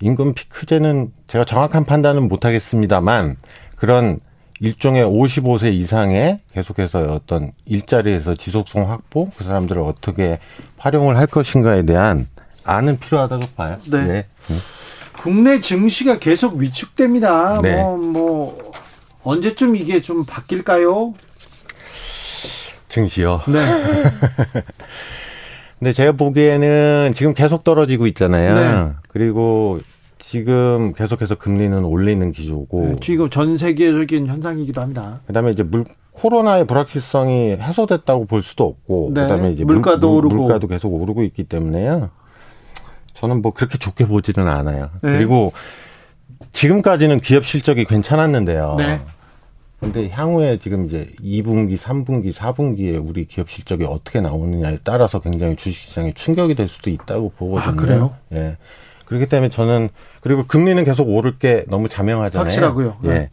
임금 0.00 0.34
피크제는 0.34 1.12
제가 1.26 1.44
정확한 1.44 1.84
판단은 1.84 2.28
못 2.28 2.44
하겠습니다만 2.44 3.36
그런 3.76 4.20
일종의 4.60 5.04
55세 5.04 5.72
이상의 5.72 6.40
계속해서 6.54 7.12
어떤 7.12 7.52
일자리에서 7.66 8.34
지속성 8.34 8.90
확보 8.90 9.30
그 9.36 9.44
사람들을 9.44 9.82
어떻게 9.82 10.38
활용을 10.78 11.16
할 11.16 11.26
것인가에 11.26 11.82
대한 11.84 12.28
안은 12.64 12.98
필요하다고 12.98 13.44
봐요. 13.54 13.78
네. 13.86 14.26
국내 15.18 15.60
증시가 15.60 16.18
계속 16.18 16.56
위축됩니다. 16.56 17.60
네. 17.62 17.82
뭐, 17.82 17.96
뭐, 17.96 18.72
언제쯤 19.22 19.76
이게 19.76 20.00
좀 20.02 20.24
바뀔까요? 20.24 21.14
증시요. 22.88 23.40
네. 23.48 23.58
근데 25.78 25.92
제가 25.92 26.12
보기에는 26.12 27.12
지금 27.14 27.34
계속 27.34 27.64
떨어지고 27.64 28.06
있잖아요. 28.06 28.54
네. 28.54 28.92
그리고 29.08 29.80
지금 30.18 30.92
계속해서 30.94 31.34
금리는 31.34 31.84
올리는 31.84 32.32
기조고. 32.32 32.86
네, 32.86 32.96
지금 33.00 33.28
전 33.28 33.56
세계적인 33.56 34.26
현상이기도 34.26 34.80
합니다. 34.80 35.20
그다음에 35.26 35.50
이제 35.50 35.62
물 35.62 35.84
코로나의 36.12 36.66
불확실성이 36.66 37.52
해소됐다고 37.52 38.24
볼 38.24 38.42
수도 38.42 38.64
없고 38.64 39.10
네. 39.12 39.22
그다음에 39.22 39.52
이제 39.52 39.64
물가도 39.64 40.08
물, 40.14 40.24
오르고. 40.26 40.42
물가도 40.42 40.66
계속 40.66 40.94
오르고 40.94 41.22
있기 41.24 41.44
때문에요. 41.44 42.10
저는 43.12 43.42
뭐 43.42 43.52
그렇게 43.52 43.76
좋게 43.78 44.06
보지는 44.06 44.48
않아요. 44.48 44.90
네. 45.02 45.12
그리고 45.18 45.52
지금까지는 46.52 47.20
기업 47.20 47.44
실적이 47.44 47.84
괜찮았는데요. 47.84 48.76
네. 49.80 49.92
근데 49.92 50.08
향후에 50.08 50.58
지금 50.58 50.86
이제 50.86 51.10
2분기, 51.22 51.76
3분기, 51.76 52.32
4분기에 52.32 53.02
우리 53.06 53.26
기업 53.26 53.50
실적이 53.50 53.84
어떻게 53.84 54.20
나오느냐에 54.20 54.78
따라서 54.84 55.20
굉장히 55.20 55.56
주식시장에 55.56 56.12
충격이 56.14 56.54
될 56.54 56.68
수도 56.68 56.90
있다고 56.90 57.30
보거든요. 57.36 57.70
아, 57.70 57.74
그래요? 57.74 58.16
예. 58.32 58.56
그렇기 59.04 59.26
때문에 59.26 59.50
저는 59.50 59.88
그리고 60.20 60.46
금리는 60.46 60.82
계속 60.84 61.08
오를 61.08 61.38
게 61.38 61.64
너무 61.68 61.88
자명하잖아요. 61.88 62.44
확실하고요. 62.44 62.98
예. 63.04 63.08
네. 63.08 63.30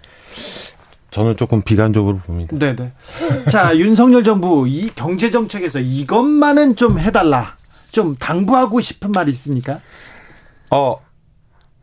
저는 1.09 1.37
조금 1.37 1.61
비관적으로 1.61 2.17
봅니다. 2.17 2.57
네네. 2.57 2.91
자, 3.49 3.75
윤석열 3.77 4.23
정부 4.23 4.67
이 4.67 4.89
경제 4.95 5.29
정책에서 5.31 5.79
이것만은 5.79 6.75
좀 6.75 6.99
해달라. 6.99 7.55
좀 7.91 8.15
당부하고 8.15 8.81
싶은 8.81 9.11
말이 9.11 9.29
있습니까? 9.31 9.79
어, 10.71 10.97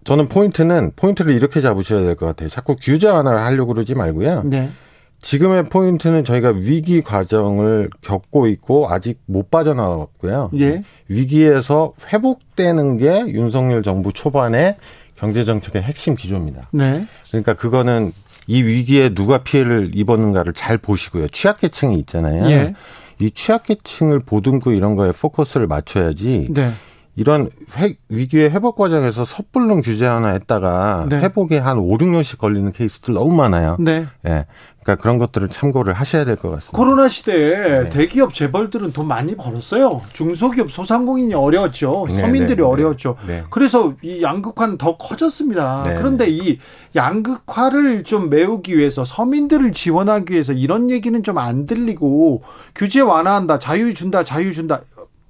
저는 0.05 0.29
포인트는 0.29 0.93
포인트를 0.97 1.35
이렇게 1.35 1.61
잡으셔야 1.61 2.01
될 2.03 2.17
것 2.17 2.27
같아요. 2.27 2.49
자꾸 2.49 2.77
규제 2.81 3.07
하나 3.09 3.45
하려고 3.45 3.75
그러지 3.75 3.95
말고요. 3.95 4.43
네. 4.47 4.71
지금의 5.19 5.65
포인트는 5.65 6.25
저희가 6.25 6.51
위기 6.51 7.03
과정을 7.03 7.91
겪고 8.01 8.47
있고 8.47 8.89
아직 8.91 9.21
못 9.27 9.51
빠져나왔고요. 9.51 10.51
예. 10.59 10.83
위기에서 11.09 11.93
회복되는 12.11 12.97
게 12.97 13.27
윤석열 13.29 13.83
정부 13.83 14.15
초반에 14.15 14.77
경제 15.17 15.45
정책의 15.45 15.83
핵심 15.83 16.15
기조입니다. 16.15 16.71
네. 16.73 17.07
그러니까 17.29 17.53
그거는 17.53 18.13
이 18.47 18.63
위기에 18.63 19.11
누가 19.11 19.39
피해를 19.39 19.91
입었는가를 19.93 20.55
잘 20.55 20.79
보시고요. 20.79 21.29
취약계층이 21.29 21.99
있잖아요. 21.99 22.51
예. 22.51 22.75
이 23.19 23.31
취약계층을 23.31 24.21
보듬고 24.21 24.73
이런 24.73 24.95
거에 24.97 25.13
포커스를 25.13 25.67
맞춰야지 25.67 26.49
네. 26.51 26.71
이런 27.17 27.51
회- 27.77 27.97
위기의 28.09 28.51
회복 28.51 28.77
과정에서 28.77 29.25
섣불른 29.25 29.83
규제 29.83 30.07
하나 30.07 30.29
했다가 30.29 31.07
네. 31.11 31.21
회복에 31.21 31.59
한 31.59 31.79
5, 31.79 31.99
6년씩 31.99 32.39
걸리는 32.39 32.73
케이스들 32.73 33.15
너무 33.15 33.35
많아요. 33.35 33.77
네. 33.81 34.07
예. 34.27 34.47
그러니까 34.83 35.03
그런 35.03 35.19
것들을 35.19 35.49
참고를 35.49 35.93
하셔야 35.93 36.25
될 36.25 36.37
것 36.37 36.49
같습니다. 36.51 36.77
코로나 36.77 37.09
시대에 37.09 37.83
네. 37.85 37.91
대기업 37.91 38.33
재벌들은 38.33 38.93
돈 38.93 39.07
많이 39.09 39.37
벌었어요. 39.37 40.01
중소기업 40.15 40.71
소상공인이 40.73 41.35
어려웠죠. 41.35 42.07
네, 42.09 42.17
서민들이 42.17 42.57
네, 42.57 42.63
네. 42.63 42.63
어려웠죠. 42.63 43.17
네. 43.27 43.45
그래서 43.51 43.93
이 44.01 44.23
양극화는 44.23 44.79
더 44.79 44.97
커졌습니다. 44.97 45.83
네, 45.85 45.97
그런데 45.97 46.29
이 46.31 46.59
양극화를 46.97 48.05
좀 48.05 48.31
메우기 48.31 48.79
위해서 48.79 49.05
서민들을 49.05 49.73
지원하기 49.73 50.33
위해서 50.33 50.53
이런 50.53 50.89
얘기는 50.91 51.21
좀 51.23 51.39
안 51.39 51.65
들리고 51.67 52.43
규제 52.75 53.01
완화한다, 53.01 53.59
자유 53.59 53.93
준다, 53.95 54.25
자유 54.25 54.53
준다. 54.53 54.81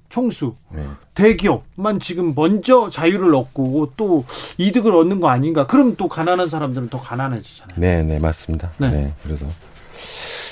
총수 0.09 0.55
네. 0.73 0.83
대기업만 1.13 1.99
지금 1.99 2.33
먼저 2.35 2.89
자유를 2.89 3.35
얻고 3.35 3.93
또 3.97 4.25
이득을 4.57 4.93
얻는 4.95 5.19
거 5.19 5.29
아닌가? 5.29 5.67
그럼 5.67 5.95
또 5.97 6.07
가난한 6.07 6.49
사람들은 6.49 6.89
더 6.89 6.99
가난해지잖아요. 6.99 7.79
네, 7.79 8.03
네, 8.03 8.19
맞습니다. 8.19 8.71
네. 8.77 8.89
네. 8.89 9.13
그래서 9.23 9.45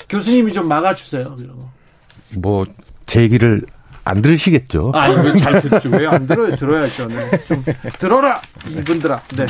교수님이 0.08 0.52
좀 0.52 0.68
막아주세요. 0.68 1.36
이런 1.38 1.56
거. 1.56 1.70
뭐제 2.36 3.22
얘기를 3.22 3.62
안 4.04 4.22
들으시겠죠? 4.22 4.92
아니 4.94 5.14
왜잘 5.14 5.60
듣죠? 5.60 5.90
왜안 5.90 6.26
들어요? 6.26 6.56
들어야죠. 6.56 7.08
네. 7.08 7.30
좀 7.46 7.64
들어라 7.98 8.40
이분들아. 8.68 9.20
네. 9.36 9.46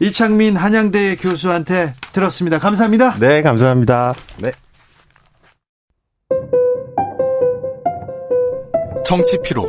이창민 0.00 0.56
한양대 0.56 1.16
교수한테 1.16 1.94
들었습니다. 2.12 2.58
감사합니다. 2.58 3.18
네, 3.18 3.42
감사합니다. 3.42 4.14
네. 4.38 4.52
정치 9.04 9.36
피로, 9.42 9.68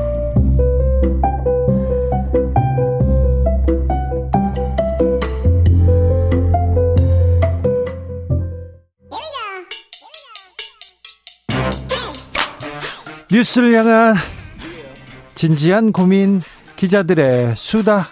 뉴스를 13.31 13.73
향한 13.73 14.15
진지한 15.35 15.91
고민 15.91 16.41
기자들의 16.75 17.55
수다. 17.55 18.07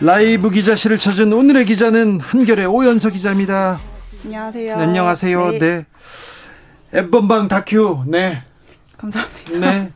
라이브 0.00 0.50
기자실을 0.50 0.98
찾은 0.98 1.32
오늘의 1.32 1.64
기자는 1.64 2.20
한결의 2.20 2.66
오연서 2.66 3.08
기자입니다. 3.10 3.80
안녕하세요. 4.24 4.76
네, 4.76 4.82
안녕하세요. 4.82 5.50
네, 5.52 5.58
네. 5.58 5.86
엠번방 6.92 7.48
다큐. 7.48 8.02
네. 8.06 8.42
감사합니다. 8.98 9.58
네. 9.58 9.92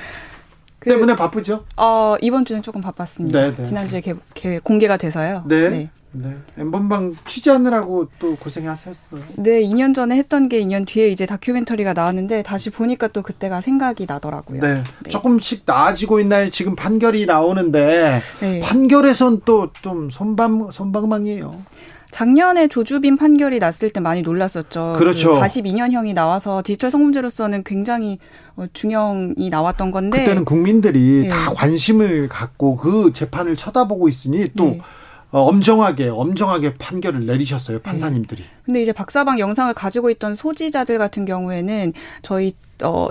그, 0.80 0.90
때문에 0.90 1.16
바쁘죠? 1.16 1.64
어, 1.76 2.16
이번 2.20 2.44
주는 2.44 2.60
조금 2.62 2.80
바빴습니다. 2.82 3.40
네, 3.40 3.56
네. 3.56 3.64
지난주에 3.64 4.00
개, 4.02 4.14
개- 4.34 4.58
공개가 4.58 4.96
돼서요. 4.98 5.44
네. 5.46 5.68
네. 5.70 5.90
네. 6.12 6.36
엠번방 6.58 7.16
취재하느라고 7.26 8.08
또 8.18 8.36
고생하셨어요. 8.36 9.20
네, 9.36 9.62
2년 9.62 9.94
전에 9.94 10.16
했던 10.16 10.48
게 10.48 10.60
2년 10.62 10.86
뒤에 10.86 11.08
이제 11.08 11.26
다큐멘터리가 11.26 11.92
나왔는데 11.94 12.42
다시 12.42 12.70
보니까 12.70 13.08
또 13.08 13.22
그때가 13.22 13.60
생각이 13.60 14.06
나더라고요. 14.08 14.60
네. 14.60 14.82
네. 15.02 15.10
조금씩 15.10 15.62
나아지고 15.66 16.20
있나요? 16.20 16.50
지금 16.50 16.76
판결이 16.76 17.26
나오는데 17.26 18.20
네. 18.40 18.60
판결에선 18.60 19.40
또 19.44 19.72
좀 19.82 20.10
손방 20.10 20.70
손방망이에요. 20.70 21.62
작년에 22.10 22.68
조주빈 22.68 23.16
판결이 23.16 23.58
났을 23.58 23.88
때 23.88 23.98
많이 23.98 24.20
놀랐었죠. 24.20 24.94
그렇죠. 24.98 25.40
42년형이 25.40 26.12
나와서 26.12 26.62
디지털 26.64 26.90
성범죄로서는 26.90 27.64
굉장히 27.64 28.18
어, 28.54 28.66
중형이 28.72 29.48
나왔던 29.48 29.90
건데 29.90 30.18
그때는 30.18 30.44
국민들이 30.44 31.22
네. 31.22 31.28
다 31.28 31.52
관심을 31.54 32.28
갖고 32.28 32.76
그 32.76 33.12
재판을 33.14 33.56
쳐다보고 33.56 34.08
있으니 34.10 34.50
또 34.54 34.64
네. 34.64 34.78
어, 34.80 34.84
엄정하게 35.40 36.08
엄정하게 36.08 36.74
판결을 36.74 37.26
내리셨어요 37.26 37.80
판사님들이. 37.80 38.44
근데 38.64 38.82
이제 38.82 38.92
박사방 38.92 39.38
영상을 39.38 39.72
가지고 39.74 40.10
있던 40.10 40.34
소지자들 40.34 40.98
같은 40.98 41.24
경우에는 41.24 41.92
저희 42.22 42.52
어 42.82 43.08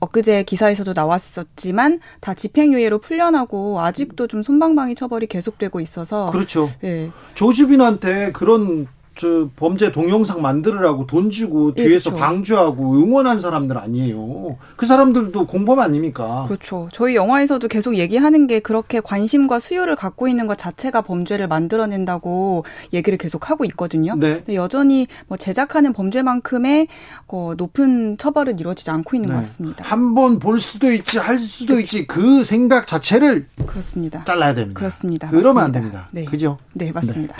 엊그제 0.00 0.44
기사에서도 0.44 0.92
나왔었지만 0.94 2.00
다 2.20 2.34
집행유예로 2.34 2.98
풀려나고 3.00 3.80
아직도 3.80 4.28
좀 4.28 4.42
손방망이 4.42 4.94
처벌이 4.94 5.26
계속되고 5.26 5.80
있어서 5.80 6.26
그렇죠. 6.30 6.70
예. 6.84 7.10
조주빈한테 7.34 8.32
그런 8.32 8.86
저 9.18 9.50
범죄 9.56 9.90
동영상 9.90 10.40
만들으라고 10.40 11.06
돈 11.08 11.30
주고 11.30 11.72
예, 11.76 11.84
뒤에서 11.84 12.10
그렇죠. 12.10 12.24
방조하고 12.24 13.02
응원한 13.02 13.40
사람들 13.40 13.76
아니에요. 13.76 14.56
그 14.76 14.86
사람들도 14.86 15.48
공범 15.48 15.80
아닙니까? 15.80 16.44
그렇죠. 16.46 16.88
저희 16.92 17.16
영화에서도 17.16 17.66
계속 17.66 17.96
얘기하는 17.96 18.46
게 18.46 18.60
그렇게 18.60 19.00
관심과 19.00 19.58
수요를 19.58 19.96
갖고 19.96 20.28
있는 20.28 20.46
것 20.46 20.56
자체가 20.56 21.00
범죄를 21.02 21.48
만들어낸다고 21.48 22.64
얘기를 22.92 23.18
계속 23.18 23.50
하고 23.50 23.64
있거든요. 23.64 24.14
네. 24.14 24.34
근데 24.36 24.54
여전히 24.54 25.08
뭐 25.26 25.36
제작하는 25.36 25.92
범죄만큼의 25.92 26.86
어, 27.26 27.54
높은 27.56 28.18
처벌은 28.18 28.60
이루어지지 28.60 28.88
않고 28.92 29.16
있는 29.16 29.30
것 29.30 29.36
같습니다. 29.38 29.82
네. 29.82 29.88
한번 29.88 30.38
볼 30.38 30.60
수도 30.60 30.92
있지 30.92 31.18
할 31.18 31.38
수도 31.40 31.80
있지 31.80 32.06
그 32.06 32.44
생각 32.44 32.86
자체를 32.86 33.46
그렇습니다. 33.66 34.22
잘라야 34.22 34.54
됩니다. 34.54 34.78
그렇습니다. 34.78 35.28
그러면 35.28 35.48
안 35.48 35.54
맞습니다. 35.72 35.80
됩니다. 35.80 36.08
네. 36.12 36.24
그죠? 36.24 36.58
네, 36.74 36.92
맞습니다. 36.92 37.34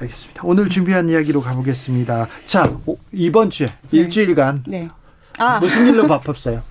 알겠습니다. 0.00 0.42
오늘 0.44 0.68
준비한 0.68 1.08
이야기로 1.08 1.40
가보겠습니다. 1.42 2.28
자, 2.46 2.70
오- 2.86 2.96
이번 3.12 3.50
주에 3.50 3.68
일주일간 3.90 4.64
네. 4.66 4.88
아, 5.38 5.58
무슨 5.58 5.88
일로 5.88 6.06
바빴어요? 6.06 6.62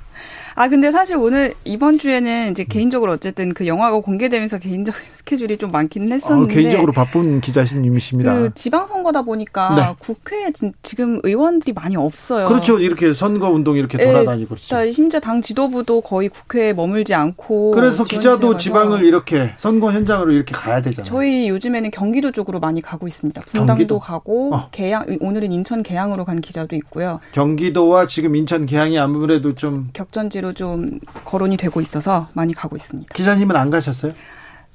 아 0.57 0.69
근데 0.69 0.89
사실 0.89 1.17
오늘 1.17 1.53
이번 1.65 1.99
주에는 1.99 2.51
이제 2.51 2.63
개인적으로 2.63 3.11
어쨌든 3.11 3.53
그 3.53 3.67
영화가 3.67 3.99
공개되면서 3.99 4.57
개인적인 4.59 5.01
스케줄이 5.17 5.57
좀 5.57 5.71
많기는 5.71 6.09
어, 6.09 6.13
했었는데 6.13 6.53
개인적으로 6.53 6.93
바쁜 6.93 7.41
기자님이십니다. 7.41 8.33
그 8.33 8.53
지방 8.55 8.87
선거다 8.87 9.23
보니까 9.23 9.75
네. 9.75 9.95
국회에 9.99 10.51
진- 10.51 10.71
지금 10.81 11.19
의원들이 11.23 11.73
많이 11.73 11.97
없어요. 11.97 12.47
그렇죠. 12.47 12.79
이렇게 12.79 13.13
선거 13.13 13.49
운동 13.49 13.75
이렇게 13.75 13.97
예, 13.99 14.05
돌아다니고 14.05 14.49
그렇죠. 14.49 14.67
자, 14.67 14.89
심지어 14.91 15.19
당 15.19 15.41
지도부도 15.41 15.99
거의 16.01 16.29
국회에 16.29 16.71
머물지 16.71 17.13
않고 17.13 17.71
그래서 17.71 18.05
기자도 18.05 18.55
지방을 18.55 19.03
이렇게 19.03 19.51
선거 19.57 19.91
현장으로 19.91 20.31
이렇게 20.31 20.53
가야 20.53 20.81
되잖아요. 20.81 21.09
저희 21.09 21.49
요즘에는 21.49 21.91
경기도 21.91 22.31
쪽으로 22.31 22.61
많이 22.61 22.81
가고 22.81 23.07
있습니다. 23.09 23.41
분당도 23.41 23.65
경기도? 23.73 23.99
가고 23.99 24.55
어. 24.55 24.69
계양 24.71 25.05
오늘은 25.19 25.51
인천 25.51 25.83
계양으로 25.83 26.23
간 26.23 26.39
기자도 26.39 26.77
있고요. 26.77 27.19
경기도와 27.33 28.07
지금 28.07 28.35
인천 28.37 28.65
계양이 28.65 28.97
아무래도 28.97 29.53
좀 29.55 29.89
격전지로 29.91 30.44
좀 30.53 30.99
거론이 31.25 31.57
되고 31.57 31.81
있어서 31.81 32.27
많이 32.33 32.53
가고 32.53 32.75
있습니다. 32.75 33.09
기자님은 33.13 33.55
안 33.55 33.69
가셨어요? 33.69 34.13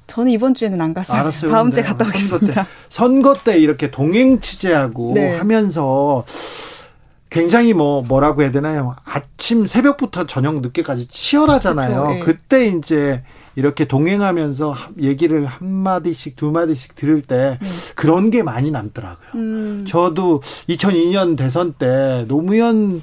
저는 0.07 0.31
이번 0.31 0.53
주에는 0.53 0.79
안 0.81 0.93
갔어요. 0.93 1.19
알았어요. 1.21 1.51
다음 1.51 1.71
주에 1.71 1.83
네. 1.83 1.87
갔다 1.89 2.03
선거 2.05 2.17
오겠습니다. 2.19 2.63
때, 2.63 2.69
선거 2.89 3.33
때 3.33 3.57
이렇게 3.59 3.91
동행 3.91 4.39
취재하고 4.39 5.13
네. 5.15 5.37
하면서 5.37 6.25
굉장히 7.29 7.73
뭐 7.73 8.01
뭐라고 8.01 8.41
해야 8.41 8.51
되나요? 8.51 8.95
아침 9.05 9.65
새벽부터 9.65 10.25
저녁 10.25 10.59
늦게까지 10.61 11.07
치열하잖아요. 11.07 12.01
그렇죠. 12.03 12.15
예. 12.15 12.19
그때 12.19 12.65
이제 12.67 13.23
이렇게 13.55 13.85
동행하면서 13.85 14.71
하- 14.71 14.89
얘기를 14.99 15.45
한 15.45 15.67
마디씩 15.69 16.35
두 16.35 16.51
마디씩 16.51 16.95
들을 16.95 17.21
때 17.21 17.57
네. 17.61 17.67
그런 17.95 18.31
게 18.31 18.43
많이 18.43 18.69
남더라고요. 18.71 19.29
음, 19.35 19.85
저도 19.87 20.41
2002년 20.67 21.37
대선 21.37 21.73
때 21.73 22.25
노무현 22.27 23.01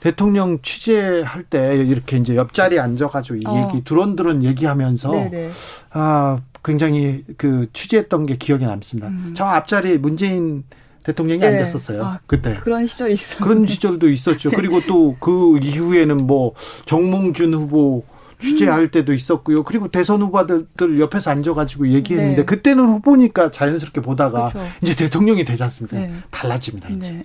대통령 0.00 0.60
취재할 0.62 1.42
때 1.42 1.76
이렇게 1.76 2.16
이제 2.16 2.36
옆자리에 2.36 2.78
앉아가지고 2.78 3.36
이 3.36 3.42
어. 3.46 3.66
얘기 3.66 3.84
두런두런 3.84 4.44
얘기하면서 4.44 5.10
네네. 5.10 5.50
아 5.90 6.40
굉장히 6.64 7.24
그 7.36 7.66
취재했던 7.72 8.26
게 8.26 8.36
기억에 8.36 8.66
남습니다. 8.66 9.10
저 9.34 9.44
앞자리에 9.44 9.98
문재인 9.98 10.64
대통령이 11.04 11.38
음. 11.38 11.40
네. 11.40 11.58
앉았었어요. 11.58 12.04
아, 12.04 12.20
그때. 12.26 12.54
그런 12.56 12.86
시절이 12.86 13.14
있어요. 13.14 13.40
그런 13.44 13.66
시절도 13.66 14.08
있었죠. 14.10 14.50
그리고 14.50 14.80
또 14.86 15.16
그 15.20 15.58
이후에는 15.62 16.16
뭐 16.26 16.52
정몽준 16.84 17.54
후보 17.54 18.04
취재할 18.40 18.82
음. 18.82 18.88
때도 18.88 19.12
있었고요. 19.14 19.64
그리고 19.64 19.88
대선 19.88 20.22
후보들 20.22 21.00
옆에서 21.00 21.30
앉아가지고 21.32 21.88
얘기했는데 21.88 22.36
네. 22.36 22.44
그때는 22.44 22.86
후보니까 22.86 23.50
자연스럽게 23.50 24.00
보다가 24.00 24.50
그렇죠. 24.50 24.70
이제 24.82 24.94
대통령이 24.94 25.44
되지 25.44 25.62
않습니까? 25.64 25.96
네. 25.96 26.12
달라집니다. 26.30 26.88
이제. 26.90 27.12
네. 27.12 27.24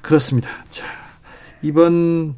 그렇습니다. 0.00 0.48
자 0.70 0.84
이번 1.62 2.34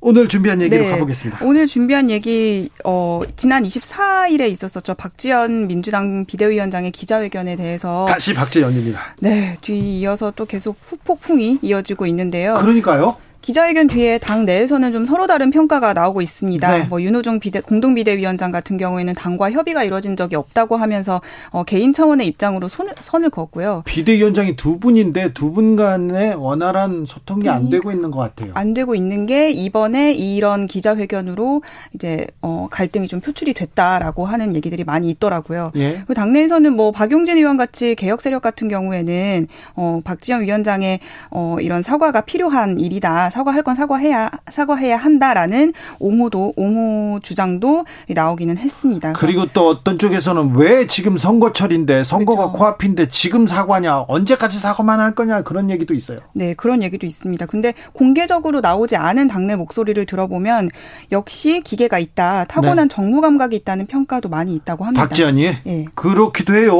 오늘 0.00 0.28
준비한 0.28 0.62
얘기로 0.62 0.84
네. 0.84 0.90
가보겠습니다. 0.90 1.44
오늘 1.44 1.66
준비한 1.66 2.08
얘기 2.10 2.68
어 2.84 3.20
지난 3.36 3.64
24일에 3.64 4.48
있었었죠. 4.50 4.94
박지원 4.94 5.66
민주당 5.66 6.24
비대위원장의 6.24 6.92
기자회견에 6.92 7.56
대해서 7.56 8.04
다시 8.08 8.32
박재연입니다. 8.32 9.16
네, 9.20 9.56
뒤이어서 9.60 10.32
또 10.36 10.46
계속 10.46 10.76
후폭풍이 10.80 11.58
이어지고 11.62 12.06
있는데요. 12.06 12.54
그러니까요. 12.54 13.16
기자회견 13.42 13.86
뒤에 13.88 14.18
당 14.18 14.44
내에서는 14.44 14.92
좀 14.92 15.06
서로 15.06 15.26
다른 15.26 15.50
평가가 15.50 15.94
나오고 15.94 16.20
있습니다. 16.20 16.78
네. 16.78 16.84
뭐 16.84 17.00
윤호중 17.00 17.40
비대, 17.40 17.60
공동비대위원장 17.60 18.50
같은 18.50 18.76
경우에는 18.76 19.14
당과 19.14 19.50
협의가 19.52 19.84
이루어진 19.84 20.16
적이 20.16 20.36
없다고 20.36 20.76
하면서 20.76 21.22
어, 21.50 21.64
개인 21.64 21.92
차원의 21.94 22.26
입장으로 22.26 22.68
손을, 22.68 22.92
선을 22.98 23.30
걷고요. 23.30 23.84
비대위원장이 23.86 24.54
두 24.56 24.78
분인데 24.78 25.32
두 25.32 25.48
분 25.48 25.76
간의 25.76 26.34
원활한 26.34 27.04
소통이 27.06 27.48
안 27.48 27.70
되고 27.70 27.90
있는 27.90 28.10
것 28.10 28.18
같아요. 28.18 28.52
안 28.54 28.74
되고 28.74 28.94
있는 28.94 29.24
게 29.26 29.50
이번에 29.50 30.12
이런 30.12 30.66
기자회견으로 30.66 31.62
이제 31.94 32.26
어, 32.42 32.68
갈등이 32.70 33.08
좀 33.08 33.20
표출이 33.20 33.54
됐다라고 33.54 34.26
하는 34.26 34.54
얘기들이 34.54 34.84
많이 34.84 35.08
있더라고요. 35.10 35.72
예. 35.76 36.02
그 36.06 36.12
당내에서는 36.12 36.76
뭐 36.76 36.92
박용진 36.92 37.38
의원 37.38 37.56
같이 37.56 37.94
개혁 37.94 38.20
세력 38.20 38.42
같은 38.42 38.68
경우에는 38.68 39.46
어 39.74 40.00
박지원 40.04 40.42
위원장의 40.42 41.00
어 41.30 41.56
이런 41.60 41.82
사과가 41.82 42.20
필요한 42.22 42.78
일이다. 42.78 43.27
사과할 43.30 43.62
건 43.62 43.74
사과해야 43.74 44.30
사과해야 44.50 44.96
한다라는 44.96 45.72
옹호도 45.98 46.54
옹호 46.56 47.20
주장도 47.20 47.84
나오기는 48.08 48.58
했습니다. 48.58 49.12
그리고 49.14 49.46
또 49.46 49.68
어떤 49.68 49.98
쪽에서는 49.98 50.56
왜 50.56 50.86
지금 50.86 51.16
선거철인데 51.16 52.04
선거가 52.04 52.46
그렇죠. 52.46 52.58
코앞인데 52.58 53.08
지금 53.08 53.46
사과냐 53.46 54.04
언제까지 54.08 54.58
사과만 54.58 55.00
할 55.00 55.14
거냐 55.14 55.42
그런 55.42 55.70
얘기도 55.70 55.94
있어요. 55.94 56.18
네, 56.32 56.54
그런 56.54 56.82
얘기도 56.82 57.06
있습니다. 57.06 57.46
근데 57.46 57.74
공개적으로 57.92 58.60
나오지 58.60 58.96
않은 58.96 59.28
당내 59.28 59.56
목소리를 59.56 60.04
들어보면 60.06 60.68
역시 61.12 61.60
기계가 61.62 61.98
있다, 61.98 62.44
타고난 62.44 62.88
정무 62.88 63.20
감각이 63.20 63.56
있다는 63.56 63.86
평가도 63.86 64.28
많이 64.28 64.54
있다고 64.54 64.84
합니다. 64.84 65.02
네. 65.02 65.08
박지원이 65.08 65.42
예. 65.66 65.84
그렇기도 65.94 66.54
해요. 66.54 66.72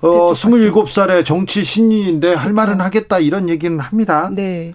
어, 0.00 0.32
27살의 0.32 1.24
정치 1.24 1.64
신인인데 1.64 2.34
할 2.34 2.52
말은 2.52 2.80
하겠다 2.80 3.18
이런 3.18 3.48
얘기는 3.48 3.78
합니다. 3.78 4.30
네. 4.32 4.74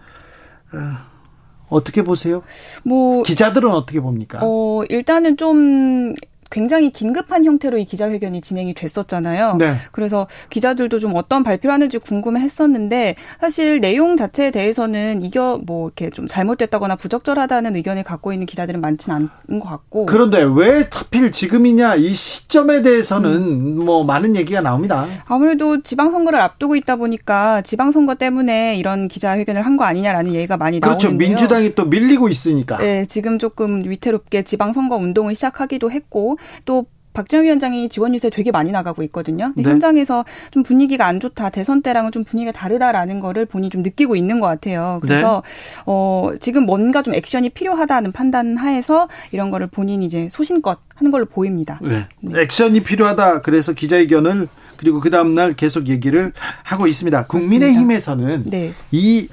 어떻게 1.69 2.03
보세요? 2.03 2.43
뭐 2.83 3.23
기자들은 3.23 3.69
어떻게 3.71 3.99
봅니까? 4.01 4.39
어, 4.41 4.83
일단은 4.89 5.37
좀 5.37 6.13
굉장히 6.51 6.91
긴급한 6.91 7.45
형태로 7.45 7.77
이 7.79 7.85
기자회견이 7.85 8.41
진행이 8.41 8.73
됐었잖아요. 8.75 9.55
네. 9.57 9.73
그래서 9.91 10.27
기자들도 10.51 10.99
좀 10.99 11.13
어떤 11.15 11.43
발표를 11.43 11.73
하는지 11.73 11.97
궁금해 11.97 12.39
했었는데 12.41 13.15
사실 13.39 13.79
내용 13.81 14.17
자체에 14.17 14.51
대해서는 14.51 15.23
이겨 15.23 15.59
뭐 15.65 15.87
이렇게 15.87 16.09
좀 16.11 16.27
잘못됐다거나 16.27 16.95
부적절하다는 16.97 17.75
의견을 17.75 18.03
갖고 18.03 18.31
있는 18.33 18.45
기자들은 18.45 18.79
많지는 18.81 19.29
않은 19.49 19.59
것 19.59 19.69
같고. 19.69 20.05
그런데 20.05 20.43
왜 20.43 20.87
하필 20.91 21.31
지금이냐 21.31 21.95
이 21.95 22.13
시점에 22.13 22.81
대해서는 22.83 23.31
음. 23.31 23.85
뭐 23.85 24.03
많은 24.03 24.35
얘기가 24.35 24.61
나옵니다. 24.61 25.05
아무래도 25.25 25.81
지방선거를 25.81 26.39
앞두고 26.39 26.75
있다 26.75 26.97
보니까 26.97 27.61
지방선거 27.63 28.15
때문에 28.15 28.75
이런 28.77 29.07
기자회견을 29.07 29.65
한 29.65 29.71
거 29.71 29.85
아니냐라는 29.85 30.33
얘기가 30.35 30.57
많이 30.57 30.81
그렇죠. 30.81 31.07
나오는데요. 31.07 31.29
민주당이 31.29 31.75
또 31.75 31.85
밀리고 31.85 32.27
있으니까. 32.27 32.77
네, 32.79 33.05
지금 33.05 33.39
조금 33.39 33.81
위태롭게 33.89 34.43
지방선거 34.43 34.97
운동을 34.97 35.33
시작하기도 35.33 35.89
했고 35.89 36.37
또 36.65 36.85
박지원 37.13 37.45
위원장이 37.45 37.89
지원 37.89 38.15
유세 38.15 38.29
되게 38.29 38.51
많이 38.51 38.71
나가고 38.71 39.03
있거든요. 39.03 39.51
네. 39.55 39.63
현장에서 39.63 40.23
좀 40.51 40.63
분위기가 40.63 41.05
안 41.05 41.19
좋다, 41.19 41.49
대선 41.49 41.81
때랑은 41.81 42.11
좀 42.11 42.23
분위기가 42.23 42.51
다르다라는 42.57 43.19
거를 43.19 43.45
본인이 43.45 43.69
좀 43.69 43.81
느끼고 43.81 44.15
있는 44.15 44.39
것 44.39 44.47
같아요. 44.47 44.99
그래서 45.01 45.43
네. 45.45 45.83
어 45.85 46.31
지금 46.39 46.65
뭔가 46.65 47.01
좀 47.01 47.13
액션이 47.13 47.49
필요하다는 47.49 48.11
판단 48.11 48.57
하에서 48.57 49.07
이런 49.31 49.51
거를 49.51 49.67
본인이 49.67 50.05
이제 50.05 50.29
소신껏 50.31 50.79
하는 50.95 51.11
걸로 51.11 51.25
보입니다. 51.25 51.79
네. 51.81 52.07
액션이 52.33 52.81
필요하다. 52.81 53.41
그래서 53.41 53.73
기자회견을 53.73 54.47
그리고 54.77 54.99
그 54.99 55.09
다음 55.09 55.35
날 55.35 55.53
계속 55.53 55.89
얘기를 55.89 56.31
하고 56.63 56.87
있습니다. 56.87 57.25
국민의힘에서는 57.25 58.45
네. 58.47 58.73
이 58.91 59.27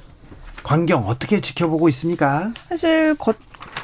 광경 0.65 1.07
어떻게 1.07 1.41
지켜보고 1.41 1.89
있습니까? 1.89 2.53
사실 2.69 3.15
겉 3.15 3.37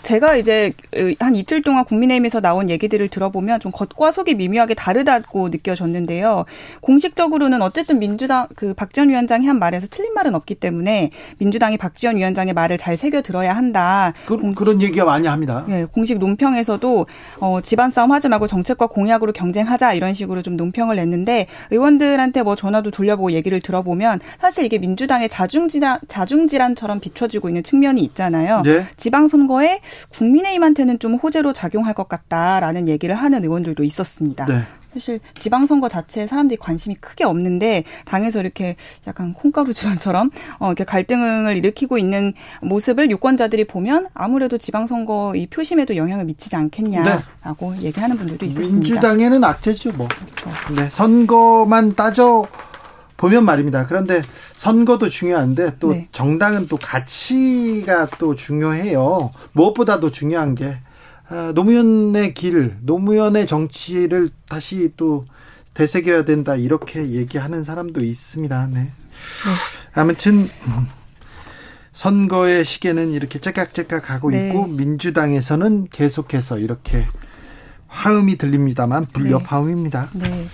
제가 0.03 0.37
이제 0.37 0.73
한 1.19 1.35
이틀 1.37 1.63
동안 1.63 1.85
국민의힘에서 1.85 2.41
나온 2.41 2.71
얘기들을 2.71 3.09
들어보면 3.09 3.61
좀 3.61 3.73
겉과 3.73 4.13
속이 4.13 4.35
미묘하게 4.35 4.75
다르다고 4.75 5.49
느껴졌는데요. 5.49 6.45
공식적으로는 6.81 7.63
어쨌든 7.63 7.99
민주당 7.99 8.47
그 8.55 8.75
박지원 8.75 9.09
위원장이 9.09 9.47
한 9.47 9.59
말에서 9.59 9.87
틀린 9.91 10.13
말은 10.15 10.35
없기 10.35 10.57
때문에 10.57 11.11
민주당이 11.39 11.79
박지원 11.79 12.17
위원장의 12.17 12.55
말을 12.55 12.79
잘 12.79 12.97
새겨 12.97 13.23
들어야 13.23 13.57
한다. 13.57 14.13
그, 14.27 14.65
런 14.65 14.81
얘기가 14.81 15.05
많이 15.05 15.27
합니다. 15.27 15.65
네, 15.67 15.85
공식 15.85 16.19
논평에서도 16.19 17.07
어, 17.41 17.61
집안 17.63 17.91
싸움 17.91 18.13
하지 18.13 18.29
말고 18.29 18.47
정책과 18.47 18.87
공약으로 18.87 19.33
경쟁하자 19.33 19.95
이런 19.95 20.15
식으로 20.15 20.43
좀 20.43 20.57
논평을 20.57 20.97
냈는데 20.97 21.47
의원들한테 21.71 22.43
뭐 22.43 22.57
전화도 22.57 22.91
돌려보고 22.91 23.33
얘기를 23.33 23.61
들어보면 23.61 24.21
사실 24.41 24.65
이게 24.65 24.79
민주당의 24.79 25.29
자중질환 25.29 26.01
자중질환처럼 26.09 27.01
비춰지고 27.01 27.49
있는 27.49 27.63
측면이 27.63 28.03
있잖아요. 28.03 28.63
네. 28.63 28.87
지방선거에 28.97 29.81
국민의힘한테는 30.11 30.99
좀 30.99 31.15
호재로 31.15 31.53
작용할 31.53 31.95
것 31.95 32.09
같다라는 32.09 32.89
얘기를 32.89 33.15
하는 33.15 33.43
의원들도 33.43 33.83
있었습니다. 33.85 34.45
네. 34.47 34.63
사실 34.95 35.19
지방선거 35.37 35.89
자체에 35.89 36.27
사람들이 36.29 36.57
관심이 36.57 36.95
크게 36.95 37.25
없는데 37.25 37.83
당에서 38.05 38.41
이렇게 38.41 38.77
약간 39.09 39.35
콩가루 39.35 39.73
집안처럼 39.73 40.31
어 40.61 40.69
이렇게 40.69 40.85
갈등을 40.85 41.57
일으키고 41.57 41.99
있는 41.99 42.33
모습을 42.63 43.11
유권자들이 43.11 43.65
보면 43.65 44.07
아무래도 44.15 44.57
지방선거 44.57 45.35
이 45.35 45.49
표심에도 45.49 45.97
영향을 45.97 46.25
미치지 46.27 46.55
않겠냐라고 46.55 47.77
얘기하는 47.81 48.17
분들도 48.17 48.47
있었습니다. 48.47 48.77
민주당에는 48.77 49.43
악재죠, 49.43 49.93
뭐. 49.95 50.07
그렇죠. 50.09 50.51
네, 50.77 50.89
선거만 50.91 51.97
따져 51.97 52.47
보면 53.25 53.47
말입니다. 53.47 53.87
그런데 53.87 54.21
선거도 54.53 55.09
중요한데 55.09 55.77
또 55.81 55.93
네. 55.93 56.09
정당은 56.13 56.69
또 56.69 56.77
가치가 56.77 58.07
또 58.19 58.35
중요해요. 58.35 59.33
무엇보다도 59.53 60.11
중요한 60.11 60.55
게 60.55 60.77
아, 61.29 61.53
노무현의 61.55 62.35
길, 62.35 62.77
노무현의 62.83 63.47
정치를 63.47 64.29
다시 64.47 64.93
또 64.99 65.25
되새겨야 65.73 66.27
된다 66.27 66.55
이렇게 66.55 67.13
얘기하는 67.13 67.65
사람도 67.65 68.05
있습니다. 68.05 68.69
네. 68.75 68.89
아무튼 69.95 70.51
음, 70.67 70.87
선거의 71.93 72.63
시계는 72.67 73.13
이렇게 73.13 73.39
째깍째깍 73.39 74.03
가고 74.03 74.33
네. 74.33 74.49
있고 74.49 74.67
민주당에서는 74.67 75.89
계속해서 75.91 76.59
이렇게 76.59 77.07
화음이 77.89 78.37
들립니다만 78.37 79.07
불협화음입니다. 79.07 80.11
네. 80.13 80.47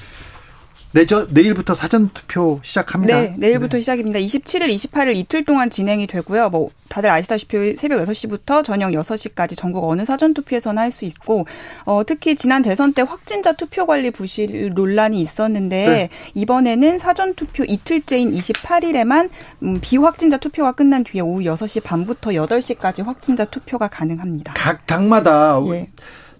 내저 0.92 1.28
내일부터 1.30 1.74
사전 1.74 2.08
투표 2.12 2.58
시작합니다. 2.62 3.20
네, 3.20 3.34
내일부터 3.38 3.78
시작입니다. 3.78 4.18
27일, 4.18 4.74
28일 4.74 5.14
이틀 5.16 5.44
동안 5.44 5.70
진행이 5.70 6.08
되고요. 6.08 6.50
뭐 6.50 6.70
다들 6.88 7.08
아시다시피 7.10 7.74
새벽 7.76 8.04
6시부터 8.04 8.64
저녁 8.64 8.90
6시까지 8.90 9.56
전국 9.56 9.88
어느 9.88 10.04
사전 10.04 10.34
투표에서나 10.34 10.80
할 10.82 10.90
수 10.90 11.04
있고 11.04 11.46
어 11.84 12.02
특히 12.04 12.34
지난 12.34 12.62
대선 12.62 12.92
때 12.92 13.02
확진자 13.02 13.52
투표 13.52 13.86
관리 13.86 14.10
부실 14.10 14.72
논란이 14.74 15.20
있었는데 15.20 15.86
네. 15.86 16.08
이번에는 16.34 16.98
사전 16.98 17.34
투표 17.36 17.62
이틀째인 17.62 18.32
28일에만 18.32 19.30
음, 19.62 19.78
비확진자 19.80 20.38
투표가 20.38 20.72
끝난 20.72 21.04
뒤에 21.04 21.20
오후 21.20 21.42
6시 21.42 21.84
반부터 21.84 22.30
8시까지 22.30 23.04
확진자 23.04 23.44
투표가 23.44 23.86
가능합니다. 23.86 24.54
각 24.56 24.84
당마다 24.88 25.60
예. 25.68 25.88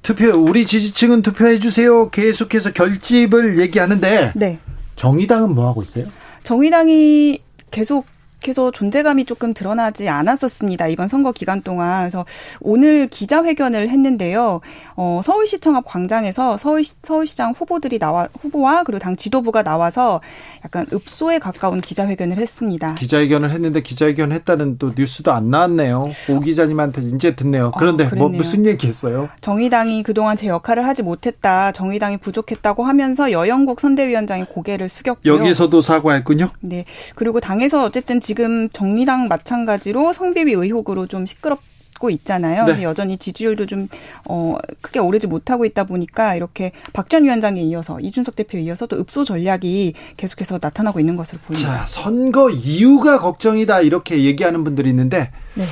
투표 0.02 0.30
우리 0.30 0.66
지지층은 0.66 1.22
투표해 1.22 1.58
주세요. 1.58 2.10
계속해서 2.10 2.72
결집을 2.72 3.58
얘기하는데 3.58 4.32
네. 4.34 4.58
정의당은 4.96 5.54
뭐 5.54 5.68
하고 5.68 5.82
있어요? 5.82 6.06
정의당이 6.42 7.40
계속 7.70 8.06
해서 8.48 8.70
존재감이 8.70 9.24
조금 9.24 9.54
드러나지 9.54 10.08
않았었습니다. 10.08 10.88
이번 10.88 11.08
선거 11.08 11.32
기간 11.32 11.62
동안. 11.62 12.02
그래서 12.02 12.24
오늘 12.60 13.06
기자회견을 13.08 13.88
했는데요. 13.88 14.60
어, 14.96 15.20
서울시청 15.24 15.76
앞 15.76 15.84
광장에서 15.84 16.56
서울, 16.56 16.82
서울시장 17.02 17.52
후보들이 17.52 17.98
나와, 17.98 18.28
후보와 18.40 18.84
그리고 18.84 18.98
당 18.98 19.16
지도부가 19.16 19.62
나와서 19.62 20.20
약간 20.64 20.86
읍소에 20.92 21.38
가까운 21.38 21.80
기자회견을 21.80 22.38
했습니다. 22.38 22.94
기자회견을 22.94 23.50
했는데 23.50 23.82
기자회견 23.82 24.32
했다는 24.32 24.78
또 24.78 24.92
뉴스도 24.96 25.32
안 25.32 25.50
나왔네요. 25.50 26.04
오 26.30 26.40
기자님한테 26.40 27.02
이제 27.14 27.34
듣네요. 27.34 27.72
그런데 27.78 28.04
뭐 28.04 28.10
그랬네요. 28.10 28.36
무슨 28.36 28.66
얘기 28.66 28.86
했어요? 28.86 29.28
정의당이 29.40 30.02
그동안 30.02 30.36
제 30.36 30.46
역할을 30.46 30.86
하지 30.86 31.02
못했다. 31.02 31.72
정의당이 31.72 32.18
부족했다고 32.18 32.84
하면서 32.84 33.32
여영국 33.32 33.80
선대위원장이 33.80 34.44
고개를 34.46 34.88
숙였고요. 34.88 35.34
여기서도 35.34 35.82
사과했군요. 35.82 36.50
네. 36.60 36.84
그리고 37.14 37.40
당에서 37.40 37.84
어쨌든 37.84 38.20
지금 38.30 38.68
정의당 38.70 39.26
마찬가지로 39.26 40.12
성비위 40.12 40.52
의혹으로 40.52 41.08
좀 41.08 41.26
시끄럽 41.26 41.58
고 41.98 42.10
있잖아요. 42.10 42.64
네. 42.64 42.82
여전히 42.84 43.18
지지율도 43.18 43.66
좀, 43.66 43.86
어, 44.26 44.56
크게 44.80 45.00
오르지 45.00 45.26
못하고 45.26 45.66
있다 45.66 45.84
보니까 45.84 46.34
이렇게 46.36 46.70
박 46.94 47.08
전 47.10 47.24
위원장에 47.24 47.60
이어서 47.60 47.98
이준석 48.00 48.36
대표에 48.36 48.62
이어서 48.62 48.86
또 48.86 48.96
읍소 49.00 49.24
전략이 49.24 49.92
계속해서 50.16 50.60
나타나고 50.62 50.98
있는 51.00 51.16
것으로 51.16 51.40
보입니다. 51.44 51.78
자, 51.80 51.84
선거 51.86 52.48
이유가 52.50 53.18
걱정이다 53.18 53.80
이렇게 53.82 54.22
얘기하는 54.24 54.62
분들이 54.64 54.88
있는데 54.90 55.30
네. 55.54 55.64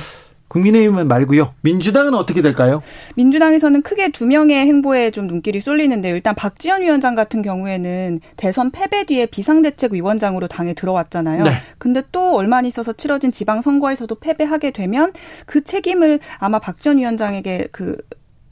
국민의힘은 0.49 1.07
말고요. 1.07 1.53
민주당은 1.61 2.13
어떻게 2.13 2.41
될까요? 2.41 2.81
민주당에서는 3.15 3.81
크게 3.81 4.09
두 4.09 4.25
명의 4.25 4.57
행보에 4.57 5.11
좀 5.11 5.27
눈길이 5.27 5.61
쏠리는데 5.61 6.09
일단 6.09 6.35
박지원 6.35 6.81
위원장 6.81 7.15
같은 7.15 7.41
경우에는 7.41 8.19
대선 8.35 8.71
패배 8.71 9.05
뒤에 9.05 9.27
비상대책위원장으로 9.27 10.47
당에 10.47 10.73
들어왔잖아요. 10.73 11.43
네. 11.43 11.61
근데 11.77 12.03
또 12.11 12.35
얼마 12.35 12.57
안 12.57 12.65
있어서 12.65 12.91
치러진 12.93 13.31
지방선거에서도 13.31 14.13
패배하게 14.15 14.71
되면 14.71 15.13
그 15.45 15.63
책임을 15.63 16.19
아마 16.39 16.59
박전 16.59 16.97
위원장에게 16.97 17.69
그 17.71 17.95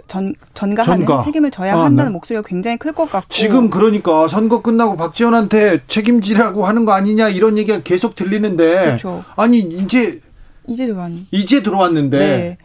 전, 0.08 0.34
전가하는 0.54 1.06
전가. 1.06 1.22
책임을 1.26 1.52
져야 1.52 1.76
아, 1.76 1.84
한다는 1.84 2.12
네. 2.12 2.14
목소리가 2.14 2.48
굉장히 2.48 2.78
클 2.78 2.94
것 2.94 3.10
같고 3.12 3.28
지금 3.30 3.70
그러니까 3.70 4.28
선거 4.30 4.62
끝나고 4.62 4.96
박지원한테 4.96 5.82
책임지라고 5.88 6.66
하는 6.66 6.86
거 6.86 6.94
아니냐 6.94 7.28
이런 7.28 7.58
얘기가 7.58 7.82
계속 7.84 8.16
들리는데 8.16 8.86
그렇죠. 8.86 9.26
아니 9.36 9.60
이제 9.60 10.22
이제 10.68 10.86
들어왔 10.86 11.12
이제 11.32 11.64
들어왔는데 11.64 12.18
네. 12.18 12.58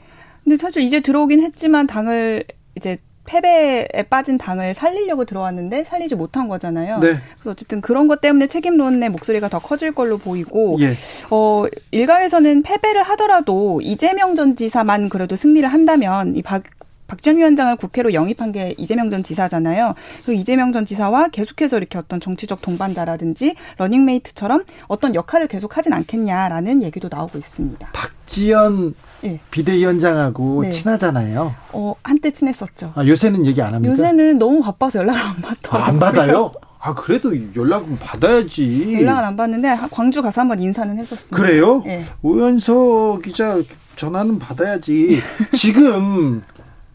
근데 0.45 0.57
사실 0.57 0.83
이제 0.83 1.01
들어오긴 1.01 1.41
했지만 1.43 1.87
당을 1.87 2.45
이제 2.77 2.99
패배에 3.24 3.87
빠진 4.11 4.37
당을 4.37 4.74
살리려고 4.74 5.24
들어왔는데 5.24 5.85
살리지 5.85 6.16
못한 6.16 6.49
거잖아요. 6.49 6.99
네. 6.99 7.15
그래서 7.39 7.51
어쨌든 7.53 7.81
그런 7.81 8.09
것 8.09 8.20
때문에 8.20 8.49
책임론의 8.49 9.11
목소리가 9.11 9.49
더 9.49 9.61
커질 9.61 9.93
걸로 9.93 10.19
보이고 10.19 10.77
예. 10.81 10.97
어 11.31 11.65
일각에서는 11.93 12.62
패배를 12.62 13.03
하더라도 13.05 13.81
이재명 13.81 14.35
전 14.35 14.57
지사만 14.57 15.09
그래도 15.09 15.37
승리를 15.37 15.69
한다면 15.69 16.35
이 16.37 16.43
박 16.43 16.65
박전 17.13 17.37
위원장을 17.37 17.77
국회로 17.77 18.15
영입한 18.15 18.53
게 18.53 18.75
이재명 18.79 19.11
전 19.11 19.23
지사잖아요. 19.23 19.95
그 20.25 20.33
이재명 20.33 20.73
전 20.73 20.87
지사와 20.87 21.29
계속해서 21.29 21.77
이렇게 21.77 21.99
어떤 21.99 22.21
정치적 22.21 22.63
동반자라든지 22.63 23.55
러닝메이트처럼 23.77 24.63
어떤 24.89 25.15
역할을 25.15 25.47
계속 25.47 25.77
하진 25.77 25.93
않겠냐라는 25.93 26.83
얘기도 26.83 27.11
나오고 27.13 27.37
있습니다. 27.37 27.91
박지현 27.93 28.95
예. 29.25 29.41
비대위원장하고 29.51 30.63
네. 30.63 30.71
친하잖아요. 30.71 31.55
어, 31.73 31.95
한때 32.03 32.31
친했었죠. 32.31 32.95
아, 32.95 33.05
요새는 33.05 33.45
얘기 33.45 33.61
안 33.61 33.75
합니까? 33.75 33.93
요새는 33.93 34.39
너무 34.39 34.63
바빠서 34.63 35.01
연락을 35.01 35.21
안 35.21 35.35
받더라고요. 35.43 35.83
아, 35.83 35.89
안 35.89 35.99
받아요? 35.99 36.53
아 36.81 36.95
그래도 36.95 37.37
연락은 37.55 37.99
받아야지. 37.99 38.95
연락은 38.95 39.23
안 39.23 39.37
받는데 39.37 39.77
광주 39.91 40.23
가서 40.23 40.41
한번 40.41 40.61
인사는 40.61 40.99
했었습니다. 40.99 41.37
그래요? 41.37 41.83
예. 41.85 42.03
오연서 42.23 43.21
기자 43.23 43.61
전화는 43.97 44.39
받아야지. 44.39 45.21
지금 45.53 46.43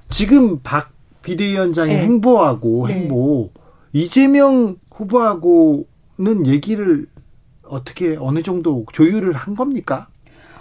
지금 0.09 0.59
박 0.61 0.91
비대위원장의 1.21 1.95
네. 1.95 2.03
행보하고 2.03 2.87
네. 2.87 2.93
행보 2.93 3.49
이재명 3.93 4.77
후보하고는 4.91 6.45
얘기를 6.45 7.07
어떻게 7.63 8.15
어느 8.19 8.41
정도 8.41 8.85
조율을 8.93 9.33
한 9.33 9.55
겁니까? 9.55 10.07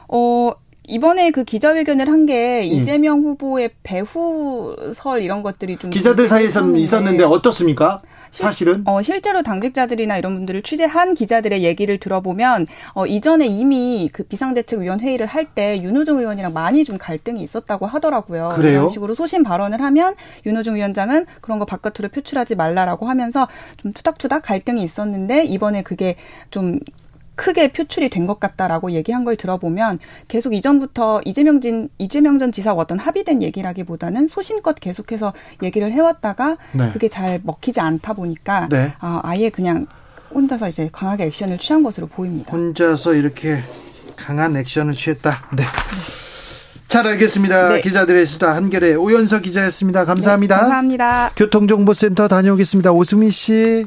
어, 0.09 0.52
이번에 0.89 1.31
그 1.31 1.44
기자회견을 1.44 2.09
한게 2.09 2.62
예. 2.62 2.64
이재명 2.64 3.20
후보의 3.20 3.70
배후설 3.82 5.23
이런 5.23 5.43
것들이 5.43 5.77
좀 5.78 5.90
기자들 5.90 6.28
사이에서는 6.28 6.77
있었는데 6.77 7.24
어떻습니까? 7.24 8.02
사실은 8.44 8.82
어, 8.86 9.02
실제로 9.02 9.42
당직자들이나 9.42 10.18
이런 10.18 10.34
분들을 10.34 10.62
취재한 10.62 11.14
기자들의 11.14 11.62
얘기를 11.62 11.98
들어보면 11.98 12.66
어, 12.94 13.06
이전에 13.06 13.46
이미 13.46 14.08
그 14.12 14.22
비상대책위원 14.24 15.00
회의를 15.00 15.26
할 15.26 15.46
때 15.54 15.80
윤호중 15.80 16.18
의원이랑 16.18 16.52
많이 16.52 16.84
좀 16.84 16.98
갈등이 16.98 17.40
있었다고 17.42 17.86
하더라고요. 17.86 18.50
그래요? 18.56 18.72
이런 18.80 18.88
식으로 18.90 19.14
소신 19.14 19.42
발언을 19.42 19.80
하면 19.80 20.14
윤호중 20.44 20.74
위원장은 20.74 21.24
그런 21.40 21.58
거 21.58 21.64
바깥으로 21.64 22.08
표출하지 22.10 22.56
말라라고 22.56 23.08
하면서 23.08 23.46
좀 23.76 23.92
투닥투닥 23.92 24.42
갈등이 24.42 24.82
있었는데 24.82 25.44
이번에 25.44 25.82
그게 25.82 26.16
좀 26.50 26.80
크게 27.36 27.72
표출이 27.72 28.10
된 28.10 28.26
것 28.26 28.40
같다라고 28.40 28.90
얘기한 28.92 29.24
걸 29.24 29.36
들어보면 29.36 29.98
계속 30.26 30.52
이전부터 30.52 31.20
이재명 31.24 31.60
진 31.60 31.88
이재명 31.98 32.38
전 32.40 32.50
지사와 32.50 32.82
어떤 32.82 32.98
합의된 32.98 33.40
얘기라기보다는 33.42 34.26
소신껏 34.26 34.74
계속해서 34.80 35.32
얘기를 35.62 35.92
해왔다가 35.92 36.56
네. 36.72 36.90
그게 36.92 37.08
잘 37.08 37.40
먹히지 37.44 37.80
않다 37.80 38.14
보니까 38.14 38.68
네. 38.70 38.94
아, 38.98 39.20
아예 39.22 39.50
그냥 39.50 39.86
혼자서 40.34 40.68
이제 40.68 40.88
강하게 40.90 41.26
액션을 41.26 41.58
취한 41.58 41.82
것으로 41.84 42.08
보입니다. 42.08 42.50
혼자서 42.52 43.14
이렇게 43.14 43.58
강한 44.16 44.56
액션을 44.56 44.94
취했다. 44.94 45.48
네. 45.56 45.64
잘 46.88 47.06
알겠습니다. 47.06 47.68
네. 47.68 47.80
기자들의 47.80 48.26
수다 48.26 48.54
한결의 48.56 48.96
오연서 48.96 49.40
기자였습니다. 49.40 50.04
감사합니다. 50.04 50.56
네, 50.56 50.60
감사합니다. 50.62 51.30
교통정보센터 51.36 52.26
다녀오겠습니다. 52.28 52.92
오수미 52.92 53.30
씨. 53.30 53.86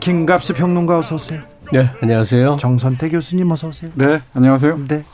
김갑수 0.00 0.54
평론가 0.54 0.98
어서 0.98 1.14
오세요. 1.14 1.40
네, 1.72 1.90
안녕하세요. 2.02 2.56
정선태 2.56 3.10
교수님 3.10 3.50
어서 3.50 3.68
오세요. 3.68 3.90
네, 3.94 4.20
안녕하세요. 4.34 4.86
네. 4.88 5.04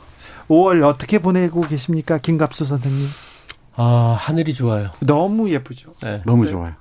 5월 0.49 0.83
어떻게 0.83 1.19
보내고 1.19 1.61
계십니까? 1.61 2.17
김갑수 2.17 2.65
선생님. 2.65 3.07
아, 3.75 4.15
하늘이 4.17 4.53
좋아요. 4.53 4.89
너무 4.99 5.49
예쁘죠. 5.51 5.93
네. 6.01 6.21
너무 6.25 6.47
좋아요. 6.47 6.73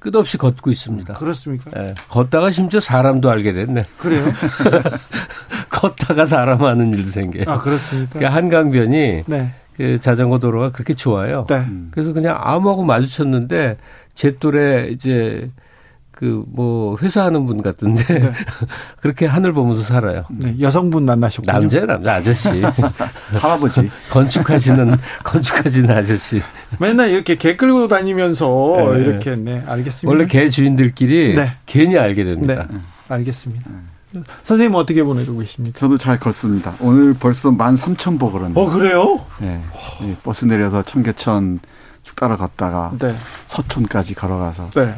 끝없이 0.00 0.36
걷고 0.38 0.70
있습니다. 0.70 1.14
그렇습니까? 1.14 1.70
네, 1.70 1.94
걷다가 2.08 2.50
심지어 2.50 2.80
사람도 2.80 3.30
알게 3.30 3.52
됐네. 3.52 3.86
그래요? 3.98 4.24
걷다가 5.70 6.24
사람 6.24 6.64
하는 6.64 6.92
일도 6.92 7.08
생겨요. 7.10 7.44
아, 7.46 7.58
그렇습니까? 7.60 8.18
그 8.18 8.24
한강변이 8.24 9.24
네. 9.26 9.54
그 9.76 9.98
자전거 10.00 10.38
도로가 10.38 10.70
그렇게 10.70 10.94
좋아요. 10.94 11.46
네. 11.48 11.66
그래서 11.92 12.12
그냥 12.12 12.36
아무하고 12.40 12.82
마주쳤는데 12.84 13.76
제 14.14 14.36
또래 14.38 14.88
이제 14.90 15.50
그 16.10 16.44
뭐 16.46 16.96
회사 17.02 17.24
하는 17.24 17.46
분 17.46 17.62
같은데 17.62 18.04
네. 18.04 18.32
그렇게 19.00 19.26
하늘 19.26 19.52
보면서 19.52 19.82
살아요. 19.82 20.24
네, 20.30 20.54
여성분 20.60 21.04
만나셨군요. 21.04 21.52
남자야 21.52 21.86
남자 21.86 22.14
아저씨 22.14 22.48
할아버지. 23.40 23.90
건축하시는 24.10 24.96
건축하시는 25.24 25.90
아저씨. 25.90 26.42
맨날 26.78 27.10
이렇게 27.10 27.36
개 27.36 27.56
끌고 27.56 27.88
다니면서 27.88 28.92
네. 28.94 29.00
이렇게 29.00 29.34
네 29.36 29.64
알겠습니다. 29.66 30.08
원래 30.08 30.26
개 30.28 30.48
주인들끼리 30.48 31.34
네. 31.34 31.52
괜히 31.66 31.98
알게 31.98 32.22
됩니다. 32.24 32.68
네 32.70 32.78
알겠습니다. 33.08 33.68
선생님 34.44 34.74
어떻게 34.76 35.02
보내고 35.02 35.38
계십니까? 35.38 35.78
저도 35.78 35.96
잘 35.96 36.20
걷습니다. 36.20 36.74
오늘 36.80 37.14
벌써 37.14 37.50
13,000보 37.50 38.30
걸었네요. 38.30 38.54
어 38.54 38.70
그래요? 38.70 39.24
네. 39.40 39.60
이 40.02 40.14
버스 40.22 40.44
내려서 40.44 40.82
청계천 40.82 41.60
쭉 42.02 42.16
따라갔다가 42.16 42.92
네. 42.98 43.14
서촌까지 43.46 44.14
걸어가서 44.14 44.70
네. 44.70 44.94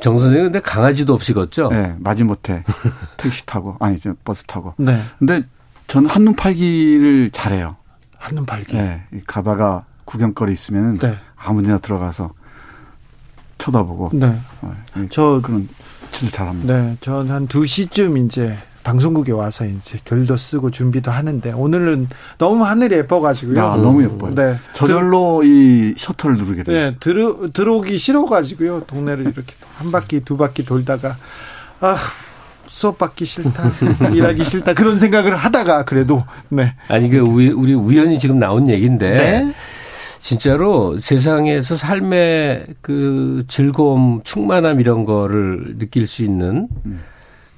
정 0.00 0.18
선생님 0.18 0.46
근데 0.46 0.60
강아지도 0.60 1.14
없이 1.14 1.32
걷죠? 1.32 1.68
네, 1.68 1.94
마지못해 2.00 2.64
택시 3.18 3.46
타고 3.46 3.76
아니 3.80 3.98
저 3.98 4.14
버스 4.24 4.44
타고. 4.44 4.74
네. 4.76 5.00
근데 5.18 5.42
저는 5.86 6.08
한눈 6.10 6.34
팔기를 6.34 7.30
잘해요. 7.32 7.76
한눈 8.18 8.44
팔기. 8.46 8.76
네. 8.76 9.04
이 9.12 9.20
가다가 9.26 9.84
구경거리 10.04 10.52
있으면 10.52 10.98
네. 10.98 11.18
아무데나 11.36 11.78
들어가서 11.78 12.32
쳐다보고 13.58 14.10
네. 14.14 14.36
어, 14.62 14.74
이저 15.04 15.40
그런 15.42 15.68
짓을 16.12 16.32
잘합니다. 16.32 16.74
네, 16.74 16.96
전 17.00 17.30
한 17.30 17.46
2 17.52 17.64
시쯤 17.66 18.16
이제 18.18 18.56
방송국에 18.82 19.32
와서 19.32 19.64
이제 19.64 19.98
글도 20.04 20.36
쓰고 20.36 20.70
준비도 20.70 21.10
하는데 21.10 21.52
오늘은 21.52 22.08
너무 22.38 22.64
하늘이 22.64 22.96
예뻐가지고요. 22.96 23.58
야, 23.58 23.76
너무 23.76 24.02
예뻐요. 24.02 24.34
네. 24.34 24.56
저절로 24.72 25.42
이 25.44 25.94
셔터를 25.96 26.36
누르게 26.36 26.62
돼요. 26.64 26.76
네, 26.76 26.96
들어, 27.00 27.48
들어오기 27.52 27.96
싫어가지고요. 27.96 28.82
동네를 28.86 29.24
이렇게 29.26 29.54
한 29.76 29.92
바퀴, 29.92 30.20
두 30.20 30.36
바퀴 30.36 30.64
돌다가, 30.64 31.16
아, 31.80 31.96
수업 32.66 32.98
받기 32.98 33.24
싫다, 33.24 33.70
일하기 34.14 34.44
싫다, 34.44 34.74
그런 34.74 34.98
생각을 34.98 35.36
하다가 35.36 35.84
그래도, 35.84 36.24
네. 36.48 36.74
아니 36.88 37.08
그 37.08 37.18
우리, 37.18 37.50
우리 37.50 37.74
우연히 37.74 38.18
지금 38.18 38.38
나온 38.38 38.68
얘기인데 38.68 39.12
네. 39.12 39.54
진짜로 40.20 40.98
세상에서 40.98 41.76
삶의 41.76 42.66
그 42.80 43.44
즐거움, 43.48 44.22
충만함 44.22 44.80
이런 44.80 45.04
거를 45.04 45.76
느낄 45.78 46.06
수 46.06 46.22
있는 46.22 46.68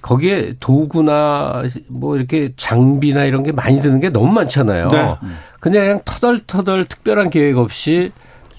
거기에 0.05 0.57
도구나 0.61 1.63
뭐 1.89 2.17
이렇게 2.17 2.53
장비나 2.57 3.25
이런 3.25 3.43
게 3.43 3.53
많이 3.53 3.81
드는 3.81 4.01
게 4.01 4.11
너무 4.11 4.31
많잖아요. 4.33 4.89
네. 4.89 5.17
그냥 5.61 6.03
터덜터덜 6.05 6.85
특별한 6.85 7.31
계획 7.31 7.57
없이 7.57 8.13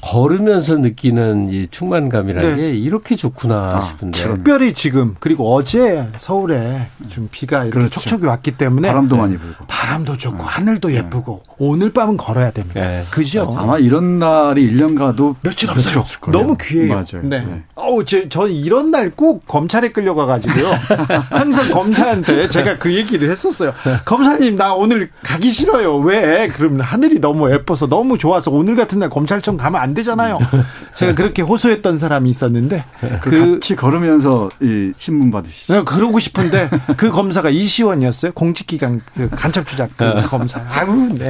걸으면서 0.05 0.77
느끼는 0.77 1.49
이 1.51 1.67
충만감이라는 1.71 2.55
네. 2.55 2.61
게 2.61 2.69
이렇게 2.73 3.15
좋구나 3.15 3.71
아, 3.73 3.81
싶은데. 3.81 4.21
특별히 4.21 4.73
지금, 4.73 5.15
그리고 5.19 5.55
어제 5.55 6.05
서울에 6.19 6.87
좀 7.09 7.27
비가 7.31 7.63
이렇게 7.63 7.71
그렇죠. 7.71 7.99
촉촉이 7.99 8.27
왔기 8.27 8.51
때문에. 8.51 8.87
바람도 8.87 9.17
많이 9.17 9.35
불고. 9.37 9.65
바람도 9.65 10.17
좋고, 10.17 10.43
하늘도 10.43 10.93
예쁘고, 10.93 11.41
오늘 11.57 11.91
밤은 11.91 12.17
걸어야 12.17 12.51
됩니다. 12.51 12.81
네. 12.81 13.03
그죠? 13.09 13.51
아마 13.57 13.79
이런 13.79 14.19
날이 14.19 14.71
1년 14.71 14.95
가도 14.95 15.35
며칠 15.41 15.71
없어요. 15.71 16.01
없을 16.01 16.19
거예요. 16.21 16.37
너무 16.39 16.55
귀해요. 16.61 16.89
맞아요. 16.93 17.23
네. 17.23 17.39
네. 17.41 17.63
어우, 17.73 18.05
제, 18.05 18.29
저는 18.29 18.51
이런 18.51 18.91
날 18.91 19.05
꼭 19.15 19.47
검찰에 19.47 19.89
끌려가 19.89 20.25
가지고요. 20.25 20.71
항상 21.29 21.71
검사한테 21.71 22.49
제가 22.49 22.77
그 22.77 22.93
얘기를 22.93 23.29
했었어요. 23.31 23.73
검사님, 24.03 24.55
나 24.57 24.73
오늘 24.73 25.09
가기 25.23 25.49
싫어요. 25.51 25.97
왜? 25.97 26.47
그러면 26.49 26.81
하늘이 26.81 27.19
너무 27.19 27.51
예뻐서 27.51 27.87
너무 27.87 28.17
좋아서 28.17 28.51
오늘 28.51 28.75
같은 28.75 28.99
날 28.99 29.09
검찰청 29.09 29.55
가면 29.57 29.79
안 29.81 29.94
되잖아요. 29.95 30.37
제가 30.93 31.15
그렇게 31.15 31.41
호소했던 31.41 31.97
사람이 31.97 32.29
있었는데, 32.29 32.85
그, 32.99 33.29
그, 33.29 33.53
같이 33.53 33.75
걸으면서 33.75 34.47
이 34.61 34.93
신문 34.97 35.31
받으시죠. 35.31 35.73
네, 35.73 35.83
그러고 35.83 36.19
싶은데 36.19 36.69
그 36.97 37.09
검사가 37.09 37.49
이시원이었어요. 37.49 38.33
공직기관 38.33 39.01
그 39.15 39.29
간첩 39.31 39.67
조작 39.67 39.89
그 39.97 40.21
검사. 40.21 40.61
아우, 40.69 41.09
네. 41.17 41.29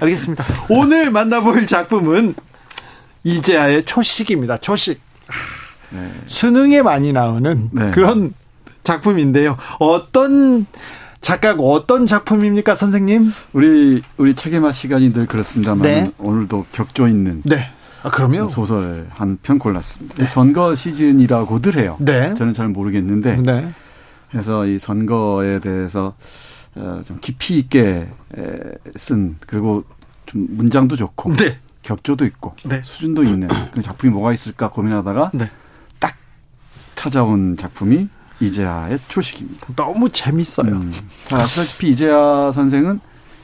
알겠습니다. 0.00 0.44
오늘 0.68 1.10
만나볼 1.10 1.66
작품은 1.66 2.34
이재하의 3.24 3.84
초식입니다. 3.84 4.58
초식. 4.58 5.00
네. 5.90 6.10
수능에 6.26 6.82
많이 6.82 7.12
나오는 7.12 7.68
네. 7.70 7.90
그런 7.92 8.34
작품인데요. 8.82 9.56
어떤 9.78 10.66
작가고 11.20 11.72
어떤 11.72 12.06
작품입니까, 12.06 12.74
선생님? 12.74 13.32
우리 13.52 14.02
우리 14.16 14.34
책임화 14.34 14.72
시간이 14.72 15.12
늘 15.12 15.26
그렇습니다만 15.26 15.82
네. 15.82 16.10
오늘도 16.18 16.66
격조 16.72 17.08
있는 17.08 17.42
네. 17.44 17.70
아, 18.02 18.10
그러면 18.10 18.48
소설 18.48 19.06
한 19.10 19.38
편 19.42 19.58
골랐습니다. 19.58 20.26
선거 20.26 20.74
시즌이라고들 20.74 21.76
해요. 21.78 21.96
네. 22.00 22.34
저는 22.34 22.54
잘 22.54 22.68
모르겠는데 22.68 23.36
네. 23.42 23.72
그래서 24.30 24.66
이 24.66 24.78
선거에 24.78 25.60
대해서 25.60 26.14
어, 26.74 27.02
좀 27.06 27.18
깊이 27.20 27.58
있게 27.58 28.08
에, 28.36 28.58
쓴 28.96 29.36
그리고 29.46 29.84
좀 30.26 30.46
문장도 30.50 30.96
좋고 30.96 31.36
네. 31.36 31.58
격조도 31.82 32.24
있고 32.26 32.54
네. 32.64 32.80
수준도 32.84 33.24
있는 33.24 33.48
그런 33.70 33.82
작품이 33.82 34.12
뭐가 34.12 34.32
있을까 34.32 34.70
고민하다가 34.70 35.32
네. 35.34 35.50
딱 35.98 36.14
찾아온 36.94 37.56
작품이 37.56 38.08
이재하의 38.40 38.98
초식입니다. 39.08 39.66
너무 39.76 40.08
재밌어요. 40.08 40.66
음. 40.72 40.92
잘 41.26 41.40
아시다시피 41.40 41.90
이재하 41.90 42.50
선생은 42.52 43.00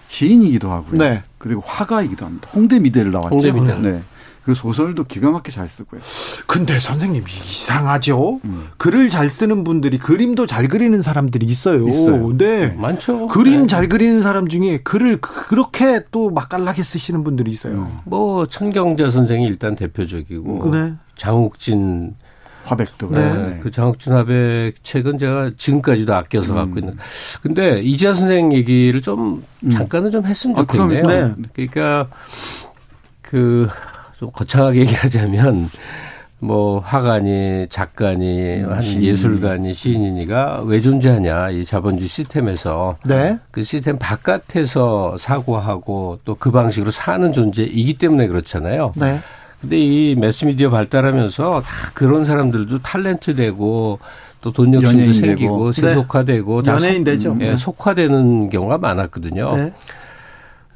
시인이기도 0.08 0.70
하고요. 0.72 0.98
네. 0.98 1.22
그리고 1.36 1.60
화가이기도 1.64 2.24
합니다. 2.24 2.48
홍대 2.54 2.78
미대를 2.80 3.12
나왔죠. 3.12 3.28
홍대 3.30 3.52
미대. 3.52 3.74
네. 3.78 4.02
그리고 4.48 4.54
소설도 4.54 5.04
기가 5.04 5.30
막히게 5.30 5.54
잘 5.54 5.68
쓰고요. 5.68 6.00
근데 6.46 6.80
선생님 6.80 7.22
이상하죠. 7.22 8.40
음. 8.46 8.68
글을 8.78 9.10
잘 9.10 9.28
쓰는 9.28 9.62
분들이 9.62 9.98
그림도 9.98 10.46
잘 10.46 10.68
그리는 10.68 11.02
사람들이 11.02 11.44
있어요. 11.44 11.86
있어요. 11.86 12.34
네. 12.38 12.68
많죠. 12.68 13.26
그림 13.26 13.62
네. 13.62 13.66
잘 13.66 13.90
그리는 13.90 14.22
사람 14.22 14.48
중에 14.48 14.78
글을 14.78 15.20
그렇게 15.20 16.00
또 16.10 16.30
맛깔나게 16.30 16.82
쓰시는 16.82 17.24
분들이 17.24 17.50
있어요. 17.50 17.92
뭐 18.06 18.46
천경자 18.46 19.10
선생이 19.10 19.44
일단 19.44 19.76
대표적이고 19.76 20.70
네. 20.70 20.94
장욱진 21.18 22.14
화백도 22.64 23.10
네. 23.10 23.34
네. 23.34 23.60
그 23.62 23.70
장욱진 23.70 24.14
화백 24.14 24.82
책은 24.82 25.18
제가 25.18 25.50
지금까지도 25.58 26.14
아껴서 26.14 26.54
음. 26.54 26.56
갖고 26.56 26.78
있는. 26.78 26.96
근데 27.42 27.80
이지아 27.82 28.14
선생 28.14 28.54
얘기를 28.54 29.02
좀 29.02 29.44
잠깐은 29.70 30.10
좀 30.10 30.24
했으면 30.24 30.56
아, 30.56 30.60
좋겠네요. 30.60 31.02
그럼요. 31.02 31.34
그러니까 31.52 32.08
그 33.20 33.68
좀 34.18 34.30
거창하게 34.32 34.80
얘기하자면 34.80 35.70
뭐 36.40 36.78
화가니 36.80 37.66
작가니 37.68 38.62
한 38.62 38.80
시인이. 38.82 39.06
예술가니 39.08 39.72
시인이니가 39.74 40.62
왜 40.66 40.80
존재하냐 40.80 41.50
이 41.50 41.64
자본주의 41.64 42.08
시스템에서 42.08 42.96
네. 43.04 43.38
그 43.50 43.62
시스템 43.64 43.98
바깥에서 43.98 45.16
사고하고 45.18 46.20
또 46.24 46.36
그 46.38 46.50
방식으로 46.52 46.90
사는 46.92 47.32
존재이기 47.32 47.98
때문에 47.98 48.26
그렇잖아요. 48.28 48.92
네. 48.96 49.18
근데 49.60 49.76
이 49.78 50.14
매스미디어 50.14 50.70
발달하면서 50.70 51.62
다 51.64 51.90
그런 51.94 52.24
사람들도 52.24 52.78
탤런트 52.80 53.34
되고 53.34 53.98
또 54.40 54.52
돈 54.52 54.72
욕심도 54.72 54.96
연예인 55.00 55.12
생기고 55.12 55.72
되고. 55.72 55.72
세속화되고 55.72 56.62
다 56.62 56.74
연예인 56.76 56.98
속- 56.98 57.04
되죠. 57.04 57.36
예, 57.40 57.56
속화되는 57.56 58.50
경우가 58.50 58.78
많았거든요. 58.78 59.56
네. 59.56 59.72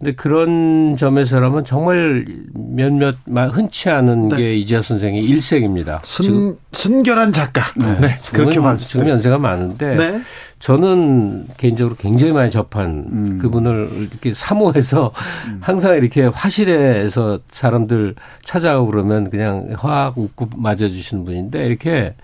근데 0.03 0.17
그런 0.17 0.97
점에서라면 0.97 1.65
정말 1.65 2.25
몇몇 2.57 3.15
마- 3.25 3.47
흔치 3.47 3.89
않은 3.89 4.31
네. 4.31 4.37
게 4.37 4.57
이지아 4.57 4.83
선생의 4.83 5.23
일생입니다. 5.23 6.01
지금 6.05 6.25
순, 6.25 6.59
순결한 6.73 7.31
작가. 7.31 7.63
네. 7.77 8.19
그렇게 8.33 8.51
지금은, 8.51 8.63
봤을 8.63 8.79
지금 8.81 9.05
때. 9.07 9.13
연세가 9.13 9.39
많은데 9.39 9.95
네. 9.95 10.21
저는 10.59 11.47
개인적으로 11.57 11.95
굉장히 11.95 12.33
많이 12.33 12.51
접한 12.51 13.05
음. 13.13 13.39
그분을 13.41 14.09
이렇게 14.11 14.35
사모해서 14.35 15.13
항상 15.61 15.95
이렇게 15.97 16.23
화실에서 16.25 17.39
사람들 17.53 18.17
찾아오고 18.45 18.91
그러면 18.91 19.31
그냥 19.31 19.69
화학 19.79 20.19
웃고 20.19 20.49
맞아주시는 20.57 21.25
분인데 21.25 21.65
이렇게 21.65 22.15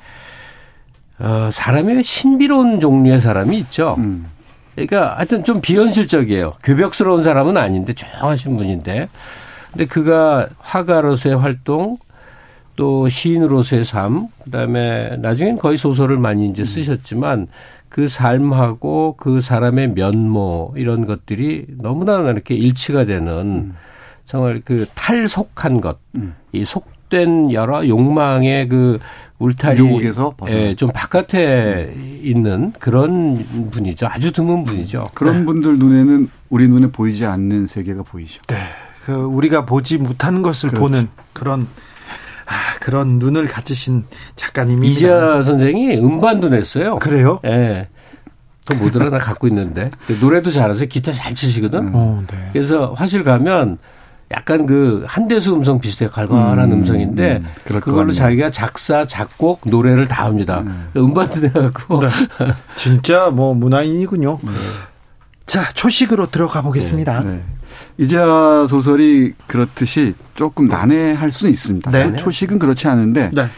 어, 1.21 1.49
사람이 1.53 2.03
신비로운 2.03 2.81
종류의 2.81 3.21
사람이 3.21 3.57
있죠. 3.59 3.95
음. 3.99 4.27
그러니까 4.87 5.17
하여튼 5.17 5.43
좀 5.45 5.61
비현실적이에요. 5.61 6.55
교벽스러운 6.63 7.25
사람은 7.25 7.57
아닌데 7.57 7.93
조용하신 7.93 8.57
분인데. 8.57 9.09
근데 9.73 9.87
그가 9.87 10.49
화가로서의 10.59 11.37
활동 11.37 11.99
또 12.77 13.09
시인으로서의 13.09 13.85
삶 13.85 14.29
그다음에 14.45 15.17
나중엔 15.19 15.59
거의 15.59 15.77
소설을 15.77 16.17
많이 16.17 16.47
이제 16.47 16.65
쓰셨지만 16.65 17.49
그 17.89 18.07
삶하고 18.07 19.17
그 19.17 19.41
사람의 19.41 19.95
면모 19.95 20.75
이런 20.77 21.05
것들이 21.05 21.67
너무나 21.81 22.21
이렇게 22.21 22.55
일치가 22.55 23.05
되는 23.05 23.75
정말 24.27 24.61
그 24.65 24.87
탈속한 24.95 25.81
것, 25.81 25.99
음. 26.15 26.35
이 26.53 26.65
속된 26.65 27.53
여러 27.53 27.87
욕망의 27.87 28.69
그 28.69 28.99
울타리 29.39 29.79
유혹에서 29.79 30.35
벗어나. 30.37 30.61
예, 30.61 30.75
좀 30.75 30.91
바깥에 30.93 31.95
있는 32.23 32.73
그런 32.79 33.37
분이죠. 33.71 34.07
아주 34.09 34.33
드문 34.33 34.65
분이죠. 34.65 35.11
그런 35.15 35.47
분들 35.47 35.79
눈에는 35.79 36.29
우리 36.51 36.69
눈에 36.69 36.89
보이지 36.89 37.25
않는 37.25 37.67
세계가 37.67 38.03
보이죠. 38.03 38.43
네. 38.49 38.57
그 39.05 39.13
우리가 39.13 39.65
보지 39.65 39.99
못하는 39.99 40.43
것을 40.43 40.71
그렇죠. 40.71 40.83
보는 40.83 41.09
그런 41.33 41.67
아, 42.47 42.79
그런 42.81 43.19
눈을 43.19 43.47
가지신 43.47 44.05
작가님입니다. 44.37 44.93
이재하 44.95 45.43
선생이 45.43 45.99
음반도 45.99 46.49
냈어요. 46.49 46.99
그래요? 46.99 47.41
예. 47.45 47.89
그 48.67 48.75
뭐더라 48.75 49.09
나 49.09 49.19
갖고 49.19 49.49
있는데 49.49 49.91
그 50.07 50.19
노래도 50.21 50.51
잘하세요. 50.51 50.89
기타 50.89 51.13
잘 51.13 51.35
치시거든. 51.35 51.91
어, 51.95 52.23
네. 52.31 52.51
그래서 52.53 52.93
화실 52.93 53.25
가면 53.25 53.79
약간 54.31 54.67
그 54.67 55.05
한대수 55.07 55.55
음성 55.55 55.81
비슷해요. 55.81 56.11
갈갈한 56.11 56.71
음, 56.73 56.85
성 56.85 57.01
인데 57.01 57.39
음, 57.39 57.47
것 57.67 57.81
그걸로. 57.81 58.13
자기가 58.13 58.51
작사, 58.51 59.07
작곡, 59.07 59.63
노래를 59.65 60.07
다 60.07 60.27
합니다. 60.27 60.63
음. 60.95 61.15
반도 61.15 61.41
내갖고 61.41 62.03
네. 62.03 62.09
진짜 62.77 63.31
뭐 63.31 63.55
문화인이군요. 63.55 64.39
자, 65.47 65.73
초식으로 65.73 66.31
들어가 66.31 66.61
보겠습니다. 66.61 67.23
네. 67.23 67.41
이재하 67.97 68.67
소설이 68.69 69.33
그렇듯이 69.47 70.15
조금 70.35 70.67
난해할 70.67 71.33
수는 71.33 71.53
있습니다. 71.53 71.91
네. 71.91 72.17
초식은 72.17 72.59
그렇지 72.59 72.87
않은데 72.87 73.31
네. 73.33 73.49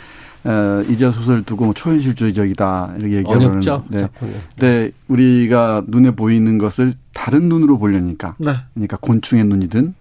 어, 0.44 0.82
이재하 0.88 1.10
소설 1.10 1.42
두고 1.42 1.64
뭐 1.66 1.74
초현실주의적이다 1.74 2.94
이렇게 2.98 3.16
얘기하는 3.16 3.46
어렵죠. 3.48 3.84
네. 3.88 4.08
근데 4.56 4.90
우리가 5.08 5.82
눈에 5.88 6.12
보이는 6.12 6.58
것을 6.58 6.94
다른 7.12 7.48
눈으로 7.48 7.76
보려니까 7.78 8.36
네. 8.38 8.54
그러니까 8.72 8.96
곤충의 8.98 9.44
눈이든 9.44 9.94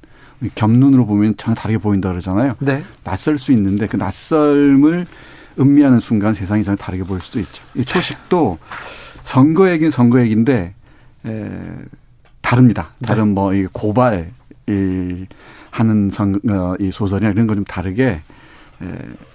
겹눈으로 0.55 1.05
보면 1.05 1.35
전혀 1.37 1.55
다르게 1.55 1.77
보인다 1.77 2.09
그러잖아요. 2.09 2.53
네. 2.59 2.81
낯설 3.03 3.37
수 3.37 3.51
있는데 3.51 3.87
그 3.87 3.97
낯설음을 3.97 5.05
음미하는 5.59 5.99
순간 5.99 6.33
세상이 6.33 6.63
전혀 6.63 6.75
다르게 6.77 7.03
보일 7.03 7.21
수도 7.21 7.39
있죠. 7.39 7.63
이 7.75 7.83
초식도 7.83 8.57
선거 9.23 9.69
얘기는 9.69 9.91
선거 9.91 10.21
얘기인데 10.21 10.73
에, 11.25 11.49
다릅니다. 12.41 12.91
다른 13.05 13.29
뭐이 13.29 13.67
고발 13.73 14.31
이 14.67 15.25
하는 15.71 16.09
선, 16.09 16.39
어, 16.49 16.75
이 16.79 16.91
소설이나 16.91 17.31
이런 17.31 17.45
거 17.47 17.55
좀 17.55 17.63
다르게 17.65 18.21
에, 18.81 18.85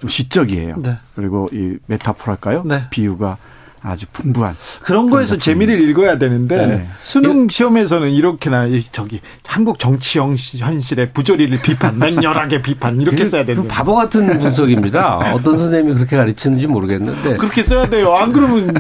좀 0.01 0.09
시적이에요. 0.09 0.77
네. 0.79 0.97
그리고 1.15 1.49
이 1.53 1.77
메타포랄까요? 1.87 2.65
네. 2.65 2.85
비유가 2.91 3.37
아주 3.87 4.07
풍부한 4.15 4.57
그런 4.83 5.11
거에서 5.11 5.37
재미를 5.37 5.79
읽어야 5.79 6.17
되는데 6.17 6.67
네. 6.67 6.89
수능 7.03 7.49
시험에서는 7.51 8.11
이렇게나 8.11 8.65
이 8.67 8.83
저기 8.93 9.21
한국 9.47 9.79
정치 9.79 10.19
형- 10.19 10.35
현실의 10.35 11.11
부조리를 11.13 11.59
비판, 11.61 11.99
맹렬하게 11.99 12.63
비판 12.63 12.99
이렇게 13.03 13.27
써야 13.27 13.45
되는 13.45 13.63
그 13.63 13.69
바보 13.69 13.95
같은 13.95 14.39
분석입니다. 14.39 15.35
어떤 15.35 15.59
선생님이 15.59 15.95
그렇게 15.95 16.17
가르치는지 16.17 16.67
모르겠는데 16.67 17.37
그렇게 17.37 17.63
써야 17.63 17.87
돼요. 17.89 18.15
안 18.15 18.33
그러면 18.33 18.75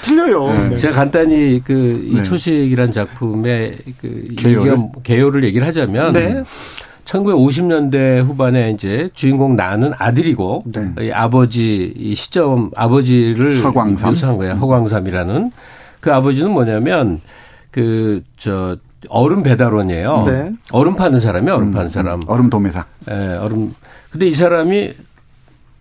틀려요. 0.00 0.68
네. 0.70 0.76
제가 0.76 0.94
간단히 0.94 1.60
그이 1.62 2.14
네. 2.14 2.22
초식이란 2.22 2.92
작품의 2.92 3.76
그 4.00 4.28
개요를? 4.38 4.78
개요를 5.02 5.44
얘기를 5.44 5.66
하자면 5.66 6.14
네. 6.14 6.42
1950년대 7.10 8.22
후반에 8.24 8.70
이제 8.70 9.10
주인공 9.14 9.56
나는 9.56 9.92
아들이고 9.98 10.64
네. 10.66 10.92
이 11.00 11.10
아버지 11.10 11.92
이 11.96 12.14
시점 12.14 12.70
아버지를 12.76 13.54
서광삼. 13.54 14.10
묘사한 14.10 14.36
거예요. 14.36 14.54
허광삼이라는 14.54 15.50
그 16.00 16.12
아버지는 16.12 16.50
뭐냐면 16.52 17.20
그 17.70 18.22
저 18.36 18.76
얼음 19.08 19.42
배달원이에요. 19.42 20.24
네. 20.26 20.52
얼음 20.72 20.94
파는 20.94 21.20
사람이 21.20 21.50
얼음 21.50 21.72
파는 21.72 21.88
사람. 21.88 22.20
얼음 22.26 22.50
도매사. 22.50 22.84
예, 23.10 23.14
얼음. 23.40 23.74
근데 24.10 24.26
이 24.28 24.34
사람이 24.34 24.92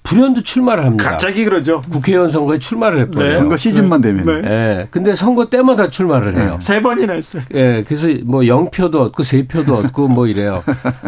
불현듯 0.04 0.44
출마를 0.46 0.86
합니다. 0.86 1.12
갑자기 1.12 1.46
그러죠. 1.46 1.82
국회의원 1.92 2.32
선거에 2.32 2.58
출마를 2.58 3.02
해버려요. 3.02 3.30
네. 3.30 3.34
선거 3.38 3.58
시즌만 3.58 4.02
되면 4.02 4.26
네. 4.26 4.50
예. 4.50 4.88
근데 4.90 5.16
선거 5.16 5.50
때마다 5.50 5.90
출마를 5.90 6.38
해요. 6.38 6.58
세 6.62 6.82
번이나 6.82 7.14
했어요. 7.14 7.44
예. 7.54 7.84
그래서 7.88 8.08
뭐 8.26 8.42
0표도 8.42 8.96
얻고 8.96 9.24
3표도 9.24 9.86
얻고 9.86 10.08
뭐 10.08 10.28
이래요. 10.28 10.64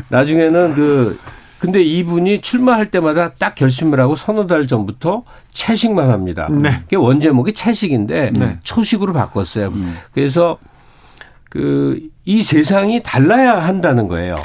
나중에는 0.09 0.75
그 0.75 1.19
근데 1.59 1.81
이분이 1.81 2.41
출마할 2.41 2.89
때마다 2.91 3.33
딱 3.33 3.55
결심을 3.55 3.99
하고 3.99 4.15
서너 4.15 4.47
달 4.47 4.67
전부터 4.67 5.23
채식만 5.53 6.09
합니다. 6.09 6.47
네. 6.51 6.81
그게 6.81 6.95
원제목이 6.95 7.53
채식인데 7.53 8.31
네. 8.33 8.59
초식으로 8.63 9.13
바꿨어요. 9.13 9.73
그래서 10.13 10.57
그 11.49 12.11
이 12.25 12.43
세상이 12.43 13.01
달라야 13.03 13.63
한다는 13.63 14.07
거예요. 14.07 14.37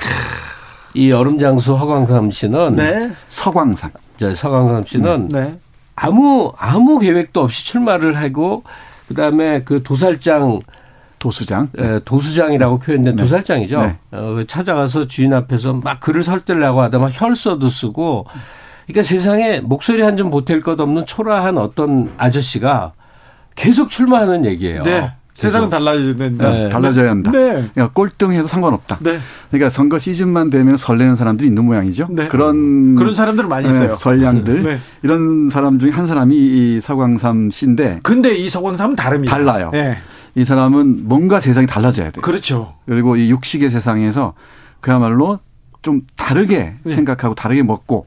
이 0.94 1.12
얼음장수 1.12 1.74
허광삼 1.74 2.30
씨는 2.30 2.76
네. 2.76 3.12
서광 3.28 3.74
산. 4.18 4.28
저 4.28 4.34
서광삼 4.34 4.84
씨는 4.84 5.28
네. 5.28 5.58
아무 5.94 6.52
아무 6.58 6.98
계획도 6.98 7.40
없이 7.42 7.64
출마를 7.66 8.16
하고 8.16 8.62
그다음에 9.08 9.62
그 9.64 9.82
도살장 9.82 10.60
도수장. 11.18 11.70
에, 11.78 12.00
도수장이라고 12.00 12.78
표현된 12.78 13.16
네. 13.16 13.22
도살장이죠. 13.22 13.80
네. 13.80 13.96
어, 14.12 14.42
찾아가서 14.46 15.06
주인 15.06 15.32
앞에서 15.32 15.72
막 15.72 16.00
글을 16.00 16.22
설득하고 16.22 16.82
하다 16.82 16.98
막 16.98 17.10
혈서도 17.12 17.68
쓰고 17.68 18.26
그러니까 18.86 19.02
세상에 19.08 19.60
목소리 19.60 20.02
한 20.02 20.16
점 20.16 20.30
보탤 20.30 20.62
것 20.62 20.78
없는 20.80 21.06
초라한 21.06 21.56
어떤 21.58 22.12
아저씨가 22.18 22.92
계속 23.54 23.88
출마하는 23.90 24.44
얘기예요. 24.44 24.82
네. 24.82 25.10
세상은 25.36 25.68
달라져야 25.68 26.16
된다. 26.16 26.50
네. 26.50 26.68
달라져야 26.70 27.10
한다. 27.10 27.30
네. 27.30 27.68
그러니까 27.74 27.88
꼴등해도 27.92 28.46
상관없다. 28.46 28.98
네. 29.00 29.18
그러니까 29.50 29.68
선거 29.68 29.98
시즌만 29.98 30.48
되면 30.48 30.78
설레는 30.78 31.14
사람들이 31.14 31.46
있는 31.48 31.66
모양이죠. 31.66 32.08
네. 32.10 32.26
그런 32.28 32.96
그런 32.96 33.14
사람들 33.14 33.46
많이 33.46 33.68
있어요. 33.68 33.90
네, 33.90 33.96
전량들 33.96 34.62
네. 34.62 34.78
이런 35.02 35.50
사람 35.50 35.78
중에 35.78 35.90
한 35.90 36.06
사람이 36.06 36.34
이 36.34 36.80
서광삼 36.80 37.50
씨인데 37.50 38.00
근데 38.02 38.34
이 38.34 38.48
서광삼은 38.48 38.96
다릅니다. 38.96 39.36
달라요. 39.36 39.68
네. 39.74 39.98
이 40.34 40.44
사람은 40.44 41.06
뭔가 41.06 41.38
세상이 41.40 41.66
달라져야 41.66 42.10
돼요. 42.12 42.22
그렇죠. 42.22 42.74
그리고 42.86 43.16
이 43.16 43.30
육식의 43.30 43.68
세상에서 43.68 44.32
그야말로 44.80 45.40
좀 45.82 46.00
다르게 46.16 46.76
네. 46.82 46.94
생각하고 46.94 47.34
다르게 47.34 47.62
먹고 47.62 48.06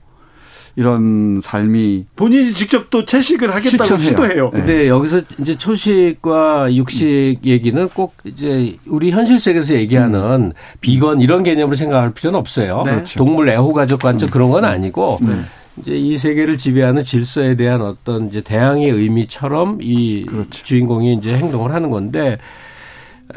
이런 0.75 1.41
삶이 1.41 2.05
본인이 2.15 2.51
직접 2.51 2.89
또 2.89 3.05
채식을 3.05 3.53
하겠다고 3.53 3.83
실천해요. 3.83 4.07
시도해요. 4.07 4.51
네. 4.53 4.59
근데 4.59 4.87
여기서 4.87 5.21
이제 5.39 5.57
초식과 5.57 6.73
육식 6.75 7.39
얘기는 7.43 7.89
꼭 7.89 8.13
이제 8.23 8.77
우리 8.87 9.11
현실 9.11 9.39
세계에서 9.39 9.75
얘기하는 9.75 10.53
비건 10.81 11.21
이런 11.21 11.43
개념으로 11.43 11.75
생각할 11.75 12.13
필요는 12.13 12.39
없어요. 12.39 12.83
네. 12.85 12.91
그렇죠. 12.91 13.17
동물 13.17 13.49
애호 13.49 13.73
가족 13.73 14.01
관점 14.01 14.29
그런 14.29 14.51
건 14.51 14.65
아니고 14.65 15.19
네. 15.21 15.33
이제 15.77 15.97
이 15.97 16.17
세계를 16.17 16.57
지배하는 16.57 17.03
질서에 17.03 17.55
대한 17.55 17.81
어떤 17.81 18.27
이제 18.27 18.41
대항의 18.41 18.89
의미처럼 18.89 19.79
이 19.81 20.25
그렇죠. 20.25 20.63
주인공이 20.63 21.13
이제 21.13 21.35
행동을 21.35 21.73
하는 21.73 21.89
건데 21.89 22.37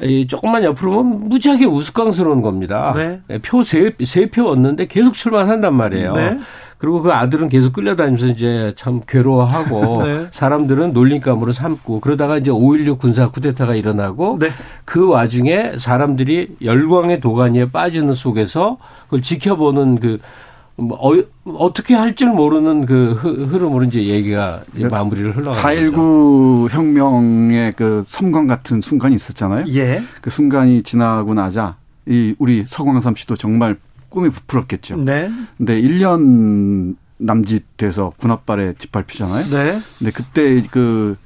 이 0.03 0.27
조금만 0.27 0.65
옆으로 0.65 0.91
보면 0.93 1.29
무지하게 1.29 1.67
우스꽝스러운 1.67 2.41
겁니다. 2.41 2.95
네. 2.97 3.39
표세세표 3.41 4.49
얻는데 4.49 4.87
계속 4.87 5.13
출마한단 5.13 5.75
말이에요. 5.75 6.15
네. 6.15 6.41
그리고 6.83 7.01
그 7.01 7.13
아들은 7.13 7.49
계속 7.49 7.73
끌려다니면서 7.75 8.27
이제 8.27 8.73
참 8.75 9.03
괴로워하고 9.07 10.03
네. 10.03 10.27
사람들은 10.33 10.93
놀림감으로 10.93 11.53
삼고 11.53 12.01
그러다가 12.01 12.39
이제 12.39 12.51
5.16 12.51 12.99
군사 12.99 13.29
쿠데타가 13.31 13.77
일어나고 13.77 14.39
네. 14.41 14.49
그 14.85 15.09
와중에 15.09 15.75
사람들이 15.79 16.57
열광의 16.61 17.21
도가니에 17.21 17.71
빠지는 17.71 18.15
속에서 18.15 18.79
그걸 19.05 19.23
지켜보는 19.23 20.01
그 20.01 20.19
뭐, 20.75 20.99
어, 21.45 21.73
떻게 21.73 21.95
할 21.95 22.17
줄 22.17 22.31
모르는 22.31 22.85
그 22.87 23.13
흐- 23.13 23.45
흐름으로 23.45 23.85
이제 23.85 24.03
얘기가 24.05 24.63
이제 24.77 24.89
마무리를 24.89 25.37
흘러가는 25.37 25.53
거죠. 25.53 25.61
4.19 25.97 26.69
혁명의 26.71 27.75
그 27.77 28.03
섬광 28.09 28.49
같은 28.49 28.81
순간이 28.81 29.15
있었잖아요. 29.15 29.67
예. 29.69 30.03
그 30.21 30.31
순간이 30.31 30.83
지나고 30.83 31.35
나자 31.35 31.77
이 32.07 32.35
우리 32.41 32.65
서광삼 32.67 33.15
씨도 33.15 33.37
정말 33.37 33.77
꿈이 34.13 34.31
부풀었겠죠. 34.31 34.99
네. 34.99 35.31
근데 35.57 35.81
1년 35.81 36.97
남짓 37.17 37.77
돼서 37.77 38.13
군합발에 38.19 38.75
짓밟히잖아요. 38.79 39.47
네. 39.49 39.83
근데 39.99 40.13
그때 40.13 40.63
그, 40.71 41.17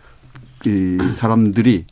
이 0.64 0.96
사람들이 1.16 1.84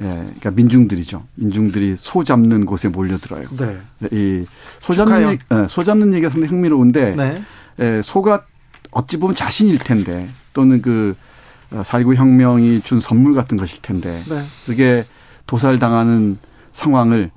예, 0.00 0.04
그러니까 0.04 0.50
민중들이죠. 0.52 1.24
민중들이 1.34 1.94
소 1.98 2.24
잡는 2.24 2.64
곳에 2.64 2.88
몰려들어요. 2.88 3.48
네. 3.58 3.78
이소 4.10 4.94
축하해요. 4.94 5.04
잡는 5.04 5.32
얘기, 5.32 5.44
예, 5.52 5.66
소 5.68 5.84
잡는 5.84 6.14
얘기가 6.14 6.30
상당히 6.30 6.50
흥미로운데 6.50 7.14
네. 7.16 7.42
예, 7.80 8.00
소가 8.02 8.44
어찌 8.92 9.18
보면 9.18 9.36
자신일 9.36 9.78
텐데 9.78 10.28
또는 10.54 10.80
그4.19 10.80 12.14
혁명이 12.16 12.80
준 12.80 13.00
선물 13.00 13.34
같은 13.34 13.58
것일 13.58 13.82
텐데 13.82 14.24
네. 14.28 14.42
그게 14.64 15.04
도살당하는 15.46 16.38
상황을 16.72 17.30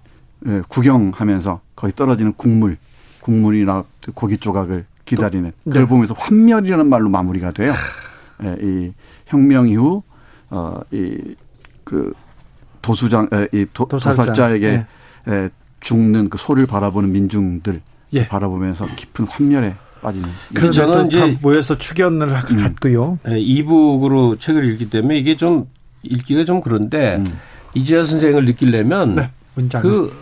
예, 0.47 0.61
구경하면서 0.69 1.59
거기 1.75 1.93
떨어지는 1.95 2.33
국물, 2.33 2.77
국물이나 3.21 3.83
그 4.05 4.11
고기 4.11 4.37
조각을 4.37 4.85
기다리는 5.05 5.51
그걸 5.63 5.83
네. 5.83 5.87
보면서 5.87 6.13
환멸이라는 6.13 6.87
말로 6.87 7.09
마무리가 7.09 7.51
돼요. 7.51 7.73
예, 8.43 8.57
이 8.61 8.91
혁명 9.27 9.67
이후 9.67 10.03
어 10.49 10.79
이 10.91 11.35
그 11.83 12.13
도수장 12.81 13.27
에, 13.33 13.47
이 13.53 13.65
도, 13.73 13.85
도살자. 13.85 14.23
도살자에게 14.23 14.85
에, 15.27 15.49
죽는 15.81 16.29
그 16.29 16.37
소를 16.37 16.65
바라보는 16.65 17.11
민중들 17.11 17.81
예. 18.13 18.27
바라보면서 18.27 18.85
깊은 18.95 19.25
환멸에 19.25 19.75
빠지는 20.01 20.29
그래서 20.53 20.71
저는 20.71 21.07
이제- 21.07 21.37
모여서 21.41 21.77
추견을 21.77 22.33
하- 22.33 22.41
갔고요. 22.41 23.19
네, 23.25 23.39
이북으로 23.39 24.37
책을 24.37 24.63
읽기 24.71 24.89
때문에 24.89 25.17
이게 25.17 25.35
좀 25.35 25.67
읽기가 26.03 26.45
좀 26.45 26.61
그런데 26.61 27.17
음. 27.17 27.37
이재하 27.73 28.03
선생을 28.05 28.45
느끼려면 28.45 29.15
네. 29.15 29.29
그 29.81 30.13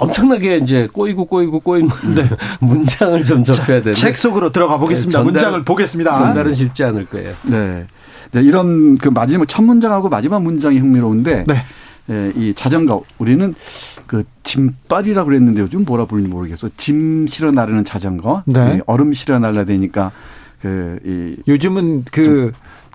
엄청나게 0.00 0.58
이제 0.58 0.88
꼬이고 0.92 1.26
꼬이고 1.26 1.60
꼬인 1.60 1.88
문장을 2.60 3.22
좀 3.24 3.44
접해야 3.44 3.78
되는데 3.80 3.92
책 3.94 4.16
속으로 4.16 4.50
들어가 4.50 4.78
보겠습니다. 4.78 5.18
네, 5.18 5.24
전달- 5.24 5.32
문장을 5.32 5.64
보겠습니다. 5.64 6.12
전달은 6.14 6.54
쉽지 6.54 6.84
않을 6.84 7.06
거예요. 7.06 7.32
네. 7.44 7.86
네, 8.32 8.42
이런 8.42 8.96
그 8.96 9.08
마지막 9.08 9.46
첫 9.48 9.62
문장하고 9.62 10.08
마지막 10.08 10.42
문장이 10.42 10.78
흥미로운데 10.78 11.44
네. 11.46 11.64
예, 12.10 12.32
이 12.34 12.54
자전거 12.54 13.02
우리는 13.18 13.54
그 14.06 14.24
짐빨이라고 14.42 15.26
그랬는데 15.28 15.60
요즘 15.62 15.84
뭐라 15.84 16.06
부르는지 16.06 16.32
모르겠어. 16.34 16.68
짐 16.76 17.26
실어 17.28 17.50
나르는 17.52 17.84
자전거, 17.84 18.42
네. 18.46 18.76
이 18.78 18.80
얼음 18.86 19.12
실어 19.12 19.38
날라 19.38 19.64
되니까 19.64 20.10
그 20.62 20.98
이 21.04 21.36
요즘은 21.48 22.04
그 22.10 22.52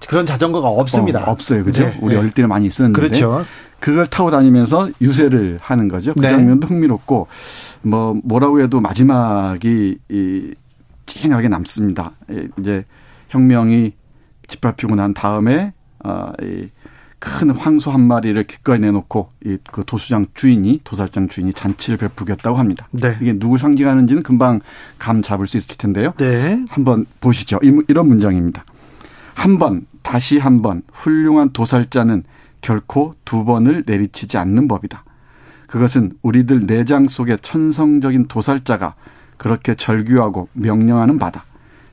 그런 0.08 0.26
자전거가 0.26 0.68
없습니다. 0.70 1.24
어, 1.26 1.32
없어요, 1.32 1.64
그죠? 1.64 1.84
네, 1.86 1.98
우리 2.02 2.14
네. 2.14 2.20
어릴 2.20 2.32
때는 2.32 2.48
많이 2.50 2.66
있었는데 2.68 3.00
그렇죠. 3.00 3.46
그걸 3.80 4.08
타고 4.08 4.32
다니면서 4.32 4.90
유세를 5.02 5.60
하는 5.62 5.88
거죠. 5.88 6.14
그 6.14 6.22
네. 6.22 6.30
장면도 6.30 6.68
흥미롭고 6.68 7.28
뭐 7.84 8.16
뭐라고 8.24 8.62
해도 8.62 8.80
마지막이 8.80 9.98
이 10.10 10.54
찡하게 11.06 11.50
남습니다. 11.50 12.12
예, 12.32 12.48
이제 12.60 12.84
혁명이 13.30 13.94
짓밟히고 14.48 14.96
난 14.96 15.14
다음에 15.14 15.74
어이큰 16.04 17.50
황소 17.56 17.92
한 17.92 18.02
마리를 18.02 18.42
기꺼이 18.46 18.80
내놓고 18.80 19.30
이그 19.46 19.84
도수장 19.86 20.28
주인이 20.34 20.82
도살장 20.84 21.28
주인이 21.28 21.54
잔치를 21.54 21.98
베푸겠다고 21.98 22.58
합니다. 22.58 22.88
네. 22.92 23.16
이게 23.22 23.34
누구 23.38 23.58
상징하는지는 23.58 24.24
금방 24.24 24.62
감 24.98 25.22
잡을 25.22 25.48
수 25.48 25.58
있을 25.58 25.76
텐데요. 25.78 26.14
네. 26.18 26.64
한번 26.70 27.06
보시죠. 27.22 27.60
이- 27.64 27.82
이런 27.88 28.08
문장입니다. 28.08 28.64
한 29.36 29.60
번, 29.60 29.86
다시 30.02 30.40
한 30.40 30.62
번, 30.64 30.82
훌륭한 30.92 31.52
도살자는 31.52 32.24
결코 32.62 33.14
두 33.26 33.46
번을 33.46 33.84
내리치지 33.86 34.38
않는 34.40 34.68
법이다. 34.68 35.04
그것은 35.68 36.14
우리들 36.24 36.66
내장 36.66 37.08
속의 37.08 37.40
천성적인 37.42 38.28
도살자가 38.28 38.96
그렇게 39.38 39.76
절규하고 39.76 40.48
명령하는 40.54 41.20
바다. 41.20 41.44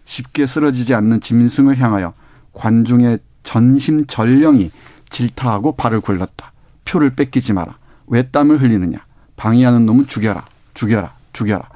쉽게 0.04 0.46
쓰러지지 0.46 0.94
않는 0.94 1.20
짐승을 1.20 1.78
향하여 1.78 2.14
관중의 2.52 3.18
전심 3.42 4.06
전령이 4.06 4.70
질타하고 5.10 5.72
발을 5.72 6.00
굴렀다. 6.00 6.52
표를 6.84 7.10
뺏기지 7.10 7.52
마라. 7.52 7.76
왜 8.06 8.22
땀을 8.22 8.62
흘리느냐. 8.62 8.98
방해하는 9.36 9.84
놈은 9.84 10.06
죽여라. 10.06 10.44
죽여라. 10.74 11.14
죽여라. 11.32 11.68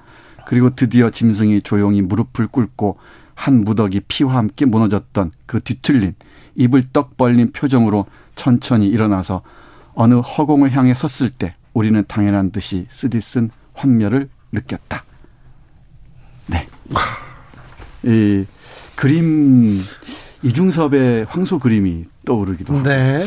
그리고 0.47 0.71
드디어 0.75 1.11
짐승이 1.11 1.63
조용히 1.63 2.03
무릎을 2.03 2.47
꿇고 2.47 2.99
한 3.37 3.65
무더기 3.65 4.01
피와 4.09 4.35
함께 4.35 4.65
무너졌던 4.65 5.31
그 5.47 5.61
뒤틀린 5.61 6.15
입을 6.57 6.85
떡 6.93 7.17
벌린 7.17 7.53
표정으로 7.53 8.07
천천히 8.35 8.89
일어나서 8.89 9.43
어느 9.95 10.15
허공을 10.15 10.73
향해 10.73 10.95
섰을 10.95 11.31
때 11.31 11.55
우리는 11.75 12.03
당연한 12.09 12.51
듯이 12.51 12.87
쓰디쓴 12.91 13.51
환멸을 13.75 14.29
느꼈다. 14.53 15.05
네. 16.47 16.67
이 18.05 18.45
그림 18.95 19.81
이중섭의 20.43 21.27
황소 21.29 21.59
그림이 21.59 22.07
떠오르기도 22.25 22.75
하고. 22.79 22.89
네. 22.89 23.27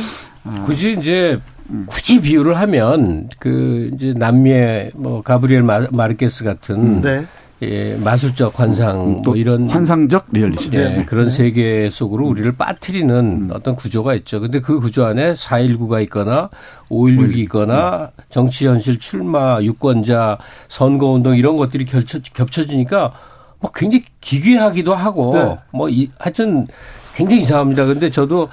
굳이 0.65 0.95
이제 0.99 1.39
굳이 1.85 2.19
비유를 2.21 2.57
하면 2.57 3.29
그 3.39 3.91
이제 3.93 4.13
남미의 4.13 4.91
뭐 4.95 5.21
가브리엘 5.21 5.61
마- 5.61 5.87
마르케스 5.91 6.43
같은 6.43 7.01
네. 7.01 7.27
예, 7.61 7.95
마술적 7.97 8.59
환상 8.59 9.21
뭐 9.23 9.35
이런 9.35 9.69
환상적 9.69 10.27
리얼리즘. 10.31 10.73
예, 10.73 10.87
네. 10.87 11.05
그런 11.05 11.29
세계 11.29 11.89
속으로 11.91 12.27
우리를 12.27 12.51
빠뜨리는 12.53 13.49
어떤 13.53 13.75
구조가 13.75 14.15
있죠. 14.15 14.39
근데 14.39 14.59
그 14.59 14.79
구조 14.79 15.05
안에 15.05 15.33
4.19가 15.33 16.01
있거나 16.03 16.49
5.16이 16.89 17.37
있거나 17.39 18.11
정치 18.29 18.65
현실 18.67 18.97
출마, 18.97 19.61
유권자, 19.61 20.37
선거 20.69 21.07
운동 21.07 21.35
이런 21.35 21.57
것들이 21.57 21.85
겹쳐, 21.85 22.19
겹쳐지니까 22.33 23.13
뭐 23.59 23.71
굉장히 23.75 24.05
기괴하기도 24.21 24.95
하고 24.95 25.33
네. 25.33 25.57
뭐 25.71 25.89
이, 25.89 26.09
하여튼 26.17 26.67
굉장히 27.13 27.41
이상합니다. 27.41 27.85
근데 27.85 28.09
저도 28.09 28.47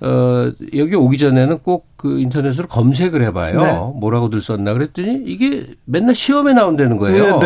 어, 0.00 0.52
여기 0.74 0.94
오기 0.94 1.16
전에는 1.16 1.58
꼭 1.60 1.88
그 1.98 2.20
인터넷으로 2.20 2.68
검색을 2.68 3.22
해봐요. 3.24 3.60
네. 3.60 3.72
뭐라고들 3.96 4.40
썼나 4.40 4.72
그랬더니 4.72 5.24
이게 5.26 5.66
맨날 5.84 6.14
시험에 6.14 6.52
나온다는 6.54 6.96
거예요. 6.96 7.40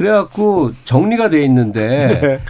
그래갖고 0.00 0.72
정리가 0.86 1.28
돼 1.28 1.44
있는데 1.44 2.20
네. 2.22 2.40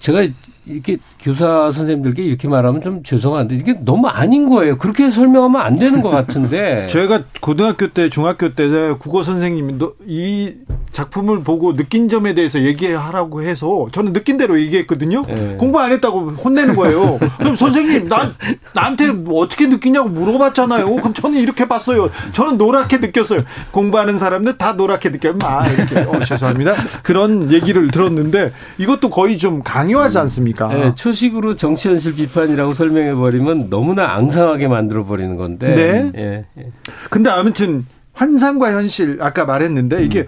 제가 0.00 0.26
이렇게 0.68 0.98
교사 1.20 1.70
선생님들께 1.72 2.22
이렇게 2.22 2.48
말하면 2.48 2.82
좀 2.82 3.02
죄송한데 3.02 3.54
이게 3.56 3.78
너무 3.84 4.06
아닌 4.08 4.48
거예요. 4.48 4.76
그렇게 4.78 5.10
설명하면 5.10 5.60
안 5.60 5.78
되는 5.78 6.02
것 6.02 6.10
같은데. 6.10 6.86
저희가 6.90 7.22
고등학교 7.40 7.88
때, 7.88 8.08
중학교 8.10 8.54
때 8.54 8.68
국어 8.98 9.22
선생님이 9.22 9.78
너- 9.78 9.92
이 10.06 10.54
작품을 10.92 11.42
보고 11.42 11.76
느낀 11.76 12.08
점에 12.08 12.34
대해서 12.34 12.60
얘기하라고 12.62 13.42
해서 13.42 13.86
저는 13.92 14.12
느낀 14.12 14.36
대로 14.36 14.60
얘기했거든요. 14.60 15.22
네. 15.26 15.56
공부 15.58 15.78
안 15.80 15.92
했다고 15.92 16.30
혼내는 16.32 16.74
거예요. 16.76 17.18
그럼 17.38 17.54
선생님, 17.54 18.08
나, 18.08 18.32
나한테 18.74 19.12
뭐 19.12 19.42
어떻게 19.42 19.66
느끼냐고 19.68 20.08
물어봤잖아요. 20.08 20.92
그럼 20.96 21.14
저는 21.14 21.38
이렇게 21.38 21.68
봤어요. 21.68 22.10
저는 22.32 22.58
노랗게 22.58 22.98
느꼈어요. 22.98 23.42
공부하는 23.70 24.18
사람들 24.18 24.58
다 24.58 24.72
노랗게 24.72 25.10
느껴요. 25.10 25.34
마, 25.40 25.66
이렇게. 25.68 25.98
어, 26.00 26.20
죄송합니다. 26.24 26.74
그런 27.02 27.52
얘기를 27.52 27.88
들었는데 27.90 28.52
이것도 28.78 29.10
거의 29.10 29.38
좀 29.38 29.62
강요하지 29.62 30.18
않습니까? 30.18 30.57
네, 30.66 30.94
초식으로 30.96 31.54
정치 31.54 31.88
현실 31.88 32.16
비판이라고 32.16 32.72
설명해 32.72 33.14
버리면 33.14 33.70
너무나 33.70 34.14
앙상하게 34.16 34.66
만들어 34.66 35.04
버리는 35.04 35.36
건데. 35.36 35.74
네. 35.74 36.12
예, 36.16 36.44
예. 36.60 36.72
근데 37.10 37.30
아무튼 37.30 37.86
환상과 38.14 38.72
현실 38.72 39.18
아까 39.20 39.44
말했는데 39.44 40.02
이게 40.04 40.26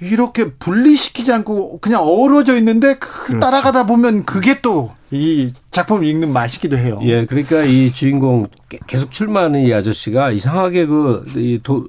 이렇게 0.00 0.50
분리시키지 0.52 1.32
않고 1.32 1.78
그냥 1.80 2.02
어우러져 2.02 2.56
있는데 2.58 2.94
그 3.00 3.38
따라가다 3.40 3.86
보면 3.86 4.24
그게 4.24 4.60
또 4.60 4.94
이 5.12 5.52
작품을 5.70 6.04
읽는 6.04 6.32
맛이기도 6.32 6.76
해요. 6.76 6.98
예, 7.02 7.26
그러니까 7.26 7.62
이 7.62 7.92
주인공 7.92 8.48
게- 8.68 8.80
계속 8.88 9.12
출마하는 9.12 9.60
이 9.60 9.72
아저씨가 9.72 10.32
이상하게 10.32 10.86
그, 10.86 11.24
이 11.36 11.60
도, 11.62 11.86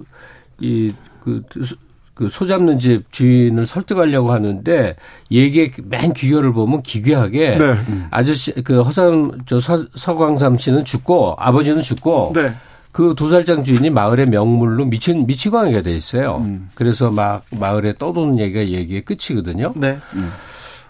이, 0.60 0.94
그, 1.24 1.42
그 2.18 2.30
소 2.30 2.48
잡는 2.48 2.80
집 2.80 3.12
주인을 3.12 3.66
설득하려고 3.66 4.32
하는데 4.34 4.96
얘기의 5.32 5.72
맨 5.84 6.14
귀결을 6.14 6.52
보면 6.52 6.82
기괴하게 6.82 7.58
네. 7.58 7.76
아저씨 8.10 8.52
그 8.64 8.82
허삼 8.82 9.44
저 9.46 9.60
서, 9.60 9.86
서광삼 9.96 10.58
씨는 10.58 10.84
죽고 10.84 11.36
아버지는 11.38 11.82
죽고 11.82 12.34
네. 12.36 12.48
그 12.92 13.14
도살장 13.16 13.64
주인이 13.64 13.92
마을의 13.92 14.26
명물로 14.28 14.86
미친 14.86 15.28
미치광이가 15.28 15.82
돼 15.84 15.96
있어요. 15.96 16.44
그래서 16.74 17.12
막 17.12 17.44
마을에 17.52 17.94
떠도는 18.00 18.40
얘기가 18.40 18.68
얘기의 18.68 19.04
끝이거든요. 19.06 19.74
네. 19.76 20.00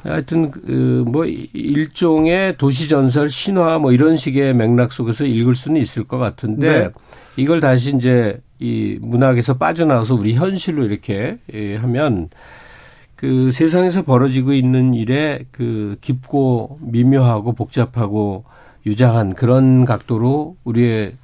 하여튼 0.03 0.51
그 0.51 1.03
뭐 1.07 1.25
일종의 1.25 2.57
도시 2.57 2.87
전설 2.87 3.29
신화 3.29 3.77
뭐 3.79 3.91
이런 3.91 4.15
식의 4.15 4.53
맥락 4.53 4.93
속에서 4.93 5.25
읽을 5.25 5.55
수는 5.55 5.81
있을 5.81 6.03
것 6.05 6.17
같은데 6.17 6.79
네. 6.79 6.89
이걸 7.35 7.59
다시 7.59 7.93
이제 7.95 8.39
이 8.59 8.97
문학에서 9.01 9.57
빠져나와서 9.57 10.15
우리 10.15 10.33
현실로 10.33 10.83
이렇게 10.83 11.37
예, 11.53 11.75
하면 11.75 12.29
그 13.15 13.51
세상에서 13.51 14.03
벌어지고 14.03 14.53
있는 14.53 14.93
일에 14.93 15.45
그 15.51 15.97
깊고 16.01 16.79
미묘하고 16.81 17.53
복잡하고 17.53 18.45
유장한 18.85 19.33
그런 19.33 19.85
각도로 19.85 20.55
우리의 20.63 21.15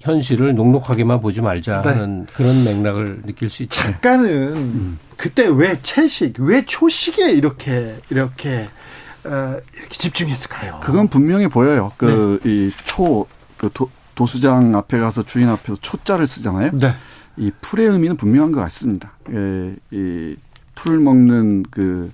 현실을 0.00 0.54
녹록하게만 0.54 1.20
보지 1.20 1.40
말자 1.40 1.82
네. 1.82 1.88
하는 1.88 2.26
그런 2.34 2.64
맥락을 2.64 3.22
느낄 3.24 3.48
수 3.48 3.62
있죠. 3.62 3.80
작가는 3.80 4.98
그때 5.16 5.46
왜 5.46 5.78
채식, 5.80 6.40
왜 6.40 6.64
초식에 6.64 7.32
이렇게 7.32 7.96
이렇게 8.10 8.68
어, 9.24 9.56
이렇게 9.74 9.96
집중했을까요? 9.96 10.80
그건 10.82 11.08
분명히 11.08 11.48
보여요. 11.48 11.92
그이초그도 11.96 13.24
수장 14.26 14.74
앞에 14.76 14.98
가서 14.98 15.22
주인 15.24 15.48
앞에서 15.48 15.76
초자를 15.80 16.26
쓰잖아요. 16.26 16.72
네. 16.78 16.94
이 17.36 17.50
풀의 17.60 17.88
의미는 17.88 18.16
분명한 18.16 18.52
것 18.52 18.60
같습니다. 18.60 19.12
예, 19.32 19.74
이 19.90 20.36
풀을 20.74 21.00
먹는 21.00 21.64
그 21.70 22.12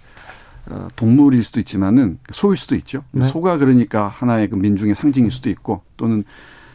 어, 0.66 0.88
동물일 0.96 1.42
수도 1.42 1.60
있지만은 1.60 2.18
소일 2.32 2.56
수도 2.56 2.74
있죠. 2.76 3.02
네. 3.12 3.24
소가 3.24 3.58
그러니까 3.58 4.08
하나의 4.08 4.48
그 4.48 4.54
민중의 4.56 4.94
상징일 4.94 5.30
수도 5.30 5.50
있고 5.50 5.82
또는 5.96 6.24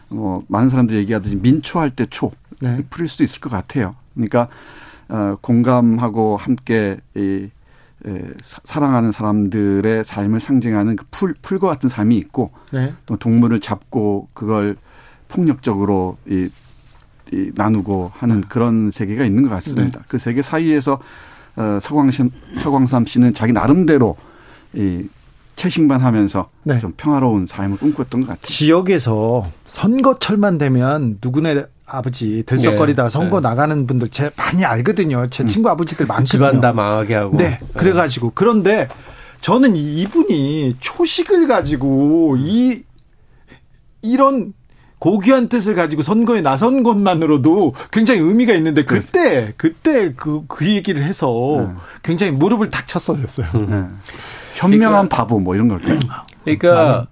어, 0.10 0.42
많은 0.48 0.70
사람들이 0.70 1.00
얘기하듯이 1.00 1.38
민초할 1.38 1.90
때 1.92 2.06
초, 2.10 2.32
네. 2.60 2.84
풀일 2.90 3.08
수도 3.08 3.24
있을 3.24 3.40
것 3.40 3.50
같아요. 3.50 3.96
그러니까 4.14 4.48
어, 5.08 5.38
공감하고 5.42 6.38
함께 6.38 6.98
이 7.16 7.50
에, 8.06 8.22
사- 8.44 8.62
사랑하는 8.66 9.12
사람들의 9.12 10.04
삶을 10.06 10.40
상징하는 10.40 10.96
그 10.96 11.06
풀, 11.10 11.34
풀과 11.42 11.68
같은 11.70 11.90
삶이 11.90 12.16
있고 12.18 12.52
네. 12.72 12.94
또 13.08 13.16
동물을 13.18 13.60
잡고 13.62 14.28
그걸 14.34 14.76
폭력적으로 15.28 16.18
이, 16.28 16.50
이 17.32 17.52
나누고 17.56 18.12
하는 18.16 18.42
그런 18.42 18.92
세계가 18.92 19.26
있는 19.26 19.44
것 19.44 19.50
같습니다. 19.50 20.04
그 20.08 20.18
세계 20.18 20.42
사이에서 20.42 21.00
어, 21.58 21.80
서광삼, 21.82 22.32
서광삼 22.56 23.06
씨는 23.06 23.34
자기 23.34 23.54
나름대로 23.54 24.18
이 24.74 25.08
채식만 25.56 26.02
하면서 26.02 26.50
네. 26.64 26.80
좀 26.80 26.94
평화로운 26.98 27.46
삶을 27.48 27.78
꿈꿨던 27.78 28.22
것 28.22 28.28
같아요. 28.28 28.46
지역에서 28.46 29.50
선거철만 29.66 30.58
되면 30.58 31.18
누구네 31.24 31.64
아버지 31.86 32.44
들썩거리다 32.46 33.04
네, 33.04 33.10
선거 33.10 33.40
네. 33.40 33.48
나가는 33.48 33.88
분들 33.88 34.10
제 34.10 34.32
많이 34.36 34.66
알거든요. 34.66 35.28
제 35.30 35.46
친구 35.46 35.70
아버지들 35.70 36.08
많거든요. 36.08 36.26
집안 36.26 36.60
다 36.60 36.74
망하게 36.74 37.16
하고. 37.16 37.38
네, 37.38 37.60
그래가지고 37.74 38.34
그런데 38.36 38.90
저는 39.40 39.76
이- 39.78 40.02
이분이 40.02 40.76
초식을 40.82 41.48
가지고 41.48 42.36
이 42.38 42.84
이런 44.02 44.54
고귀한 45.06 45.50
뜻을 45.50 45.76
가지고 45.76 46.02
선거에 46.02 46.42
나선 46.42 46.82
것만으로도 46.82 47.76
굉장히 47.92 48.22
의미가 48.22 48.54
있는데 48.56 48.84
그때 48.84 49.54
그때 49.56 50.14
그그 50.14 50.66
얘기를 50.66 51.04
해서 51.04 51.72
굉장히 52.02 52.32
무릎을 52.32 52.72
탁 52.72 52.88
쳤어요. 52.88 53.20
현명한 54.56 55.08
바보 55.10 55.40
뭐 55.40 55.54
이런 55.54 55.68
걸까요? 55.68 56.00
그러니까 56.44 57.06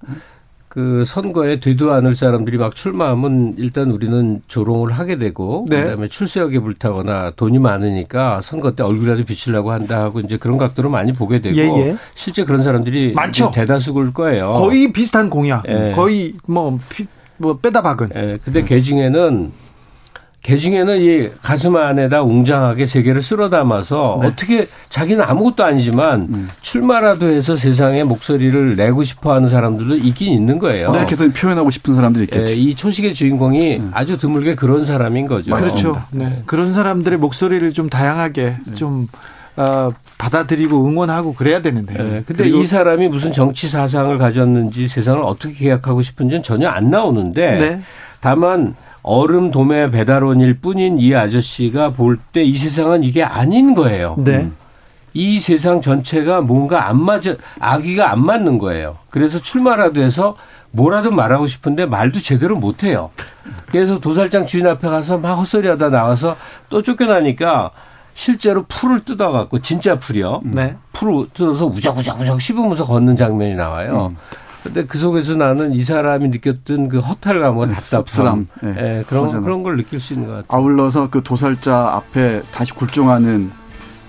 그 0.69 1.05
선거에 1.05 1.59
되도 1.59 1.93
않을 1.93 2.15
사람들이 2.15 2.57
막 2.57 2.73
출마하면 2.73 3.53
일단 3.59 3.91
우리는 3.91 4.41
조롱을 4.47 4.91
하게 4.91 5.19
되고 5.19 5.67
네. 5.69 5.83
그다음에 5.83 6.07
출세하게 6.07 6.61
불타거나 6.61 7.33
돈이 7.35 7.59
많으니까 7.59 8.41
선거 8.41 8.71
때 8.71 8.81
얼굴이라도 8.81 9.23
비치려고 9.23 9.71
한다 9.71 10.01
하고 10.01 10.19
이제 10.19 10.37
그런 10.37 10.57
각도로 10.57 10.89
많이 10.89 11.13
보게 11.13 11.41
되고 11.41 11.55
예, 11.57 11.89
예. 11.89 11.97
실제 12.15 12.43
그런 12.43 12.63
사람들이 12.63 13.13
많죠. 13.13 13.51
대다수일 13.53 14.13
거예요. 14.13 14.53
거의 14.53 14.91
비슷한 14.91 15.29
공약, 15.29 15.63
예. 15.67 15.91
거의 15.91 16.33
뭐, 16.47 16.79
피, 16.89 17.05
뭐 17.37 17.57
빼다 17.57 17.81
박은. 17.81 18.09
예, 18.15 18.37
근데 18.43 18.63
개 18.63 18.81
중에는 18.81 19.51
개 20.43 20.57
중에는 20.57 20.99
이 20.99 21.29
가슴 21.41 21.77
안에다 21.77 22.21
웅장하게 22.21 22.85
세계를 22.85 23.21
쓸어 23.21 23.49
담아서 23.49 24.19
네. 24.21 24.27
어떻게 24.27 24.67
자기는 24.89 25.23
아무것도 25.23 25.63
아니지만 25.63 26.21
음. 26.29 26.49
출마라도 26.59 27.27
해서 27.27 27.55
세상에 27.55 28.03
목소리를 28.03 28.75
내고 28.75 29.03
싶어 29.03 29.33
하는 29.33 29.49
사람들도 29.49 29.95
있긴 29.95 30.33
있는 30.33 30.59
거예요. 30.59 30.87
어떻게든 30.89 31.31
표현하고 31.31 31.69
싶은 31.69 31.95
사람들이 31.95 32.23
예, 32.23 32.25
있겠지. 32.25 32.61
이 32.61 32.75
초식의 32.75 33.13
주인공이 33.13 33.83
아주 33.93 34.17
드물게 34.17 34.55
그런 34.55 34.85
사람인 34.85 35.27
거죠. 35.27 35.53
그렇죠. 35.53 36.03
네. 36.11 36.43
그런 36.45 36.73
사람들의 36.73 37.19
목소리를 37.19 37.71
좀 37.71 37.87
다양하게 37.87 38.57
좀 38.73 39.07
어, 39.55 39.91
받아들이고 40.17 40.87
응원하고 40.87 41.33
그래야 41.33 41.61
되는데. 41.61 41.93
예, 41.97 42.23
근데 42.25 42.47
이 42.47 42.65
사람이 42.65 43.07
무슨 43.09 43.31
정치 43.31 43.67
사상을 43.67 44.17
가졌는지 44.17 44.87
세상을 44.87 45.21
어떻게 45.23 45.53
계약하고 45.53 46.01
싶은지는 46.01 46.43
전혀 46.43 46.69
안 46.69 46.89
나오는데 46.89 47.57
네. 47.57 47.81
다만 48.21 48.75
얼음 49.01 49.51
도매 49.51 49.89
배달원일 49.91 50.59
뿐인 50.59 50.99
이 50.99 51.13
아저씨가 51.13 51.91
볼 51.91 52.19
때 52.31 52.43
이 52.43 52.57
세상은 52.57 53.03
이게 53.03 53.23
아닌 53.23 53.73
거예요. 53.75 54.15
네. 54.17 54.49
이 55.15 55.39
세상 55.39 55.81
전체가 55.81 56.41
뭔가 56.41 56.87
안 56.89 56.99
맞아 57.01 57.35
아기가 57.59 58.11
안 58.11 58.25
맞는 58.25 58.57
거예요. 58.57 58.97
그래서 59.09 59.39
출마라도 59.39 60.01
해서 60.01 60.35
뭐라도 60.71 61.11
말하고 61.11 61.45
싶은데 61.45 61.85
말도 61.85 62.19
제대로 62.21 62.55
못 62.55 62.83
해요. 62.83 63.11
그래서 63.67 63.99
도살장 63.99 64.45
주인 64.47 64.65
앞에 64.65 64.87
가서 64.87 65.17
막 65.17 65.33
헛소리하다 65.35 65.89
나와서 65.89 66.35
또 66.69 66.81
쫓겨나니까 66.81 67.69
실제로 68.13 68.63
풀을 68.67 69.03
뜯어갖고 69.05 69.59
진짜 69.59 69.97
풀이요. 69.97 70.41
네. 70.43 70.75
풀을 70.93 71.27
뜯어서 71.33 71.65
우적우적우적 71.65 72.39
씹으면서 72.39 72.85
걷는 72.85 73.15
장면이 73.17 73.55
나와요. 73.55 74.13
근데 74.63 74.85
그 74.85 74.97
속에서 74.97 75.35
나는 75.35 75.73
이 75.73 75.83
사람이 75.83 76.29
느꼈던 76.29 76.87
그 76.89 76.99
허탈감과 76.99 77.67
답답함, 77.67 78.05
씁쓸함. 78.05 78.47
네. 78.61 78.69
예, 78.99 79.03
그런 79.07 79.23
허전함. 79.25 79.43
그런 79.43 79.63
걸 79.63 79.75
느낄 79.77 79.99
수 79.99 80.13
있는 80.13 80.27
것 80.29 80.35
같아요. 80.35 80.45
아울러서 80.57 81.09
그 81.09 81.21
도살자 81.21 81.75
앞에 81.95 82.43
다시 82.53 82.73
굴종하는 82.73 83.51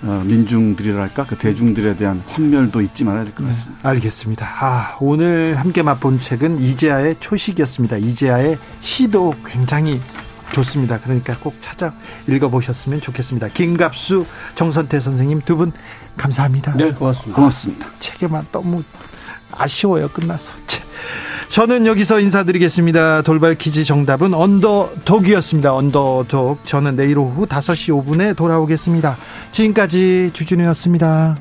어, 0.05 0.23
민중들이랄까 0.27 1.25
그 1.25 1.37
대중들에 1.39 1.97
대한 1.97 2.23
환멸도 2.29 2.83
잊지 2.83 3.05
말아야 3.05 3.25
될 3.25 3.35
것 3.35 3.47
같습니다. 3.47 3.89
알겠습니다. 3.89 4.47
아, 4.61 4.97
오늘 5.01 5.57
함께 5.57 5.83
맛본 5.83 6.19
책은 6.19 6.61
이재하의 6.61 7.17
초식이었습니다. 7.21 7.97
이재하의 7.97 8.59
시도 8.81 9.35
굉장히 9.47 10.01
좋습니다. 10.55 11.01
그러니까 11.01 11.37
꼭 11.39 11.55
찾아 11.61 11.93
읽어보셨으면 12.29 13.01
좋겠습니다. 13.01 13.49
김갑수, 13.49 14.27
정선태 14.55 15.01
선생님 15.01 15.41
두 15.43 15.57
분 15.57 15.73
감사합니다. 16.17 16.75
네, 16.77 16.91
고맙습니다. 16.93 17.37
고맙습니다. 17.37 17.87
책에만 17.99 18.47
너무 18.53 18.83
아쉬워요. 19.53 20.09
끝나서. 20.09 20.53
참. 20.67 20.85
저는 21.49 21.87
여기서 21.87 22.19
인사드리겠습니다. 22.21 23.23
돌발 23.23 23.55
퀴즈 23.55 23.85
정답은 23.85 24.33
언더독이었습니다. 24.35 25.73
언더독. 25.75 26.65
저는 26.65 26.97
내일 26.97 27.19
오후 27.19 27.47
5시 27.47 28.05
5분에 28.05 28.37
돌아오겠습니다. 28.37 29.17
지금까지 29.53 30.31
주준우였습니다. 30.33 31.37